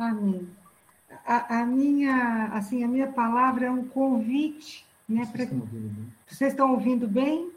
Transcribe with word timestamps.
Amém. 0.00 0.48
A, 1.26 1.60
a, 1.60 1.66
minha, 1.66 2.46
assim, 2.54 2.82
a 2.82 2.88
minha 2.88 3.12
palavra 3.12 3.66
é 3.66 3.70
um 3.70 3.86
convite, 3.86 4.86
né? 5.06 5.26
Vocês, 5.26 5.30
pra... 5.30 5.42
estão, 5.42 5.60
ouvindo 5.60 5.86
bem? 5.86 6.12
Vocês 6.26 6.52
estão 6.52 6.72
ouvindo 6.72 7.08
bem? 7.08 7.52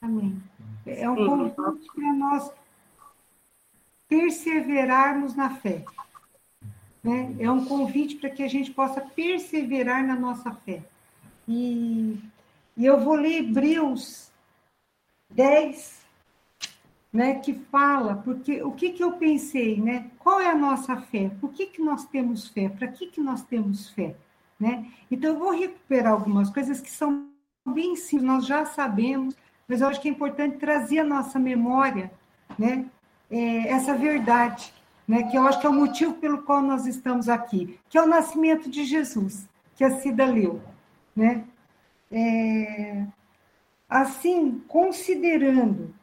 Amém. 0.00 0.42
É 0.86 1.10
um 1.10 1.16
convite 1.16 1.86
para 1.94 2.12
nós 2.14 2.52
perseverarmos 4.08 5.36
na 5.36 5.50
fé. 5.50 5.84
Né? 7.02 7.36
É 7.38 7.50
um 7.50 7.66
convite 7.66 8.16
para 8.16 8.30
que 8.30 8.42
a 8.42 8.48
gente 8.48 8.70
possa 8.70 9.02
perseverar 9.02 10.06
na 10.06 10.16
nossa 10.16 10.50
fé. 10.52 10.82
E, 11.46 12.18
e 12.76 12.86
eu 12.86 13.00
vou 13.00 13.14
ler 13.14 13.40
Hebreus 13.40 14.30
10, 15.28 15.99
né, 17.12 17.34
que 17.34 17.54
fala, 17.54 18.16
porque 18.16 18.62
o 18.62 18.70
que, 18.72 18.90
que 18.90 19.02
eu 19.02 19.12
pensei, 19.12 19.80
né? 19.80 20.10
Qual 20.18 20.40
é 20.40 20.48
a 20.48 20.54
nossa 20.54 20.96
fé? 20.96 21.30
Por 21.40 21.50
que, 21.50 21.66
que 21.66 21.82
nós 21.82 22.04
temos 22.06 22.46
fé? 22.48 22.68
Para 22.68 22.86
que, 22.88 23.08
que 23.08 23.20
nós 23.20 23.42
temos 23.42 23.90
fé? 23.90 24.14
Né? 24.58 24.86
Então, 25.10 25.32
eu 25.32 25.38
vou 25.38 25.50
recuperar 25.50 26.12
algumas 26.12 26.50
coisas 26.50 26.80
que 26.80 26.90
são 26.90 27.28
bem 27.66 27.96
simples, 27.96 28.28
nós 28.28 28.46
já 28.46 28.64
sabemos, 28.64 29.34
mas 29.66 29.80
eu 29.80 29.88
acho 29.88 30.00
que 30.00 30.08
é 30.08 30.10
importante 30.10 30.58
trazer 30.58 31.00
à 31.00 31.04
nossa 31.04 31.38
memória 31.38 32.10
né, 32.58 32.86
é, 33.30 33.68
essa 33.68 33.94
verdade, 33.94 34.72
né, 35.06 35.24
que 35.24 35.36
eu 35.36 35.46
acho 35.46 35.60
que 35.60 35.66
é 35.66 35.70
o 35.70 35.74
motivo 35.74 36.14
pelo 36.14 36.42
qual 36.42 36.60
nós 36.60 36.86
estamos 36.86 37.28
aqui, 37.28 37.78
que 37.88 37.96
é 37.96 38.02
o 38.02 38.06
nascimento 38.06 38.70
de 38.70 38.84
Jesus, 38.84 39.48
que 39.74 39.82
a 39.82 39.98
Cida 39.98 40.26
leu. 40.26 40.60
Né? 41.16 41.44
É, 42.10 43.04
assim, 43.88 44.62
considerando 44.68 45.94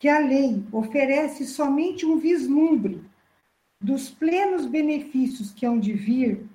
que 0.00 0.08
a 0.08 0.18
lei 0.18 0.64
oferece 0.72 1.46
somente 1.46 2.06
um 2.06 2.18
vislumbre 2.18 3.04
dos 3.78 4.08
plenos 4.08 4.64
benefícios 4.64 5.52
que 5.52 5.66
hão 5.66 5.78
de 5.78 5.92
vir, 5.92 6.48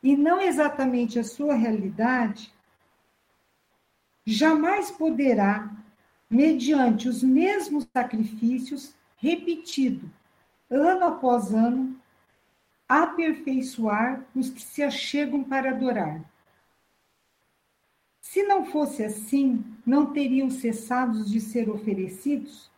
e 0.00 0.16
não 0.16 0.40
exatamente 0.40 1.18
a 1.18 1.24
sua 1.24 1.54
realidade, 1.54 2.54
jamais 4.24 4.92
poderá, 4.92 5.68
mediante 6.30 7.08
os 7.08 7.24
mesmos 7.24 7.88
sacrifícios, 7.92 8.94
repetido, 9.16 10.08
ano 10.70 11.04
após 11.04 11.52
ano, 11.52 12.00
aperfeiçoar 12.88 14.24
os 14.34 14.48
que 14.48 14.62
se 14.62 14.80
achegam 14.80 15.42
para 15.42 15.70
adorar. 15.70 16.22
Se 18.20 18.44
não 18.44 18.64
fosse 18.64 19.02
assim, 19.02 19.64
não 19.84 20.12
teriam 20.12 20.48
cessado 20.50 21.24
de 21.24 21.40
ser 21.40 21.68
oferecidos? 21.68 22.71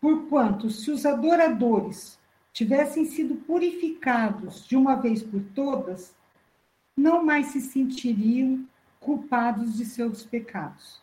Porquanto, 0.00 0.70
se 0.70 0.90
os 0.90 1.06
adoradores 1.06 2.18
tivessem 2.52 3.04
sido 3.04 3.36
purificados 3.36 4.66
de 4.66 4.76
uma 4.76 4.94
vez 4.94 5.22
por 5.22 5.42
todas, 5.54 6.14
não 6.96 7.24
mais 7.24 7.48
se 7.48 7.60
sentiriam 7.60 8.66
culpados 8.98 9.76
de 9.76 9.84
seus 9.84 10.24
pecados. 10.24 11.00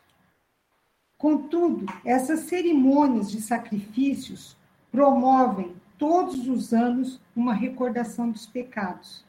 Contudo, 1.17 1.85
essas 2.03 2.41
cerimônias 2.41 3.31
de 3.31 3.41
sacrifícios 3.41 4.57
promovem 4.91 5.73
todos 5.97 6.47
os 6.47 6.73
anos 6.73 7.21
uma 7.35 7.53
recordação 7.53 8.29
dos 8.29 8.45
pecados. 8.45 9.23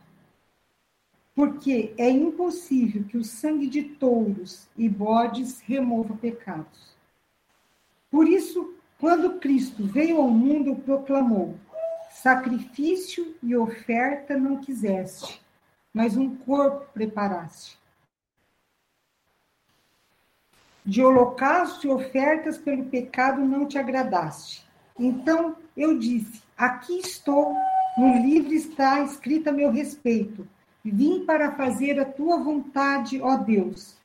Porque 1.35 1.95
é 1.97 2.11
impossível 2.11 3.05
que 3.05 3.17
o 3.17 3.25
sangue 3.25 3.69
de 3.69 3.83
touros 3.83 4.67
e 4.77 4.89
bodes 4.89 5.61
remova 5.61 6.15
pecados. 6.17 6.97
Por 8.11 8.29
isso, 8.29 8.75
quando 9.05 9.39
Cristo 9.39 9.85
veio 9.85 10.17
ao 10.17 10.31
mundo, 10.31 10.77
proclamou: 10.77 11.59
Sacrifício 12.11 13.37
e 13.43 13.55
oferta 13.55 14.35
não 14.35 14.57
quiseste, 14.57 15.43
mas 15.93 16.17
um 16.17 16.35
corpo 16.35 16.87
preparaste 16.95 17.79
de 20.87 21.03
holocausto 21.03 21.87
e 21.87 21.91
ofertas 21.91 22.57
pelo 22.57 22.87
pecado 22.87 23.43
não 23.43 23.67
te 23.69 23.77
agradaste. 23.77 24.67
Então 24.99 25.55
eu 25.77 25.99
disse: 25.99 26.43
Aqui 26.57 26.99
estou, 26.99 27.55
no 27.99 28.23
livro 28.23 28.55
está 28.55 29.03
escrito 29.03 29.49
a 29.49 29.53
meu 29.53 29.71
respeito. 29.71 30.49
Vim 30.83 31.27
para 31.27 31.53
fazer 31.53 32.01
a 32.01 32.07
tua 32.07 32.43
vontade, 32.43 33.21
ó 33.21 33.37
Deus. 33.37 33.99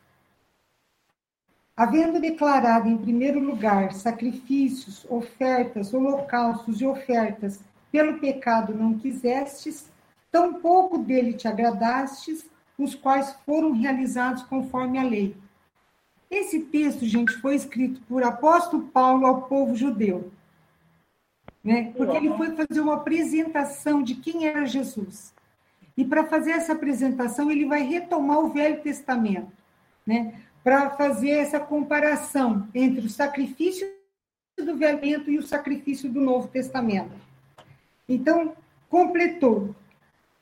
Havendo 1.80 2.20
declarado 2.20 2.90
em 2.90 2.98
primeiro 2.98 3.40
lugar 3.40 3.94
sacrifícios, 3.94 5.06
ofertas, 5.10 5.94
holocaustos 5.94 6.82
e 6.82 6.86
ofertas 6.86 7.62
pelo 7.92 8.20
pecado 8.20 8.74
não 8.74 9.00
quisestes, 9.00 9.90
tampouco 10.30 10.98
dele 10.98 11.34
te 11.34 11.48
agradastes, 11.48 12.50
os 12.78 12.94
quais 12.94 13.32
foram 13.46 13.72
realizados 13.72 14.44
conforme 14.44 15.00
a 15.00 15.04
lei 15.04 15.36
esse 16.30 16.60
texto, 16.60 17.06
gente, 17.06 17.34
foi 17.34 17.56
escrito 17.56 18.00
por 18.08 18.24
apóstolo 18.24 18.84
Paulo 18.90 19.26
ao 19.26 19.44
povo 19.44 19.76
judeu. 19.76 20.32
Né? 21.64 21.92
Porque 21.98 22.16
ele 22.16 22.34
foi 22.36 22.56
fazer 22.56 22.80
uma 22.80 22.96
apresentação 22.96 24.04
de 24.04 24.16
quem 24.16 24.46
era 24.46 24.66
Jesus. 24.66 25.34
E 25.98 26.06
para 26.06 26.26
fazer 26.26 26.52
essa 26.52 26.74
apresentação, 26.74 27.52
ele 27.52 27.66
vai 27.66 27.82
retomar 27.82 28.40
o 28.40 28.50
Velho 28.50 28.82
Testamento, 28.82 29.52
né? 30.06 30.40
Para 30.64 30.90
fazer 30.92 31.32
essa 31.32 31.60
comparação 31.60 32.68
entre 32.74 33.06
o 33.06 33.10
sacrifício 33.10 33.88
do 34.58 34.76
Velho 34.76 35.30
e 35.30 35.38
o 35.38 35.44
sacrifício 35.44 36.10
do 36.10 36.20
Novo 36.20 36.48
Testamento. 36.48 37.12
Então, 38.08 38.54
completou. 38.90 39.76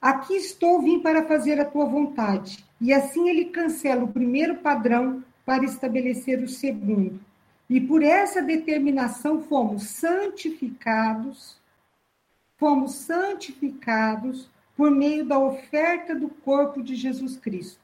Aqui 0.01 0.35
estou, 0.35 0.81
vim 0.81 1.00
para 1.00 1.25
fazer 1.25 1.59
a 1.59 1.66
tua 1.66 1.85
vontade. 1.85 2.66
E 2.79 2.94
assim 2.94 3.29
ele 3.29 3.45
cancela 3.45 4.03
o 4.03 4.11
primeiro 4.11 4.57
padrão 4.57 5.23
para 5.45 5.66
estabelecer 5.66 6.41
o 6.41 6.47
segundo. 6.47 7.19
E 7.69 7.81
por 7.81 8.01
essa 8.01 8.41
determinação 8.41 9.41
fomos 9.41 9.83
santificados, 9.83 11.57
fomos 12.57 12.95
santificados 12.95 14.50
por 14.75 14.91
meio 14.91 15.25
da 15.25 15.39
oferta 15.39 16.16
do 16.16 16.29
corpo 16.29 16.81
de 16.81 16.95
Jesus 16.95 17.35
Cristo, 17.35 17.81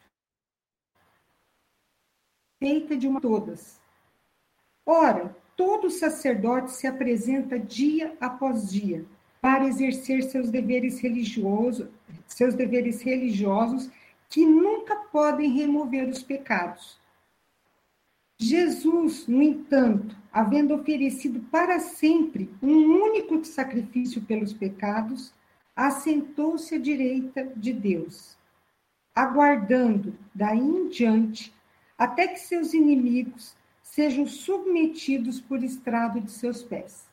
feita 2.64 2.96
de 2.96 3.06
uma 3.06 3.20
todas. 3.20 3.78
Ora, 4.86 5.36
todo 5.54 5.90
sacerdote 5.90 6.72
se 6.72 6.88
apresenta 6.88 7.60
dia 7.60 8.16
após 8.22 8.72
dia 8.72 9.04
para 9.42 9.68
exercer 9.68 10.24
seus 10.24 10.50
deveres 10.50 11.02
religiosos, 11.02 11.90
seus 12.26 12.56
deveres 12.56 13.02
religiosos 13.02 13.90
que 14.30 14.46
nunca 14.46 14.96
podem 14.96 15.52
remover 15.52 16.08
os 16.08 16.24
pecados. 16.24 16.98
Jesus, 18.38 19.28
no 19.28 19.42
entanto, 19.44 20.16
havendo 20.32 20.74
oferecido 20.74 21.42
para 21.52 21.82
sempre 21.82 22.50
um 22.62 22.78
único 22.78 23.44
sacrifício 23.44 24.22
pelos 24.22 24.54
pecados, 24.54 25.34
assentou-se 25.76 26.74
à 26.74 26.80
direita 26.80 27.44
de 27.58 27.74
Deus, 27.74 28.38
aguardando 29.14 30.18
daí 30.34 30.62
em 30.62 30.88
diante 30.88 31.54
até 32.04 32.28
que 32.28 32.38
seus 32.38 32.74
inimigos 32.74 33.56
sejam 33.82 34.28
submetidos 34.28 35.40
por 35.40 35.64
estrado 35.64 36.20
de 36.20 36.32
seus 36.32 36.62
pés. 36.62 37.08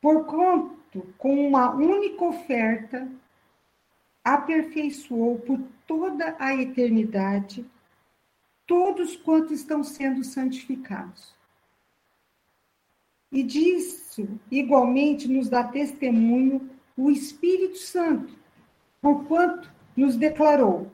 Porquanto, 0.00 1.02
com 1.18 1.48
uma 1.48 1.70
única 1.70 2.24
oferta, 2.24 3.06
aperfeiçoou 4.24 5.38
por 5.38 5.60
toda 5.86 6.34
a 6.38 6.54
eternidade 6.54 7.62
todos 8.66 9.16
quantos 9.16 9.60
estão 9.60 9.84
sendo 9.84 10.24
santificados. 10.24 11.34
E 13.30 13.42
disso, 13.42 14.26
igualmente, 14.50 15.28
nos 15.28 15.50
dá 15.50 15.62
testemunho 15.62 16.70
o 16.96 17.10
Espírito 17.10 17.76
Santo, 17.76 18.34
porquanto 19.02 19.70
nos 19.94 20.16
declarou: 20.16 20.90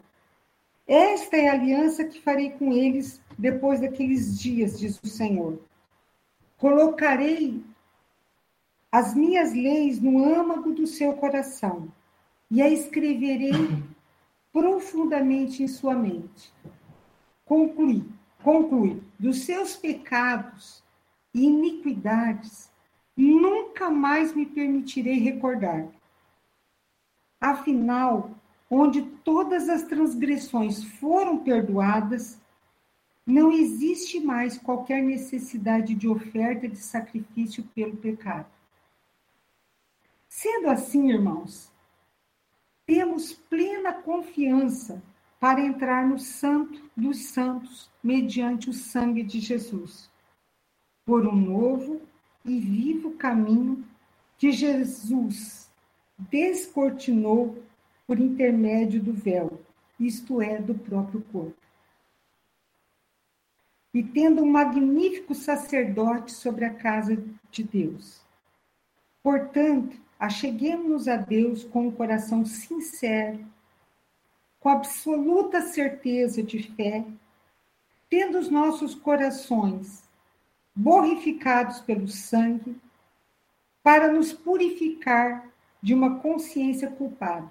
Esta 0.86 1.36
é 1.36 1.48
a 1.48 1.52
aliança 1.52 2.04
que 2.04 2.20
farei 2.20 2.50
com 2.50 2.72
eles 2.72 3.20
depois 3.38 3.80
daqueles 3.80 4.38
dias, 4.38 4.78
diz 4.78 5.00
o 5.02 5.06
Senhor. 5.06 5.58
Colocarei 6.58 7.62
as 8.92 9.14
minhas 9.14 9.52
leis 9.52 10.00
no 10.00 10.22
âmago 10.22 10.72
do 10.72 10.86
seu 10.86 11.14
coração 11.14 11.90
e 12.50 12.62
a 12.62 12.68
escreverei 12.68 13.82
profundamente 14.52 15.62
em 15.62 15.68
sua 15.68 15.94
mente 15.94 16.52
conclui, 17.44 18.04
conclui, 18.42 19.02
dos 19.18 19.44
seus 19.44 19.76
pecados 19.76 20.82
e 21.32 21.44
iniquidades 21.44 22.70
nunca 23.16 23.90
mais 23.90 24.34
me 24.34 24.46
permitirei 24.46 25.18
recordar. 25.18 25.86
Afinal, 27.40 28.30
onde 28.76 29.02
todas 29.02 29.68
as 29.68 29.84
transgressões 29.84 30.82
foram 30.82 31.38
perdoadas, 31.38 32.40
não 33.24 33.52
existe 33.52 34.18
mais 34.18 34.58
qualquer 34.58 35.00
necessidade 35.00 35.94
de 35.94 36.08
oferta 36.08 36.68
de 36.68 36.76
sacrifício 36.76 37.62
pelo 37.72 37.96
pecado. 37.96 38.48
Sendo 40.28 40.68
assim, 40.68 41.08
irmãos, 41.08 41.70
temos 42.84 43.32
plena 43.32 43.92
confiança 43.92 45.00
para 45.38 45.60
entrar 45.60 46.04
no 46.08 46.18
Santo 46.18 46.82
dos 46.96 47.26
Santos 47.26 47.88
mediante 48.02 48.70
o 48.70 48.72
sangue 48.72 49.22
de 49.22 49.38
Jesus, 49.38 50.10
por 51.06 51.28
um 51.28 51.36
novo 51.36 52.02
e 52.44 52.58
vivo 52.58 53.12
caminho 53.12 53.86
que 54.36 54.50
Jesus 54.50 55.70
descortinou 56.18 57.63
por 58.06 58.18
intermédio 58.18 59.02
do 59.02 59.12
véu, 59.12 59.60
isto 59.98 60.42
é, 60.42 60.60
do 60.60 60.74
próprio 60.74 61.22
corpo. 61.32 61.56
E 63.92 64.02
tendo 64.02 64.42
um 64.42 64.50
magnífico 64.50 65.34
sacerdote 65.34 66.32
sobre 66.32 66.64
a 66.64 66.74
casa 66.74 67.16
de 67.50 67.62
Deus. 67.62 68.20
Portanto, 69.22 69.96
acheguemos-nos 70.18 71.08
a 71.08 71.16
Deus 71.16 71.64
com 71.64 71.86
um 71.86 71.90
coração 71.90 72.44
sincero, 72.44 73.44
com 74.60 74.68
absoluta 74.68 75.62
certeza 75.62 76.42
de 76.42 76.62
fé, 76.74 77.04
tendo 78.10 78.38
os 78.38 78.50
nossos 78.50 78.94
corações 78.94 80.02
borrificados 80.74 81.80
pelo 81.80 82.08
sangue, 82.08 82.76
para 83.82 84.10
nos 84.10 84.32
purificar 84.32 85.46
de 85.82 85.92
uma 85.92 86.18
consciência 86.18 86.90
culpada. 86.90 87.50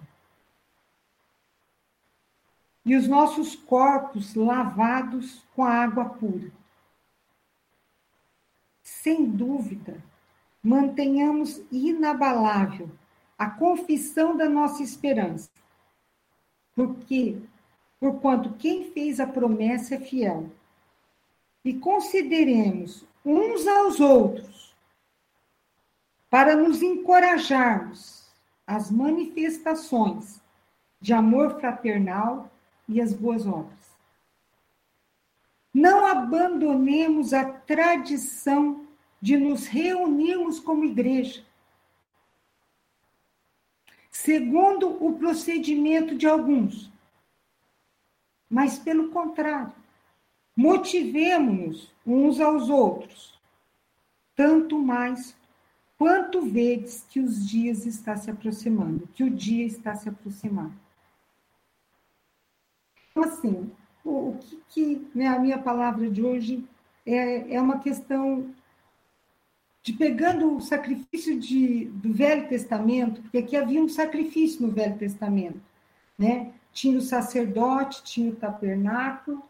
E 2.85 2.95
os 2.95 3.07
nossos 3.07 3.55
corpos 3.55 4.35
lavados 4.35 5.45
com 5.55 5.63
a 5.63 5.71
água 5.71 6.05
pura. 6.05 6.51
Sem 8.81 9.25
dúvida, 9.25 10.03
mantenhamos 10.61 11.61
inabalável 11.71 12.89
a 13.37 13.49
confissão 13.49 14.35
da 14.35 14.49
nossa 14.49 14.83
esperança. 14.83 15.49
Porque, 16.75 17.41
porquanto 17.99 18.53
quem 18.53 18.91
fez 18.91 19.19
a 19.19 19.27
promessa 19.27 19.95
é 19.95 19.99
fiel. 19.99 20.49
E 21.63 21.73
consideremos 21.73 23.05
uns 23.25 23.67
aos 23.67 23.99
outros 23.99 24.75
para 26.29 26.55
nos 26.55 26.81
encorajarmos 26.81 28.27
as 28.65 28.89
manifestações 28.89 30.41
de 30.99 31.13
amor 31.13 31.59
fraternal 31.59 32.49
e 32.87 33.01
as 33.01 33.13
boas 33.13 33.45
obras. 33.45 33.79
Não 35.73 36.05
abandonemos 36.05 37.33
a 37.33 37.45
tradição 37.45 38.85
de 39.21 39.37
nos 39.37 39.65
reunirmos 39.65 40.59
como 40.59 40.83
igreja, 40.83 41.43
segundo 44.11 45.03
o 45.03 45.17
procedimento 45.17 46.15
de 46.15 46.27
alguns. 46.27 46.91
Mas, 48.49 48.77
pelo 48.77 49.09
contrário, 49.09 49.73
motivemos-nos 50.55 51.91
uns 52.05 52.39
aos 52.39 52.69
outros, 52.69 53.39
tanto 54.35 54.77
mais 54.77 55.35
quanto 55.97 56.41
vedes 56.41 57.05
que 57.09 57.19
os 57.19 57.47
dias 57.47 57.85
está 57.85 58.15
se 58.17 58.29
aproximando, 58.29 59.07
que 59.15 59.23
o 59.23 59.29
dia 59.29 59.65
está 59.65 59.95
se 59.95 60.09
aproximando. 60.09 60.82
Então, 63.15 63.31
assim, 63.31 63.71
o, 64.03 64.29
o 64.29 64.37
que, 64.39 64.61
que 64.69 65.07
né, 65.13 65.27
a 65.27 65.39
minha 65.39 65.59
palavra 65.59 66.09
de 66.09 66.23
hoje 66.23 66.67
é, 67.05 67.55
é 67.55 67.61
uma 67.61 67.79
questão 67.79 68.51
de 69.83 69.93
pegando 69.93 70.55
o 70.55 70.61
sacrifício 70.61 71.39
de, 71.39 71.85
do 71.85 72.11
Velho 72.11 72.47
Testamento, 72.47 73.21
porque 73.21 73.37
aqui 73.37 73.55
havia 73.55 73.83
um 73.83 73.89
sacrifício 73.89 74.65
no 74.65 74.71
Velho 74.71 74.97
Testamento, 74.97 75.59
né? 76.17 76.53
Tinha 76.71 76.97
o 76.97 77.01
sacerdote, 77.01 78.03
tinha 78.03 78.31
o 78.31 78.35
tabernáculo, 78.35 79.43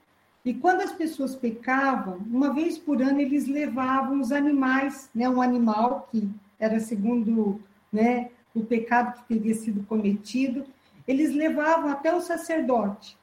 e 0.43 0.53
quando 0.53 0.81
as 0.81 0.91
pessoas 0.91 1.35
pecavam, 1.35 2.17
uma 2.29 2.53
vez 2.53 2.77
por 2.77 3.01
ano 3.01 3.21
eles 3.21 3.47
levavam 3.47 4.19
os 4.19 4.31
animais, 4.31 5.09
né? 5.15 5.29
Um 5.29 5.41
animal 5.41 6.09
que 6.11 6.27
era 6.59 6.79
segundo, 6.79 7.61
né? 7.91 8.31
O 8.53 8.63
pecado 8.63 9.13
que 9.13 9.35
teria 9.35 9.53
sido 9.53 9.85
cometido, 9.85 10.65
eles 11.07 11.33
levavam 11.33 11.89
até 11.89 12.13
o 12.13 12.19
sacerdote. 12.19 13.17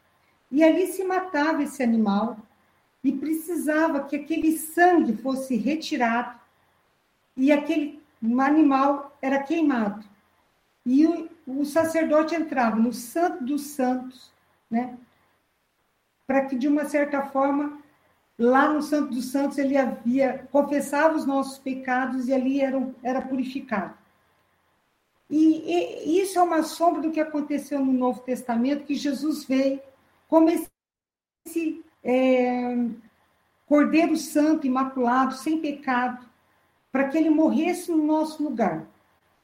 E 0.51 0.65
ali 0.65 0.87
se 0.89 1.05
matava 1.05 1.63
esse 1.63 1.83
animal 1.83 2.39
e 3.03 3.13
precisava 3.13 4.05
que 4.05 4.17
aquele 4.17 4.59
sangue 4.59 5.17
fosse 5.17 5.57
retirado 5.57 6.39
e 7.37 7.51
aquele 7.53 8.03
animal 8.39 9.17
era 9.23 9.43
queimado. 9.43 10.05
E 10.85 11.07
o, 11.07 11.29
o 11.47 11.65
sacerdote 11.65 12.35
entrava 12.35 12.77
no 12.77 12.93
Santo 12.93 13.45
dos 13.45 13.63
Santos, 13.63 14.33
né? 14.71 14.99
Para 16.27 16.45
que, 16.47 16.57
de 16.57 16.69
uma 16.69 16.85
certa 16.85 17.23
forma, 17.23 17.81
lá 18.39 18.73
no 18.73 18.83
Santo 18.83 19.15
dos 19.15 19.31
Santos, 19.31 19.59
ele 19.59 19.77
havia 19.77 20.49
confessava 20.51 21.17
os 21.17 21.27
nossos 21.27 21.59
pecados 21.59 22.29
e 22.29 22.33
ali 22.33 22.61
era, 22.61 22.95
era 23.03 23.23
purificado. 23.23 23.95
E, 25.29 25.63
e, 26.07 26.21
isso 26.21 26.39
é 26.39 26.43
uma 26.43 26.63
sombra 26.63 27.03
do 27.03 27.13
que 27.13 27.21
aconteceu 27.21 27.85
no 27.85 27.93
Novo 27.93 28.21
Testamento, 28.21 28.85
que 28.85 28.95
Jesus 28.95 29.45
veio 29.45 29.81
como 30.31 30.49
esse, 30.49 31.85
é, 32.05 32.87
Cordeiro 33.67 34.17
Santo, 34.17 34.65
imaculado, 34.65 35.35
sem 35.35 35.59
pecado, 35.59 36.25
para 36.93 37.09
que 37.09 37.19
ele 37.19 37.31
morresse 37.31 37.91
no 37.91 38.07
nosso 38.07 38.41
lugar. 38.41 38.87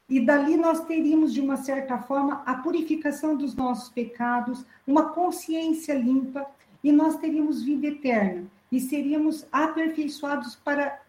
E 0.08 0.24
dali 0.24 0.56
nós 0.56 0.84
teríamos, 0.84 1.34
de 1.34 1.40
uma 1.40 1.56
certa 1.56 1.98
forma, 1.98 2.40
a 2.46 2.54
purificação 2.54 3.36
dos 3.36 3.56
nossos 3.56 3.88
pecados, 3.88 4.64
uma 4.86 5.10
consciência 5.10 5.92
limpa, 5.92 6.46
e 6.84 6.92
nós 6.92 7.16
teríamos 7.16 7.64
vida 7.64 7.88
eterna, 7.88 8.48
e 8.70 8.78
seríamos 8.78 9.44
aperfeiçoados 9.50 10.54
para 10.54 11.02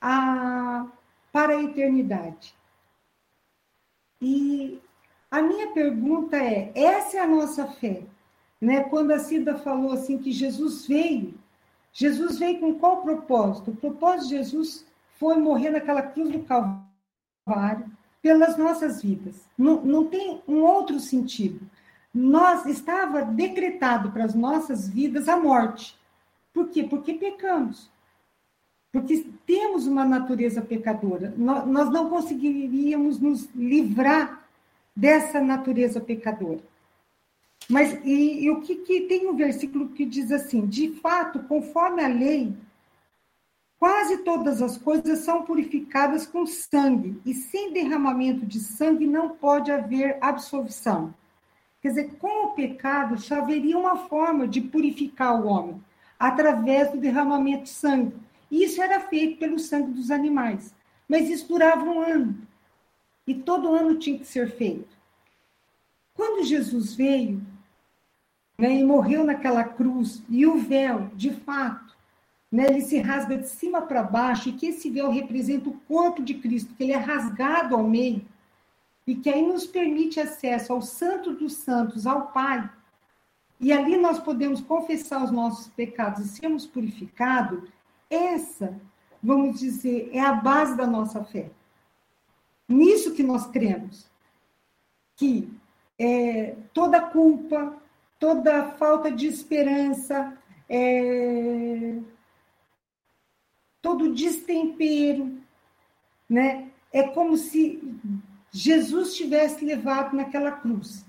a, 0.00 0.86
para 1.32 1.56
a 1.56 1.62
eternidade. 1.64 2.54
E 4.22 4.80
a 5.28 5.42
minha 5.42 5.72
pergunta 5.72 6.36
é: 6.36 6.70
essa 6.76 7.16
é 7.16 7.20
a 7.20 7.26
nossa 7.26 7.66
fé? 7.66 8.04
Né? 8.60 8.84
Quando 8.84 9.12
a 9.12 9.18
Cida 9.18 9.56
falou 9.56 9.92
assim 9.92 10.18
que 10.18 10.32
Jesus 10.32 10.86
veio, 10.86 11.34
Jesus 11.92 12.38
veio 12.38 12.60
com 12.60 12.74
qual 12.74 13.02
propósito? 13.02 13.70
O 13.70 13.76
propósito 13.76 14.28
de 14.28 14.36
Jesus 14.36 14.86
foi 15.18 15.36
morrer 15.36 15.70
naquela 15.70 16.02
cruz 16.02 16.30
do 16.30 16.40
Calvário 16.40 17.90
pelas 18.22 18.56
nossas 18.56 19.02
vidas. 19.02 19.46
Não, 19.56 19.80
não 19.84 20.04
tem 20.04 20.42
um 20.46 20.60
outro 20.62 21.00
sentido. 21.00 21.60
Nós 22.12 22.66
estava 22.66 23.22
decretado 23.22 24.10
para 24.10 24.24
as 24.24 24.34
nossas 24.34 24.88
vidas 24.88 25.28
a 25.28 25.36
morte. 25.36 25.96
Por 26.52 26.68
quê? 26.68 26.84
Porque 26.84 27.14
pecamos. 27.14 27.90
Porque 28.90 29.26
temos 29.46 29.86
uma 29.86 30.04
natureza 30.04 30.62
pecadora. 30.62 31.32
Nós, 31.36 31.90
não 31.90 32.08
conseguiríamos 32.08 33.20
nos 33.20 33.48
livrar 33.54 34.44
dessa 34.96 35.40
natureza 35.40 36.00
pecadora. 36.00 36.60
Mas 37.68 37.92
e, 38.04 38.44
e 38.44 38.50
o 38.50 38.60
que, 38.60 38.76
que 38.76 39.02
tem 39.02 39.28
um 39.28 39.36
versículo 39.36 39.90
que 39.90 40.04
diz 40.04 40.30
assim: 40.32 40.66
de 40.66 40.92
fato, 41.00 41.40
conforme 41.44 42.02
a 42.02 42.08
lei, 42.08 42.54
Quase 43.78 44.18
todas 44.24 44.60
as 44.60 44.76
coisas 44.76 45.20
são 45.20 45.44
purificadas 45.44 46.26
com 46.26 46.44
sangue, 46.44 47.20
e 47.24 47.32
sem 47.32 47.72
derramamento 47.72 48.44
de 48.44 48.58
sangue 48.58 49.06
não 49.06 49.30
pode 49.30 49.70
haver 49.70 50.18
absolvição. 50.20 51.14
Quer 51.80 51.90
dizer, 51.90 52.16
com 52.16 52.46
o 52.46 52.54
pecado 52.54 53.16
só 53.20 53.36
haveria 53.36 53.78
uma 53.78 53.96
forma 54.08 54.48
de 54.48 54.60
purificar 54.60 55.40
o 55.40 55.46
homem, 55.46 55.80
através 56.18 56.90
do 56.90 56.98
derramamento 56.98 57.64
de 57.64 57.68
sangue. 57.68 58.16
Isso 58.50 58.82
era 58.82 58.98
feito 58.98 59.38
pelo 59.38 59.60
sangue 59.60 59.92
dos 59.92 60.10
animais. 60.10 60.74
Mas 61.08 61.28
isso 61.28 61.46
durava 61.46 61.84
um 61.84 62.00
ano. 62.00 62.36
E 63.28 63.32
todo 63.32 63.72
ano 63.72 63.96
tinha 63.96 64.18
que 64.18 64.26
ser 64.26 64.50
feito. 64.50 64.97
Quando 66.18 66.44
Jesus 66.44 66.94
veio 66.94 67.40
né, 68.58 68.74
e 68.74 68.82
morreu 68.82 69.22
naquela 69.22 69.62
cruz, 69.62 70.20
e 70.28 70.44
o 70.44 70.58
véu, 70.58 71.12
de 71.14 71.30
fato, 71.30 71.96
né, 72.50 72.66
ele 72.66 72.80
se 72.80 72.98
rasga 72.98 73.38
de 73.38 73.48
cima 73.48 73.82
para 73.82 74.02
baixo, 74.02 74.48
e 74.48 74.52
que 74.52 74.66
esse 74.66 74.90
véu 74.90 75.12
representa 75.12 75.68
o 75.68 75.78
corpo 75.86 76.20
de 76.20 76.34
Cristo, 76.34 76.74
que 76.74 76.82
ele 76.82 76.92
é 76.92 76.96
rasgado 76.96 77.76
ao 77.76 77.84
meio, 77.84 78.26
e 79.06 79.14
que 79.14 79.30
aí 79.30 79.46
nos 79.46 79.64
permite 79.64 80.18
acesso 80.18 80.72
ao 80.72 80.82
Santo 80.82 81.34
dos 81.34 81.52
Santos, 81.52 82.04
ao 82.04 82.32
Pai. 82.32 82.68
E 83.60 83.72
ali 83.72 83.96
nós 83.96 84.18
podemos 84.18 84.60
confessar 84.60 85.22
os 85.22 85.30
nossos 85.30 85.68
pecados 85.68 86.26
e 86.26 86.28
sermos 86.30 86.66
purificados. 86.66 87.62
Essa, 88.10 88.76
vamos 89.22 89.60
dizer, 89.60 90.10
é 90.12 90.18
a 90.18 90.32
base 90.32 90.76
da 90.76 90.86
nossa 90.86 91.22
fé. 91.22 91.48
Nisso 92.68 93.14
que 93.14 93.22
nós 93.22 93.46
cremos. 93.46 94.10
Que 95.14 95.48
é, 95.98 96.54
toda 96.72 97.00
culpa, 97.00 97.76
toda 98.18 98.72
falta 98.72 99.10
de 99.10 99.26
esperança, 99.26 100.36
é, 100.68 101.98
todo 103.82 104.14
destempero, 104.14 105.38
né? 106.28 106.68
É 106.92 107.02
como 107.02 107.36
se 107.36 107.82
Jesus 108.50 109.14
tivesse 109.14 109.64
levado 109.64 110.16
naquela 110.16 110.52
cruz. 110.52 111.04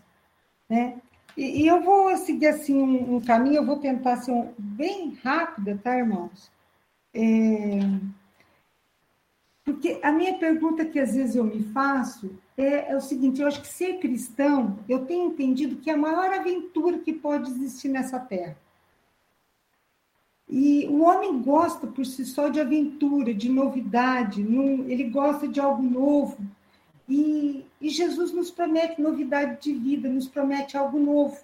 Né? 0.67 0.97
E, 1.37 1.63
e 1.63 1.67
eu 1.67 1.81
vou 1.81 2.15
seguir 2.17 2.47
assim 2.47 2.75
um, 2.75 3.15
um, 3.15 3.21
caminho, 3.21 3.57
eu 3.57 3.65
vou 3.65 3.77
tentar 3.77 4.17
ser 4.17 4.31
um, 4.31 4.53
bem 4.57 5.17
rápida, 5.23 5.79
tá, 5.81 5.97
irmãos? 5.97 6.51
É, 7.13 7.79
porque 9.69 9.99
a 10.01 10.11
minha 10.11 10.33
pergunta 10.33 10.83
que 10.83 10.99
às 10.99 11.13
vezes 11.13 11.35
eu 11.35 11.43
me 11.43 11.61
faço 11.65 12.31
é, 12.57 12.91
é, 12.91 12.97
o 12.97 13.01
seguinte: 13.01 13.39
eu 13.39 13.47
acho 13.47 13.61
que 13.61 13.67
ser 13.67 13.99
cristão, 13.99 14.79
eu 14.89 15.05
tenho 15.05 15.27
entendido 15.27 15.75
que 15.75 15.91
é 15.91 15.93
a 15.93 15.97
maior 15.97 16.33
aventura 16.33 16.97
que 16.97 17.13
pode 17.13 17.51
existir 17.51 17.87
nessa 17.87 18.19
terra. 18.19 18.57
E 20.49 20.87
o 20.87 21.01
homem 21.03 21.39
gosta 21.39 21.85
por 21.85 22.03
si 22.03 22.25
só 22.25 22.49
de 22.49 22.59
aventura, 22.59 23.31
de 23.31 23.47
novidade, 23.47 24.41
ele 24.41 25.03
gosta 25.03 25.47
de 25.47 25.59
algo 25.59 25.83
novo. 25.83 26.39
E, 27.07 27.63
e, 27.79 27.89
Jesus 27.89 28.31
nos 28.31 28.49
promete 28.49 28.99
novidade 28.99 29.61
de 29.61 29.73
vida, 29.73 30.09
nos 30.09 30.27
promete 30.27 30.75
algo 30.75 30.99
novo. 30.99 31.37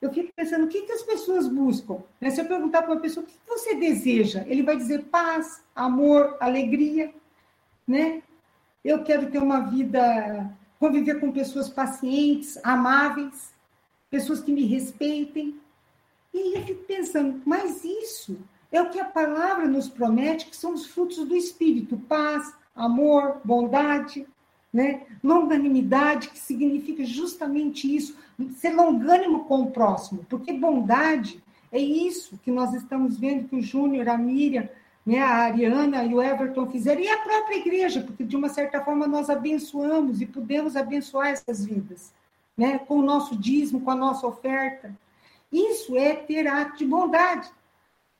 Eu 0.00 0.12
fico 0.12 0.32
pensando, 0.36 0.66
o 0.66 0.68
que, 0.68 0.82
que 0.82 0.92
as 0.92 1.02
pessoas 1.02 1.48
buscam? 1.48 1.98
Né? 2.20 2.30
Se 2.30 2.40
eu 2.40 2.46
perguntar 2.46 2.82
para 2.82 2.92
uma 2.92 3.00
pessoa, 3.00 3.26
o 3.26 3.28
que 3.28 3.34
você 3.48 3.74
deseja? 3.74 4.44
Ele 4.46 4.62
vai 4.62 4.76
dizer 4.76 5.06
paz, 5.06 5.62
amor, 5.74 6.36
alegria 6.40 7.12
né? 7.90 8.22
Eu 8.84 9.02
quero 9.02 9.30
ter 9.30 9.38
uma 9.38 9.60
vida, 9.60 10.48
conviver 10.78 11.18
com 11.18 11.32
pessoas 11.32 11.68
pacientes, 11.68 12.58
amáveis, 12.62 13.52
pessoas 14.08 14.40
que 14.40 14.52
me 14.52 14.64
respeitem. 14.64 15.58
E 16.32 16.56
eu 16.56 16.62
fico 16.62 16.84
pensando, 16.84 17.42
mas 17.44 17.84
isso 17.84 18.38
é 18.70 18.80
o 18.80 18.88
que 18.88 19.00
a 19.00 19.04
palavra 19.04 19.66
nos 19.66 19.88
promete, 19.88 20.46
que 20.46 20.56
são 20.56 20.72
os 20.72 20.86
frutos 20.86 21.18
do 21.26 21.36
Espírito: 21.36 21.98
paz, 22.08 22.54
amor, 22.74 23.40
bondade, 23.44 24.24
né? 24.72 25.02
longanimidade, 25.22 26.28
que 26.28 26.38
significa 26.38 27.04
justamente 27.04 27.92
isso, 27.94 28.16
ser 28.54 28.70
longânimo 28.70 29.44
com 29.44 29.62
o 29.62 29.70
próximo, 29.72 30.24
porque 30.28 30.52
bondade 30.52 31.42
é 31.72 31.78
isso 31.78 32.38
que 32.42 32.50
nós 32.50 32.72
estamos 32.72 33.18
vendo 33.18 33.48
que 33.48 33.56
o 33.56 33.62
Júnior, 33.62 34.08
a 34.08 34.16
Miriam, 34.16 34.68
né, 35.04 35.18
a 35.20 35.44
Ariana 35.44 36.04
e 36.04 36.14
o 36.14 36.22
Everton 36.22 36.70
fizeram, 36.70 37.00
e 37.00 37.08
a 37.08 37.18
própria 37.18 37.56
igreja, 37.56 38.02
porque 38.02 38.24
de 38.24 38.36
uma 38.36 38.48
certa 38.48 38.84
forma 38.84 39.06
nós 39.06 39.30
abençoamos 39.30 40.20
e 40.20 40.26
podemos 40.26 40.76
abençoar 40.76 41.28
essas 41.28 41.64
vidas, 41.64 42.12
né, 42.56 42.78
com 42.78 42.98
o 42.98 43.02
nosso 43.02 43.36
dízimo, 43.36 43.80
com 43.80 43.90
a 43.90 43.96
nossa 43.96 44.26
oferta. 44.26 44.94
Isso 45.52 45.96
é 45.96 46.14
ter 46.14 46.46
ato 46.46 46.78
de 46.78 46.86
bondade. 46.86 47.50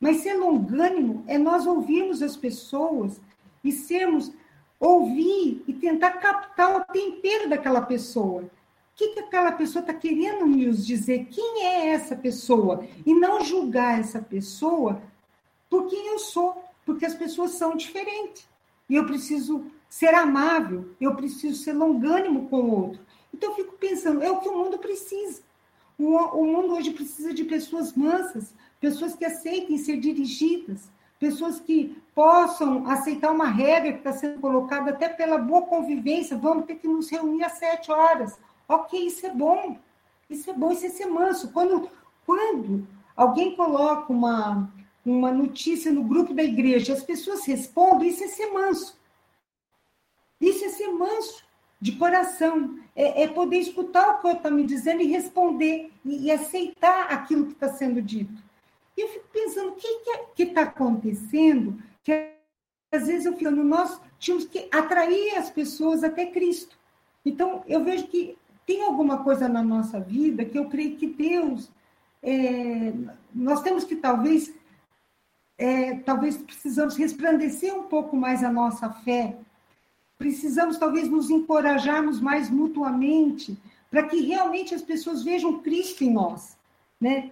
Mas 0.00 0.18
ser 0.18 0.34
longânimo 0.34 1.22
é 1.26 1.36
nós 1.36 1.66
ouvirmos 1.66 2.22
as 2.22 2.34
pessoas 2.36 3.20
e 3.62 3.70
sermos, 3.70 4.32
ouvir 4.78 5.62
e 5.68 5.74
tentar 5.74 6.12
captar 6.12 6.74
o 6.74 6.84
tempero 6.86 7.50
daquela 7.50 7.82
pessoa. 7.82 8.42
O 8.42 8.50
que, 8.96 9.08
que 9.08 9.20
aquela 9.20 9.52
pessoa 9.52 9.82
está 9.82 9.92
querendo 9.92 10.46
nos 10.46 10.86
dizer? 10.86 11.26
Quem 11.26 11.66
é 11.66 11.88
essa 11.88 12.16
pessoa? 12.16 12.86
E 13.04 13.14
não 13.14 13.44
julgar 13.44 14.00
essa 14.00 14.20
pessoa 14.20 15.02
por 15.68 15.86
quem 15.86 16.08
eu 16.08 16.18
sou 16.18 16.64
porque 16.90 17.06
as 17.06 17.14
pessoas 17.14 17.52
são 17.52 17.76
diferentes. 17.76 18.48
E 18.88 18.96
eu 18.96 19.06
preciso 19.06 19.64
ser 19.88 20.12
amável, 20.12 20.88
eu 21.00 21.14
preciso 21.14 21.62
ser 21.62 21.72
longânimo 21.72 22.48
com 22.48 22.62
o 22.62 22.80
outro. 22.82 23.00
Então, 23.32 23.50
eu 23.50 23.56
fico 23.56 23.76
pensando, 23.76 24.22
é 24.22 24.30
o 24.30 24.40
que 24.40 24.48
o 24.48 24.58
mundo 24.58 24.76
precisa. 24.78 25.40
O, 25.96 26.16
o 26.16 26.44
mundo 26.44 26.74
hoje 26.74 26.90
precisa 26.90 27.32
de 27.32 27.44
pessoas 27.44 27.94
mansas, 27.94 28.52
pessoas 28.80 29.14
que 29.14 29.24
aceitem 29.24 29.78
ser 29.78 29.98
dirigidas, 29.98 30.90
pessoas 31.20 31.60
que 31.60 31.96
possam 32.12 32.88
aceitar 32.90 33.30
uma 33.30 33.46
regra 33.46 33.92
que 33.92 33.98
está 33.98 34.12
sendo 34.12 34.40
colocada 34.40 34.90
até 34.90 35.08
pela 35.08 35.38
boa 35.38 35.62
convivência. 35.62 36.36
Vamos 36.36 36.64
ter 36.64 36.74
que 36.74 36.88
nos 36.88 37.08
reunir 37.08 37.44
às 37.44 37.52
sete 37.52 37.92
horas. 37.92 38.36
Ok, 38.68 38.98
isso 39.06 39.24
é 39.26 39.30
bom. 39.30 39.78
Isso 40.28 40.50
é 40.50 40.52
bom, 40.52 40.72
isso 40.72 40.86
é 40.86 40.88
ser 40.88 41.06
manso. 41.06 41.52
Quando, 41.52 41.88
quando 42.26 42.84
alguém 43.16 43.54
coloca 43.54 44.12
uma, 44.12 44.68
uma 45.10 45.32
notícia 45.32 45.90
no 45.90 46.04
grupo 46.04 46.32
da 46.32 46.42
igreja, 46.42 46.92
as 46.92 47.02
pessoas 47.02 47.44
respondem, 47.44 48.08
isso 48.08 48.24
é 48.24 48.28
ser 48.28 48.46
manso. 48.52 48.98
Isso 50.40 50.64
é 50.64 50.68
ser 50.68 50.88
manso, 50.88 51.44
de 51.80 51.92
coração. 51.92 52.78
É, 52.94 53.24
é 53.24 53.28
poder 53.28 53.58
escutar 53.58 54.08
o 54.08 54.18
que 54.18 54.26
o 54.26 54.28
outro 54.28 54.38
está 54.38 54.50
me 54.50 54.64
dizendo 54.64 55.02
e 55.02 55.06
responder, 55.06 55.90
e, 56.04 56.26
e 56.26 56.30
aceitar 56.30 57.12
aquilo 57.12 57.46
que 57.46 57.52
está 57.52 57.68
sendo 57.68 58.00
dito. 58.00 58.42
E 58.96 59.00
eu 59.02 59.08
fico 59.08 59.26
pensando, 59.32 59.70
o 59.70 60.34
que 60.34 60.42
está 60.42 60.62
acontecendo? 60.62 61.82
Que 62.02 62.34
às 62.92 63.06
vezes 63.06 63.24
eu 63.24 63.36
fico, 63.36 63.50
nós 63.50 64.00
tínhamos 64.18 64.46
que 64.46 64.68
atrair 64.70 65.36
as 65.36 65.50
pessoas 65.50 66.02
até 66.02 66.26
Cristo. 66.26 66.78
Então, 67.24 67.62
eu 67.66 67.84
vejo 67.84 68.06
que 68.08 68.36
tem 68.66 68.82
alguma 68.82 69.22
coisa 69.22 69.48
na 69.48 69.62
nossa 69.62 70.00
vida 70.00 70.44
que 70.44 70.58
eu 70.58 70.68
creio 70.68 70.96
que 70.96 71.06
Deus. 71.06 71.70
É, 72.22 72.92
nós 73.34 73.62
temos 73.62 73.84
que 73.84 73.96
talvez 73.96 74.52
é, 75.60 75.94
talvez 75.96 76.38
precisamos 76.38 76.96
resplandecer 76.96 77.74
um 77.74 77.82
pouco 77.82 78.16
mais 78.16 78.42
a 78.42 78.50
nossa 78.50 78.88
fé, 78.88 79.36
precisamos 80.16 80.78
talvez 80.78 81.06
nos 81.06 81.28
encorajarmos 81.28 82.18
mais 82.18 82.48
mutuamente, 82.48 83.58
para 83.90 84.04
que 84.04 84.22
realmente 84.22 84.74
as 84.74 84.80
pessoas 84.80 85.22
vejam 85.22 85.60
Cristo 85.60 86.02
em 86.02 86.10
nós, 86.10 86.56
né? 86.98 87.30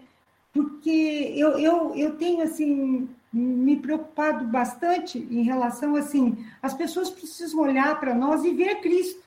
Porque 0.52 1.32
eu, 1.34 1.58
eu, 1.58 1.94
eu 1.94 2.16
tenho, 2.16 2.42
assim, 2.42 3.08
me 3.32 3.76
preocupado 3.76 4.44
bastante 4.46 5.18
em 5.18 5.42
relação, 5.42 5.96
assim, 5.96 6.44
as 6.60 6.74
pessoas 6.74 7.08
precisam 7.08 7.60
olhar 7.60 7.98
para 7.98 8.14
nós 8.14 8.44
e 8.44 8.50
ver 8.50 8.80
Cristo. 8.82 9.22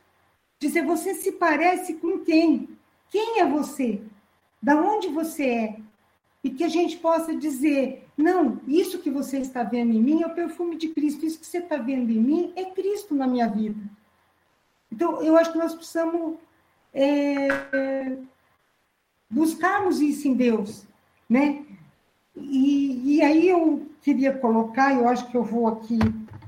Dizer, 0.59 0.85
você 0.85 1.15
se 1.15 1.31
parece 1.31 1.95
com 1.95 2.19
quem? 2.19 2.69
Quem 3.09 3.39
é 3.39 3.45
você? 3.45 3.99
Da 4.61 4.75
onde 4.75 5.07
você 5.07 5.45
é? 5.45 5.79
E 6.43 6.49
que 6.49 6.63
a 6.63 6.69
gente 6.69 6.97
possa 6.97 7.35
dizer: 7.35 8.07
não, 8.17 8.59
isso 8.67 8.99
que 8.99 9.09
você 9.09 9.37
está 9.39 9.63
vendo 9.63 9.93
em 9.93 10.01
mim 10.01 10.23
é 10.23 10.27
o 10.27 10.35
perfume 10.35 10.75
de 10.75 10.89
Cristo, 10.89 11.25
isso 11.25 11.39
que 11.39 11.45
você 11.45 11.59
está 11.59 11.77
vendo 11.77 12.09
em 12.11 12.19
mim 12.19 12.53
é 12.55 12.65
Cristo 12.65 13.13
na 13.13 13.27
minha 13.27 13.47
vida. 13.47 13.79
Então, 14.91 15.21
eu 15.21 15.37
acho 15.37 15.51
que 15.51 15.57
nós 15.57 15.73
precisamos 15.73 16.35
é, 16.93 18.17
buscarmos 19.29 20.01
isso 20.01 20.27
em 20.27 20.33
Deus, 20.33 20.85
né? 21.29 21.63
E, 22.35 23.15
e 23.15 23.21
aí 23.21 23.47
eu 23.47 23.87
queria 24.01 24.33
colocar, 24.33 24.93
eu 24.93 25.07
acho 25.07 25.29
que 25.29 25.37
eu 25.37 25.43
vou 25.43 25.67
aqui 25.67 25.99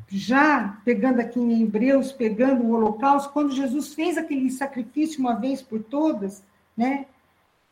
já 0.07 0.79
pegando 0.85 1.19
aqui 1.19 1.39
em 1.39 1.63
Hebreus, 1.63 2.11
pegando 2.11 2.63
o 2.63 2.71
holocausto, 2.71 3.33
quando 3.33 3.51
Jesus 3.51 3.93
fez 3.93 4.17
aquele 4.17 4.49
sacrifício 4.51 5.19
uma 5.19 5.33
vez 5.35 5.61
por 5.61 5.81
todas, 5.81 6.43
né? 6.75 7.07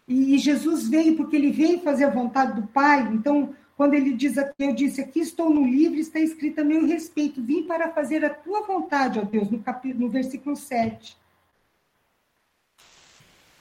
E 0.08 0.38
Jesus 0.38 0.88
veio 0.88 1.16
porque 1.16 1.36
ele 1.36 1.52
veio 1.52 1.80
fazer 1.82 2.06
a 2.06 2.10
vontade 2.10 2.60
do 2.60 2.68
Pai. 2.68 3.02
Então, 3.14 3.56
quando 3.78 3.94
ele 3.94 4.14
diz 4.14 4.38
aqui, 4.38 4.64
eu 4.64 4.76
disse, 4.76 5.02
aqui 5.02 5.20
estou 5.20 5.50
no 5.50 5.66
livro, 5.66 6.00
está 6.00 6.20
escrito 6.20 6.62
a 6.62 6.64
meu 6.64 6.86
respeito, 6.86 7.42
vim 7.42 7.64
para 7.64 7.92
fazer 7.92 8.24
a 8.24 8.30
tua 8.30 8.62
vontade, 8.62 9.20
ó 9.20 9.24
Deus, 9.24 9.50
no, 9.50 9.60
capítulo, 9.60 10.06
no 10.06 10.10
versículo 10.10 10.56
7. 10.56 11.18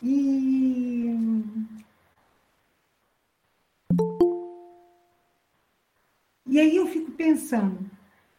E... 0.02 1.16
E 6.46 6.58
aí 6.58 6.76
eu 6.76 6.86
fico 6.88 7.12
pensando, 7.12 7.78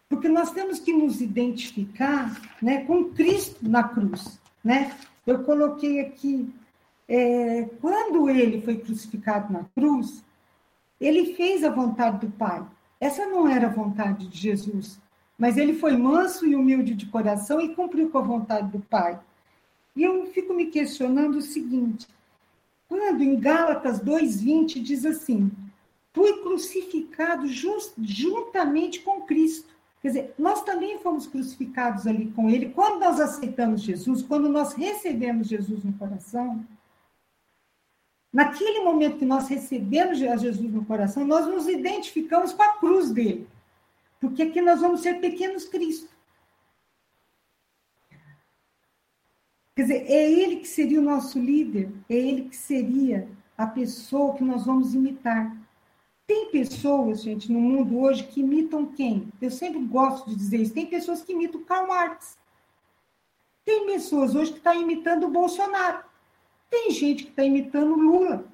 porque 0.09 0.27
nós 0.27 0.51
temos 0.51 0.79
que 0.79 0.91
nos 0.91 1.21
identificar 1.21 2.39
né, 2.61 2.83
com 2.85 3.05
Cristo 3.05 3.67
na 3.67 3.83
cruz. 3.83 4.39
Né? 4.63 4.95
Eu 5.25 5.43
coloquei 5.43 6.01
aqui 6.01 6.53
é, 7.13 7.69
quando 7.81 8.29
ele 8.29 8.61
foi 8.61 8.77
crucificado 8.77 9.51
na 9.51 9.65
cruz, 9.75 10.23
ele 10.99 11.33
fez 11.35 11.61
a 11.61 11.69
vontade 11.69 12.25
do 12.25 12.31
Pai. 12.31 12.65
Essa 13.01 13.25
não 13.25 13.49
era 13.49 13.67
a 13.67 13.71
vontade 13.71 14.29
de 14.29 14.37
Jesus, 14.37 14.97
mas 15.37 15.57
ele 15.57 15.73
foi 15.73 15.97
manso 15.97 16.45
e 16.45 16.55
humilde 16.55 16.95
de 16.95 17.07
coração 17.07 17.59
e 17.59 17.75
cumpriu 17.75 18.09
com 18.09 18.17
a 18.17 18.21
vontade 18.21 18.71
do 18.71 18.79
Pai. 18.79 19.19
E 19.93 20.03
eu 20.03 20.25
fico 20.27 20.53
me 20.53 20.67
questionando 20.67 21.39
o 21.39 21.41
seguinte: 21.41 22.07
quando 22.87 23.21
em 23.21 23.37
Gálatas 23.37 23.99
2,20 23.99 24.81
diz 24.81 25.05
assim: 25.05 25.51
fui 26.13 26.41
crucificado 26.41 27.45
just, 27.45 27.91
juntamente 28.01 29.01
com 29.01 29.23
Cristo. 29.23 29.69
Quer 30.01 30.07
dizer, 30.07 30.33
nós 30.39 30.63
também 30.63 30.97
fomos 30.99 31.27
crucificados 31.27 32.07
ali 32.07 32.31
com 32.31 32.49
Ele. 32.49 32.69
Quando 32.69 33.01
nós 33.01 33.19
aceitamos 33.19 33.81
Jesus, 33.81 34.21
quando 34.21 34.47
nós 34.47 34.73
recebemos 34.73 35.47
Jesus 35.47 35.83
no 35.83 35.91
coração, 35.93 36.65
Naquele 38.31 38.79
momento 38.79 39.17
que 39.17 39.25
nós 39.25 39.49
recebemos 39.49 40.21
a 40.21 40.37
Jesus 40.37 40.71
no 40.71 40.85
coração, 40.85 41.25
nós 41.25 41.45
nos 41.47 41.67
identificamos 41.67 42.53
com 42.53 42.63
a 42.63 42.73
cruz 42.75 43.11
dele. 43.11 43.47
Porque 44.19 44.43
aqui 44.43 44.61
nós 44.61 44.79
vamos 44.79 45.01
ser 45.01 45.19
pequenos 45.19 45.65
Cristo. 45.65 46.09
Quer 49.75 49.81
dizer, 49.81 50.05
é 50.07 50.31
ele 50.31 50.57
que 50.57 50.67
seria 50.67 50.99
o 50.99 51.03
nosso 51.03 51.39
líder, 51.39 51.91
é 52.09 52.15
ele 52.15 52.49
que 52.49 52.55
seria 52.55 53.27
a 53.57 53.65
pessoa 53.65 54.35
que 54.35 54.43
nós 54.43 54.65
vamos 54.65 54.93
imitar. 54.93 55.57
Tem 56.25 56.49
pessoas, 56.49 57.23
gente, 57.23 57.51
no 57.51 57.59
mundo 57.59 57.99
hoje 57.99 58.23
que 58.23 58.39
imitam 58.39 58.85
quem? 58.85 59.29
Eu 59.41 59.51
sempre 59.51 59.79
gosto 59.79 60.29
de 60.29 60.35
dizer 60.35 60.57
isso. 60.57 60.73
Tem 60.73 60.85
pessoas 60.85 61.21
que 61.21 61.33
imitam 61.33 61.63
Karl 61.63 61.87
Marx. 61.87 62.37
Tem 63.65 63.85
pessoas 63.85 64.35
hoje 64.35 64.51
que 64.51 64.57
estão 64.57 64.73
tá 64.73 64.79
imitando 64.79 65.25
o 65.25 65.31
Bolsonaro. 65.31 66.10
Tem 66.71 66.89
gente 66.89 67.25
que 67.25 67.29
está 67.31 67.43
imitando 67.43 67.95
Lula. 67.95 68.45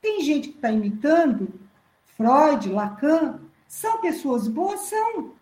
Tem 0.00 0.20
gente 0.20 0.48
que 0.48 0.56
está 0.56 0.72
imitando 0.72 1.60
Freud, 2.16 2.68
Lacan. 2.68 3.40
São 3.68 4.00
pessoas 4.00 4.48
boas? 4.48 4.80
São. 4.80 5.34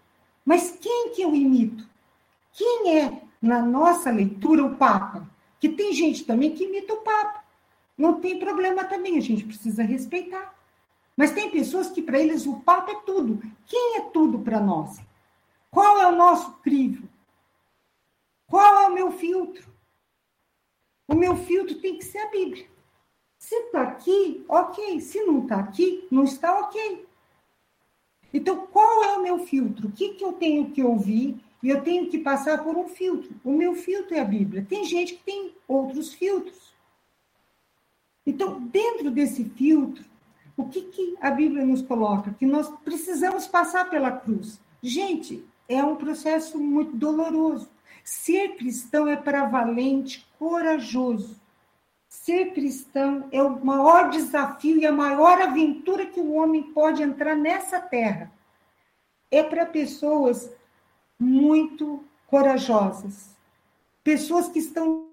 Mas 0.45 0.77
quem 0.79 1.15
que 1.15 1.23
eu 1.23 1.35
imito? 1.35 1.89
Quem 2.53 2.99
é, 2.99 3.23
na 3.41 3.63
nossa 3.63 4.11
leitura, 4.11 4.63
o 4.63 4.77
Papa? 4.77 5.27
Que 5.59 5.71
tem 5.71 5.95
gente 5.95 6.25
também 6.25 6.55
que 6.55 6.65
imita 6.65 6.93
o 6.93 6.99
Papa. 6.99 7.43
Não 7.97 8.21
tem 8.21 8.39
problema 8.39 8.85
também, 8.85 9.17
a 9.17 9.23
gente 9.23 9.45
precisa 9.45 9.83
respeitar. 9.83 10.55
Mas 11.17 11.33
tem 11.33 11.51
pessoas 11.51 11.91
que 11.91 12.03
para 12.03 12.19
eles 12.19 12.47
o 12.47 12.61
Papa 12.61 12.93
é 12.93 13.01
tudo. 13.07 13.43
Quem 13.67 13.97
é 13.97 14.03
tudo 14.11 14.41
para 14.41 14.61
nós? 14.61 15.01
Qual 15.71 15.99
é 15.99 16.07
o 16.07 16.17
nosso 16.17 16.53
crivo? 16.59 17.09
Qual 18.47 18.83
é 18.83 18.87
o 18.87 18.95
meu 18.95 19.13
filtro? 19.13 19.71
O 21.11 21.15
meu 21.17 21.37
filtro 21.37 21.75
tem 21.81 21.99
que 21.99 22.05
ser 22.05 22.19
a 22.19 22.31
Bíblia. 22.31 22.67
Se 23.37 23.55
está 23.55 23.83
aqui, 23.83 24.45
ok. 24.49 25.01
Se 25.01 25.21
não 25.25 25.43
está 25.43 25.57
aqui, 25.57 26.07
não 26.09 26.23
está 26.23 26.61
ok. 26.61 27.05
Então, 28.33 28.69
qual 28.69 29.03
é 29.03 29.17
o 29.17 29.23
meu 29.23 29.41
filtro? 29.41 29.89
O 29.89 29.93
que, 29.93 30.11
que 30.11 30.25
eu 30.25 30.35
tenho 30.35 30.71
que 30.71 30.85
ouvir? 30.85 31.37
E 31.61 31.69
eu 31.69 31.83
tenho 31.83 32.09
que 32.09 32.19
passar 32.19 32.63
por 32.63 32.77
um 32.77 32.87
filtro. 32.87 33.35
O 33.45 33.53
meu 33.53 33.75
filtro 33.75 34.15
é 34.15 34.21
a 34.21 34.25
Bíblia. 34.25 34.65
Tem 34.69 34.85
gente 34.85 35.15
que 35.15 35.25
tem 35.25 35.53
outros 35.67 36.15
filtros. 36.15 36.73
Então, 38.25 38.61
dentro 38.61 39.11
desse 39.11 39.45
filtro, 39.45 40.05
o 40.57 40.69
que, 40.69 40.83
que 40.83 41.17
a 41.21 41.31
Bíblia 41.33 41.67
nos 41.67 41.83
coloca? 41.83 42.33
Que 42.39 42.47
nós 42.47 42.71
precisamos 42.85 43.49
passar 43.49 43.91
pela 43.91 44.13
cruz. 44.13 44.61
Gente, 44.81 45.45
é 45.69 45.83
um 45.83 45.97
processo 45.97 46.59
muito 46.59 46.97
doloroso. 46.97 47.69
Ser 48.05 48.57
cristão 48.57 49.07
é 49.07 49.17
para 49.17 49.47
valente, 49.47 50.27
corajoso. 50.39 51.41
Ser 52.09 52.53
cristão 52.53 53.29
é 53.31 53.43
o 53.43 53.65
maior 53.65 54.11
desafio 54.11 54.79
e 54.79 54.87
a 54.87 54.93
maior 54.93 55.41
aventura 55.41 56.07
que 56.07 56.21
o 56.21 56.33
homem 56.33 56.63
pode 56.73 57.03
entrar 57.03 57.37
nessa 57.37 57.81
terra. 57.81 58.33
É 59.31 59.43
para 59.43 59.65
pessoas 59.65 60.51
muito 61.19 62.05
corajosas, 62.27 63.37
pessoas 64.03 64.49
que 64.49 64.59
estão 64.59 65.09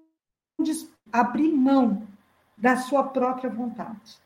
a 1.12 1.20
abrir 1.20 1.52
mão 1.52 2.06
da 2.56 2.76
sua 2.76 3.04
própria 3.04 3.48
vontade 3.48 4.18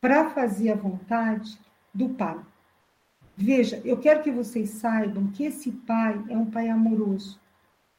para 0.00 0.30
fazer 0.30 0.72
a 0.72 0.76
vontade 0.76 1.56
do 1.94 2.08
Pai. 2.08 2.40
Veja, 3.36 3.80
eu 3.84 3.98
quero 3.98 4.22
que 4.22 4.30
vocês 4.30 4.70
saibam 4.70 5.28
que 5.28 5.44
esse 5.44 5.72
pai 5.72 6.22
é 6.28 6.36
um 6.36 6.50
pai 6.50 6.68
amoroso, 6.68 7.40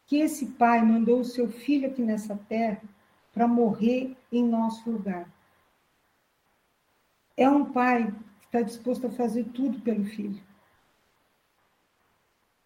que 0.06 0.18
esse 0.18 0.46
pai 0.46 0.82
mandou 0.82 1.22
o 1.22 1.26
seu 1.26 1.50
filho 1.50 1.90
aqui 1.90 2.02
nessa 2.02 2.36
terra 2.48 2.82
para 3.34 3.48
morrer 3.48 4.16
em 4.32 4.48
nosso 4.48 4.90
lugar. 4.90 5.28
É 7.36 7.50
um 7.50 7.66
pai 7.66 8.12
que 8.40 8.46
está 8.46 8.62
disposto 8.62 9.08
a 9.08 9.12
fazer 9.12 9.46
tudo 9.46 9.80
pelo 9.80 10.06
filho. 10.06 10.42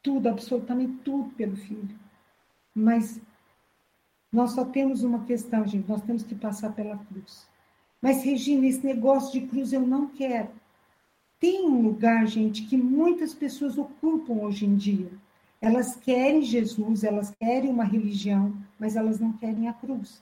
Tudo, 0.04 0.28
absolutamente 0.28 1.02
tudo 1.04 1.30
pelo 1.36 1.56
filho. 1.56 1.98
Mas 2.76 3.20
nós 4.32 4.52
só 4.52 4.66
temos 4.66 5.04
uma 5.04 5.24
questão, 5.24 5.66
gente, 5.66 5.88
nós 5.88 6.02
temos 6.02 6.24
que 6.24 6.36
passar 6.36 6.74
pela 6.74 6.98
cruz. 6.98 7.48
Mas, 8.02 8.24
Regina, 8.24 8.68
esse 8.68 8.86
negócio 8.86 9.40
de 9.40 9.48
cruz 9.48 9.72
eu 9.72 9.82
não 9.82 10.08
quero. 10.10 10.50
Tem 11.39 11.67
um 11.67 11.82
lugar, 11.82 12.25
gente, 12.25 12.63
que 12.63 12.75
muitas 12.75 13.34
pessoas 13.34 13.77
ocupam 13.77 14.34
hoje 14.34 14.65
em 14.65 14.75
dia. 14.75 15.12
Elas 15.62 15.96
querem 15.96 16.41
Jesus, 16.41 17.03
elas 17.03 17.34
querem 17.39 17.70
uma 17.70 17.84
religião, 17.84 18.56
mas 18.79 18.96
elas 18.96 19.20
não 19.20 19.34
querem 19.34 19.67
a 19.67 19.74
cruz. 19.74 20.22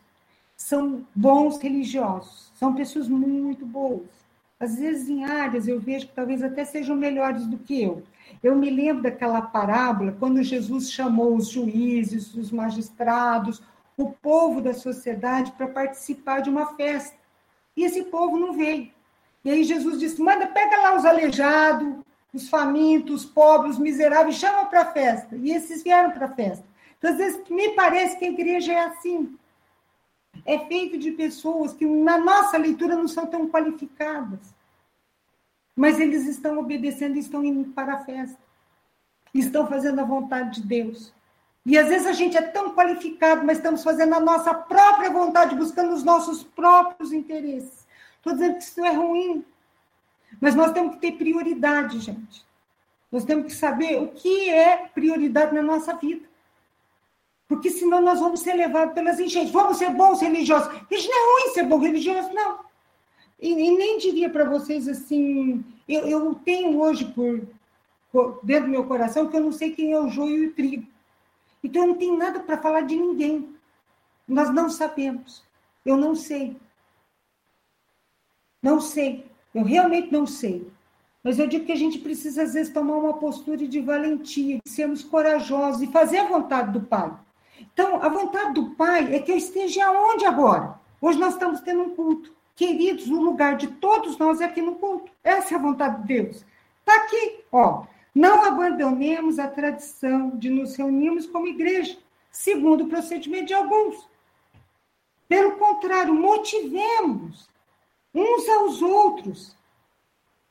São 0.58 1.06
bons 1.16 1.58
religiosos, 1.58 2.52
são 2.56 2.74
pessoas 2.74 3.08
muito 3.08 3.66
boas. 3.66 4.26
Às 4.60 4.78
vezes, 4.78 5.10
em 5.10 5.26
áreas, 5.26 5.68
eu 5.68 5.80
vejo 5.80 6.08
que 6.08 6.14
talvez 6.14 6.42
até 6.42 6.64
sejam 6.64 6.96
melhores 6.96 7.46
do 7.46 7.58
que 7.58 7.82
eu. 7.82 8.04
Eu 8.42 8.56
me 8.56 8.70
lembro 8.70 9.04
daquela 9.04 9.42
parábola, 9.42 10.16
quando 10.18 10.42
Jesus 10.42 10.92
chamou 10.92 11.36
os 11.36 11.50
juízes, 11.50 12.34
os 12.36 12.52
magistrados, 12.52 13.62
o 13.98 14.12
povo 14.12 14.62
da 14.62 14.74
sociedade 14.74 15.52
para 15.54 15.68
participar 15.68 16.42
de 16.42 16.50
uma 16.50 16.76
festa. 16.76 17.18
E 17.76 17.84
esse 17.84 18.04
povo 18.04 18.38
não 18.38 18.54
veio. 18.54 18.95
E 19.46 19.52
aí 19.52 19.64
Jesus 19.64 20.00
disse: 20.00 20.20
manda, 20.20 20.48
pega 20.48 20.82
lá 20.82 20.98
os 20.98 21.06
aleijados, 21.06 22.04
os 22.34 22.50
famintos, 22.50 23.24
os 23.24 23.26
pobres, 23.30 23.76
os 23.76 23.80
miseráveis, 23.80 24.36
chama 24.36 24.66
para 24.66 24.82
a 24.82 24.92
festa. 24.92 25.36
E 25.36 25.52
esses 25.52 25.84
vieram 25.84 26.12
para 26.12 26.26
a 26.26 26.34
festa. 26.34 26.66
Então, 26.98 27.12
às 27.12 27.18
vezes, 27.18 27.48
me 27.50 27.70
parece 27.70 28.18
que 28.18 28.26
a 28.26 28.30
igreja 28.30 28.74
é 28.74 28.86
assim. 28.86 29.38
É 30.44 30.60
feito 30.66 30.98
de 30.98 31.12
pessoas 31.12 31.74
que, 31.74 31.86
na 31.86 32.18
nossa 32.18 32.58
leitura, 32.58 32.96
não 32.96 33.08
são 33.08 33.28
tão 33.28 33.48
qualificadas. 33.48 34.40
Mas 35.76 36.00
eles 36.00 36.26
estão 36.26 36.58
obedecendo 36.58 37.16
e 37.16 37.20
estão 37.20 37.44
indo 37.44 37.70
para 37.72 37.94
a 37.94 38.04
festa. 38.04 38.38
Estão 39.34 39.68
fazendo 39.68 40.02
a 40.02 40.06
vontade 40.06 40.62
de 40.62 40.68
Deus. 40.68 41.14
E 41.66 41.78
às 41.78 41.90
vezes 41.90 42.08
a 42.08 42.14
gente 42.14 42.38
é 42.38 42.42
tão 42.42 42.74
qualificado, 42.74 43.46
mas 43.46 43.58
estamos 43.58 43.84
fazendo 43.84 44.14
a 44.14 44.20
nossa 44.20 44.54
própria 44.54 45.10
vontade, 45.10 45.56
buscando 45.56 45.94
os 45.94 46.04
nossos 46.04 46.44
próprios 46.44 47.12
interesses. 47.12 47.85
Estou 48.26 48.34
dizendo 48.34 48.58
que 48.58 48.64
isso 48.64 48.84
é 48.84 48.92
ruim. 48.92 49.46
Mas 50.42 50.56
nós 50.56 50.72
temos 50.72 50.96
que 50.96 51.02
ter 51.02 51.12
prioridade, 51.12 52.00
gente. 52.00 52.44
Nós 53.12 53.24
temos 53.24 53.46
que 53.46 53.54
saber 53.54 54.02
o 54.02 54.08
que 54.08 54.50
é 54.50 54.88
prioridade 54.88 55.54
na 55.54 55.62
nossa 55.62 55.96
vida. 55.96 56.28
Porque 57.48 57.70
senão 57.70 58.02
nós 58.02 58.20
vamos 58.20 58.40
ser 58.40 58.54
levados 58.56 58.96
pelas 58.96 59.20
enchentes. 59.20 59.52
Vamos 59.52 59.78
ser 59.78 59.92
bons 59.92 60.20
religiosos. 60.22 60.74
Isso 60.90 61.08
não 61.08 61.16
é 61.16 61.44
ruim 61.44 61.54
ser 61.54 61.64
bom 61.68 61.78
religioso, 61.78 62.34
não. 62.34 62.66
E, 63.40 63.52
e 63.52 63.78
nem 63.78 64.00
diria 64.00 64.28
para 64.28 64.44
vocês 64.44 64.88
assim. 64.88 65.64
Eu, 65.88 66.08
eu 66.08 66.36
tenho 66.44 66.82
hoje 66.82 67.06
por, 67.06 67.48
por, 68.12 68.40
dentro 68.42 68.66
do 68.66 68.72
meu 68.72 68.86
coração 68.86 69.28
que 69.28 69.38
eu 69.38 69.42
não 69.42 69.52
sei 69.52 69.70
quem 69.70 69.92
é 69.92 70.00
o 70.00 70.10
joio 70.10 70.46
e 70.46 70.48
o 70.48 70.54
trigo. 70.54 70.88
Então 71.64 71.84
eu 71.84 71.88
não 71.90 71.96
tenho 71.96 72.18
nada 72.18 72.40
para 72.40 72.58
falar 72.58 72.82
de 72.82 72.96
ninguém. 72.96 73.56
Nós 74.28 74.52
não 74.52 74.68
sabemos. 74.68 75.44
Eu 75.86 75.96
não 75.96 76.16
sei. 76.16 76.58
Não 78.66 78.82
sei. 78.82 79.24
Eu 79.54 79.64
realmente 79.64 80.12
não 80.12 80.26
sei. 80.26 80.68
Mas 81.24 81.38
eu 81.38 81.46
digo 81.46 81.66
que 81.66 81.72
a 81.72 81.76
gente 81.76 82.00
precisa, 82.00 82.42
às 82.42 82.56
vezes, 82.56 82.74
tomar 82.74 82.98
uma 82.98 83.14
postura 83.14 83.68
de 83.68 83.80
valentia, 83.80 84.60
de 84.66 84.72
sermos 84.72 85.04
corajosos 85.04 85.84
e 85.84 85.92
fazer 85.92 86.18
a 86.18 86.28
vontade 86.28 86.72
do 86.72 86.82
Pai. 86.82 87.14
Então, 87.62 88.02
a 88.02 88.10
vontade 88.10 88.56
do 88.56 88.72
Pai 88.72 89.14
é 89.14 89.20
que 89.20 89.32
eu 89.32 89.38
esteja 89.38 89.92
onde 89.92 90.26
agora? 90.26 90.80
Hoje 91.00 91.20
nós 91.20 91.36
estamos 91.36 91.62
tendo 91.62 91.84
um 91.84 91.90
culto. 91.92 92.34
Queridos, 92.56 93.08
o 93.08 93.22
lugar 93.22 93.56
de 93.56 93.68
todos 93.68 94.18
nós 94.18 94.42
é 94.42 94.46
aqui 94.46 94.64
no 94.64 94.78
culto. 94.78 95.12
Essa 95.24 95.54
é 95.54 95.58
a 95.58 95.62
vontade 95.62 96.02
de 96.02 96.08
Deus. 96.08 96.44
Está 96.80 96.96
aqui, 97.04 97.42
ó. 97.52 97.86
Não 98.16 98.46
abandonemos 98.46 99.38
a 99.38 99.48
tradição 99.48 100.32
de 100.32 100.50
nos 100.50 100.76
reunirmos 100.76 101.28
como 101.28 101.46
igreja, 101.46 102.00
segundo 102.32 102.86
o 102.86 102.88
procedimento 102.88 103.46
de 103.46 103.54
alguns. 103.54 104.10
Pelo 105.28 105.52
contrário, 105.58 106.16
motivemos 106.16 107.48
uns 108.16 108.48
aos 108.50 108.82
outros. 108.82 109.56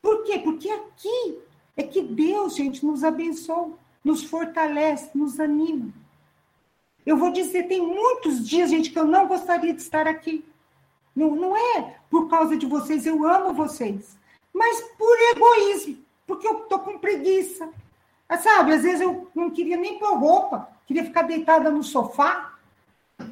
Por 0.02 0.22
quê? 0.24 0.38
Porque 0.38 0.68
aqui 0.68 1.38
é 1.76 1.82
que 1.82 2.02
Deus, 2.02 2.54
gente, 2.54 2.84
nos 2.84 3.02
abençoa, 3.02 3.72
nos 4.04 4.22
fortalece, 4.22 5.10
nos 5.14 5.40
anima. 5.40 5.90
Eu 7.06 7.16
vou 7.16 7.32
dizer, 7.32 7.64
tem 7.64 7.80
muitos 7.80 8.46
dias, 8.46 8.70
gente, 8.70 8.90
que 8.90 8.98
eu 8.98 9.06
não 9.06 9.26
gostaria 9.26 9.72
de 9.72 9.80
estar 9.80 10.06
aqui. 10.06 10.44
Não, 11.16 11.34
não 11.34 11.56
é 11.56 11.96
por 12.10 12.28
causa 12.28 12.56
de 12.56 12.66
vocês, 12.66 13.06
eu 13.06 13.26
amo 13.26 13.54
vocês. 13.54 14.16
Mas 14.52 14.80
por 14.98 15.16
egoísmo, 15.32 15.98
porque 16.26 16.46
eu 16.46 16.60
tô 16.66 16.78
com 16.78 16.98
preguiça. 16.98 17.68
Mas, 18.28 18.40
sabe, 18.40 18.72
às 18.72 18.82
vezes 18.82 19.00
eu 19.00 19.30
não 19.34 19.50
queria 19.50 19.76
nem 19.76 19.98
pôr 19.98 20.18
roupa, 20.18 20.68
queria 20.86 21.04
ficar 21.04 21.22
deitada 21.22 21.70
no 21.70 21.82
sofá. 21.82 22.54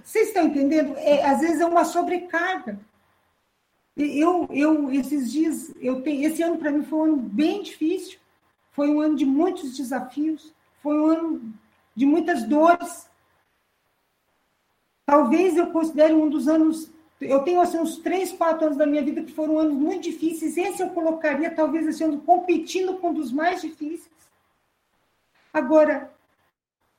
Vocês 0.04 0.28
estão 0.28 0.46
entendendo? 0.46 0.94
É, 0.96 1.24
às 1.24 1.40
vezes 1.40 1.60
é 1.60 1.66
uma 1.66 1.84
sobrecarga. 1.84 2.78
Eu, 3.96 4.48
eu 4.50 4.90
esses 4.90 5.30
dias, 5.30 5.72
eu 5.80 6.00
tenho, 6.02 6.26
esse 6.26 6.42
ano 6.42 6.56
para 6.56 6.70
mim 6.70 6.82
foi 6.82 6.98
um 6.98 7.04
ano 7.04 7.16
bem 7.16 7.62
difícil, 7.62 8.18
foi 8.70 8.88
um 8.88 9.00
ano 9.00 9.16
de 9.16 9.26
muitos 9.26 9.76
desafios, 9.76 10.52
foi 10.82 10.98
um 10.98 11.06
ano 11.06 11.54
de 11.94 12.06
muitas 12.06 12.42
dores. 12.44 13.10
Talvez 15.04 15.56
eu 15.56 15.70
considere 15.70 16.14
um 16.14 16.30
dos 16.30 16.48
anos, 16.48 16.90
eu 17.20 17.40
tenho 17.40 17.60
assim 17.60 17.78
uns 17.78 17.98
três, 17.98 18.32
quatro 18.32 18.64
anos 18.64 18.78
da 18.78 18.86
minha 18.86 19.04
vida 19.04 19.22
que 19.22 19.32
foram 19.32 19.58
anos 19.58 19.74
muito 19.74 20.04
difíceis. 20.04 20.56
Esse 20.56 20.82
eu 20.82 20.90
colocaria 20.90 21.54
talvez 21.54 21.86
esse 21.86 22.02
ano 22.02 22.20
competindo 22.22 22.96
com 22.98 23.10
um 23.10 23.14
dos 23.14 23.30
mais 23.30 23.60
difíceis. 23.60 24.10
Agora, 25.52 26.10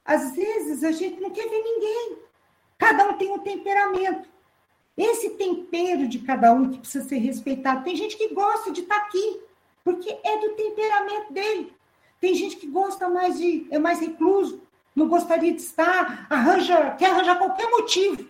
às 0.05 0.35
vezes 0.35 0.83
a 0.83 0.91
gente 0.91 1.19
não 1.19 1.31
quer 1.31 1.49
ver 1.49 1.63
ninguém. 1.63 2.19
Cada 2.77 3.09
um 3.09 3.17
tem 3.17 3.31
um 3.31 3.39
temperamento. 3.39 4.29
Esse 4.97 5.31
tempero 5.31 6.07
de 6.07 6.19
cada 6.19 6.53
um 6.53 6.69
que 6.69 6.79
precisa 6.79 7.07
ser 7.07 7.17
respeitado. 7.17 7.83
Tem 7.83 7.95
gente 7.95 8.15
que 8.15 8.33
gosta 8.33 8.71
de 8.71 8.81
estar 8.81 8.99
tá 8.99 9.05
aqui, 9.05 9.41
porque 9.83 10.09
é 10.23 10.37
do 10.39 10.55
temperamento 10.55 11.33
dele. 11.33 11.73
Tem 12.19 12.35
gente 12.35 12.55
que 12.55 12.67
gosta 12.67 13.09
mais 13.09 13.37
de, 13.37 13.67
é 13.71 13.79
mais 13.79 13.99
recluso. 13.99 14.61
não 14.95 15.07
gostaria 15.07 15.51
de 15.51 15.61
estar, 15.61 16.27
arranja, 16.29 16.91
quer 16.91 17.09
arranjar 17.09 17.37
qualquer 17.37 17.69
motivo 17.69 18.25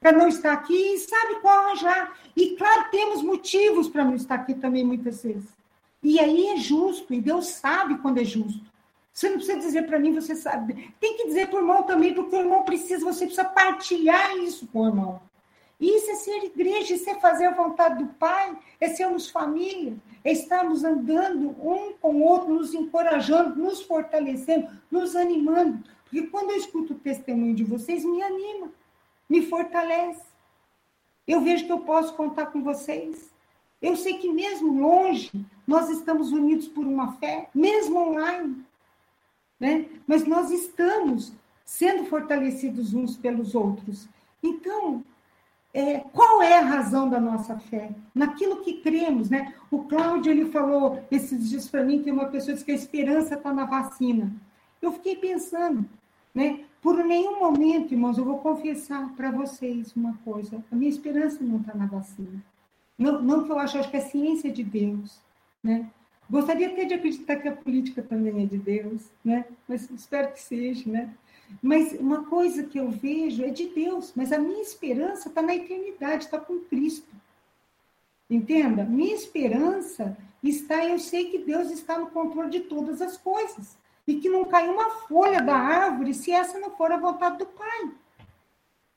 para 0.00 0.10
não 0.10 0.26
estar 0.26 0.52
aqui 0.52 0.94
e 0.94 0.98
sabe 0.98 1.36
qual 1.40 1.66
arranjar. 1.66 2.18
E 2.34 2.56
claro, 2.56 2.90
temos 2.90 3.22
motivos 3.22 3.88
para 3.88 4.04
não 4.04 4.14
estar 4.14 4.34
aqui 4.34 4.54
também 4.54 4.84
muitas 4.84 5.22
vezes. 5.22 5.48
E 6.02 6.18
aí 6.18 6.48
é 6.48 6.56
justo, 6.56 7.14
e 7.14 7.20
Deus 7.20 7.46
sabe 7.46 7.98
quando 7.98 8.18
é 8.18 8.24
justo. 8.24 8.60
Você 9.12 9.28
não 9.28 9.36
precisa 9.36 9.58
dizer 9.58 9.86
para 9.86 10.00
mim, 10.00 10.14
você 10.14 10.34
sabe. 10.34 10.92
Tem 10.98 11.16
que 11.16 11.26
dizer 11.26 11.48
para 11.48 11.56
o 11.56 11.62
irmão 11.62 11.82
também, 11.84 12.14
porque 12.14 12.34
o 12.34 12.40
irmão 12.40 12.64
precisa, 12.64 13.04
você 13.04 13.26
precisa 13.26 13.44
partilhar 13.44 14.36
isso 14.38 14.66
com 14.66 14.80
o 14.80 14.86
irmão. 14.88 15.20
Isso 15.82 16.12
é 16.12 16.14
ser 16.14 16.44
igreja, 16.44 16.94
isso 16.94 17.10
é 17.10 17.18
fazer 17.18 17.46
a 17.46 17.54
vontade 17.54 18.04
do 18.04 18.14
Pai, 18.14 18.56
é 18.78 18.90
sermos 18.90 19.28
família, 19.28 19.96
é 20.22 20.30
estarmos 20.30 20.84
andando 20.84 21.48
um 21.60 21.94
com 21.94 22.14
o 22.14 22.22
outro, 22.22 22.54
nos 22.54 22.72
encorajando, 22.72 23.60
nos 23.60 23.82
fortalecendo, 23.82 24.70
nos 24.88 25.16
animando. 25.16 25.82
Porque 26.04 26.28
quando 26.28 26.50
eu 26.50 26.56
escuto 26.56 26.92
o 26.92 26.98
testemunho 27.00 27.52
de 27.52 27.64
vocês, 27.64 28.04
me 28.04 28.22
anima, 28.22 28.70
me 29.28 29.42
fortalece. 29.42 30.22
Eu 31.26 31.40
vejo 31.40 31.66
que 31.66 31.72
eu 31.72 31.80
posso 31.80 32.14
contar 32.14 32.46
com 32.46 32.62
vocês. 32.62 33.32
Eu 33.80 33.96
sei 33.96 34.18
que 34.18 34.32
mesmo 34.32 34.80
longe, 34.80 35.32
nós 35.66 35.90
estamos 35.90 36.30
unidos 36.30 36.68
por 36.68 36.86
uma 36.86 37.14
fé, 37.14 37.48
mesmo 37.52 37.98
online. 37.98 38.64
Né? 39.58 39.88
Mas 40.06 40.24
nós 40.28 40.52
estamos 40.52 41.32
sendo 41.64 42.04
fortalecidos 42.04 42.94
uns 42.94 43.16
pelos 43.16 43.56
outros. 43.56 44.06
Então, 44.40 45.04
é, 45.74 46.00
qual 46.00 46.42
é 46.42 46.58
a 46.58 46.64
razão 46.64 47.08
da 47.08 47.18
nossa 47.18 47.58
fé? 47.58 47.90
Naquilo 48.14 48.60
que 48.62 48.74
cremos, 48.82 49.30
né? 49.30 49.54
O 49.70 49.84
Cláudio, 49.84 50.30
ele 50.30 50.46
falou 50.46 51.02
esses 51.10 51.48
dias 51.48 51.68
para 51.68 51.82
mim 51.82 52.02
que 52.02 52.10
uma 52.10 52.26
pessoa 52.26 52.52
disse 52.52 52.64
que 52.64 52.72
a 52.72 52.76
esperança 52.76 53.34
está 53.34 53.52
na 53.52 53.64
vacina. 53.64 54.32
Eu 54.80 54.92
fiquei 54.92 55.16
pensando, 55.16 55.88
né? 56.34 56.64
Por 56.82 57.02
nenhum 57.04 57.38
momento, 57.38 57.92
irmãos, 57.92 58.18
eu 58.18 58.24
vou 58.24 58.38
confessar 58.38 59.14
para 59.14 59.30
vocês 59.30 59.94
uma 59.96 60.14
coisa. 60.24 60.62
A 60.70 60.74
minha 60.74 60.90
esperança 60.90 61.38
não 61.42 61.60
está 61.60 61.74
na 61.74 61.86
vacina. 61.86 62.44
Não, 62.98 63.22
não 63.22 63.44
que 63.44 63.50
eu 63.50 63.58
acho, 63.58 63.78
acho 63.78 63.90
que 63.90 63.96
é 63.96 64.00
ciência 64.00 64.50
de 64.52 64.62
Deus, 64.62 65.20
né? 65.62 65.88
Gostaria 66.28 66.68
até 66.68 66.84
de 66.84 66.94
acreditar 66.94 67.36
que 67.36 67.48
a 67.48 67.56
política 67.56 68.02
também 68.02 68.42
é 68.42 68.46
de 68.46 68.58
Deus, 68.58 69.10
né? 69.24 69.46
Mas 69.66 69.90
espero 69.90 70.32
que 70.32 70.40
seja, 70.40 70.90
né? 70.90 71.14
Mas 71.60 71.92
uma 71.92 72.24
coisa 72.24 72.62
que 72.62 72.78
eu 72.78 72.90
vejo 72.90 73.44
é 73.44 73.50
de 73.50 73.68
Deus, 73.68 74.12
mas 74.14 74.32
a 74.32 74.38
minha 74.38 74.62
esperança 74.62 75.28
está 75.28 75.42
na 75.42 75.54
eternidade, 75.54 76.24
está 76.24 76.38
com 76.38 76.60
Cristo. 76.60 77.08
Entenda? 78.30 78.84
Minha 78.84 79.14
esperança 79.14 80.16
está, 80.42 80.84
eu 80.84 80.98
sei 80.98 81.30
que 81.30 81.38
Deus 81.38 81.70
está 81.70 81.98
no 81.98 82.06
controle 82.06 82.50
de 82.50 82.60
todas 82.60 83.02
as 83.02 83.16
coisas. 83.16 83.76
E 84.06 84.16
que 84.16 84.28
não 84.28 84.44
cai 84.44 84.68
uma 84.68 84.90
folha 84.90 85.40
da 85.40 85.54
árvore 85.54 86.14
se 86.14 86.32
essa 86.32 86.58
não 86.58 86.70
for 86.70 86.90
a 86.90 86.96
vontade 86.96 87.38
do 87.38 87.46
Pai. 87.46 87.90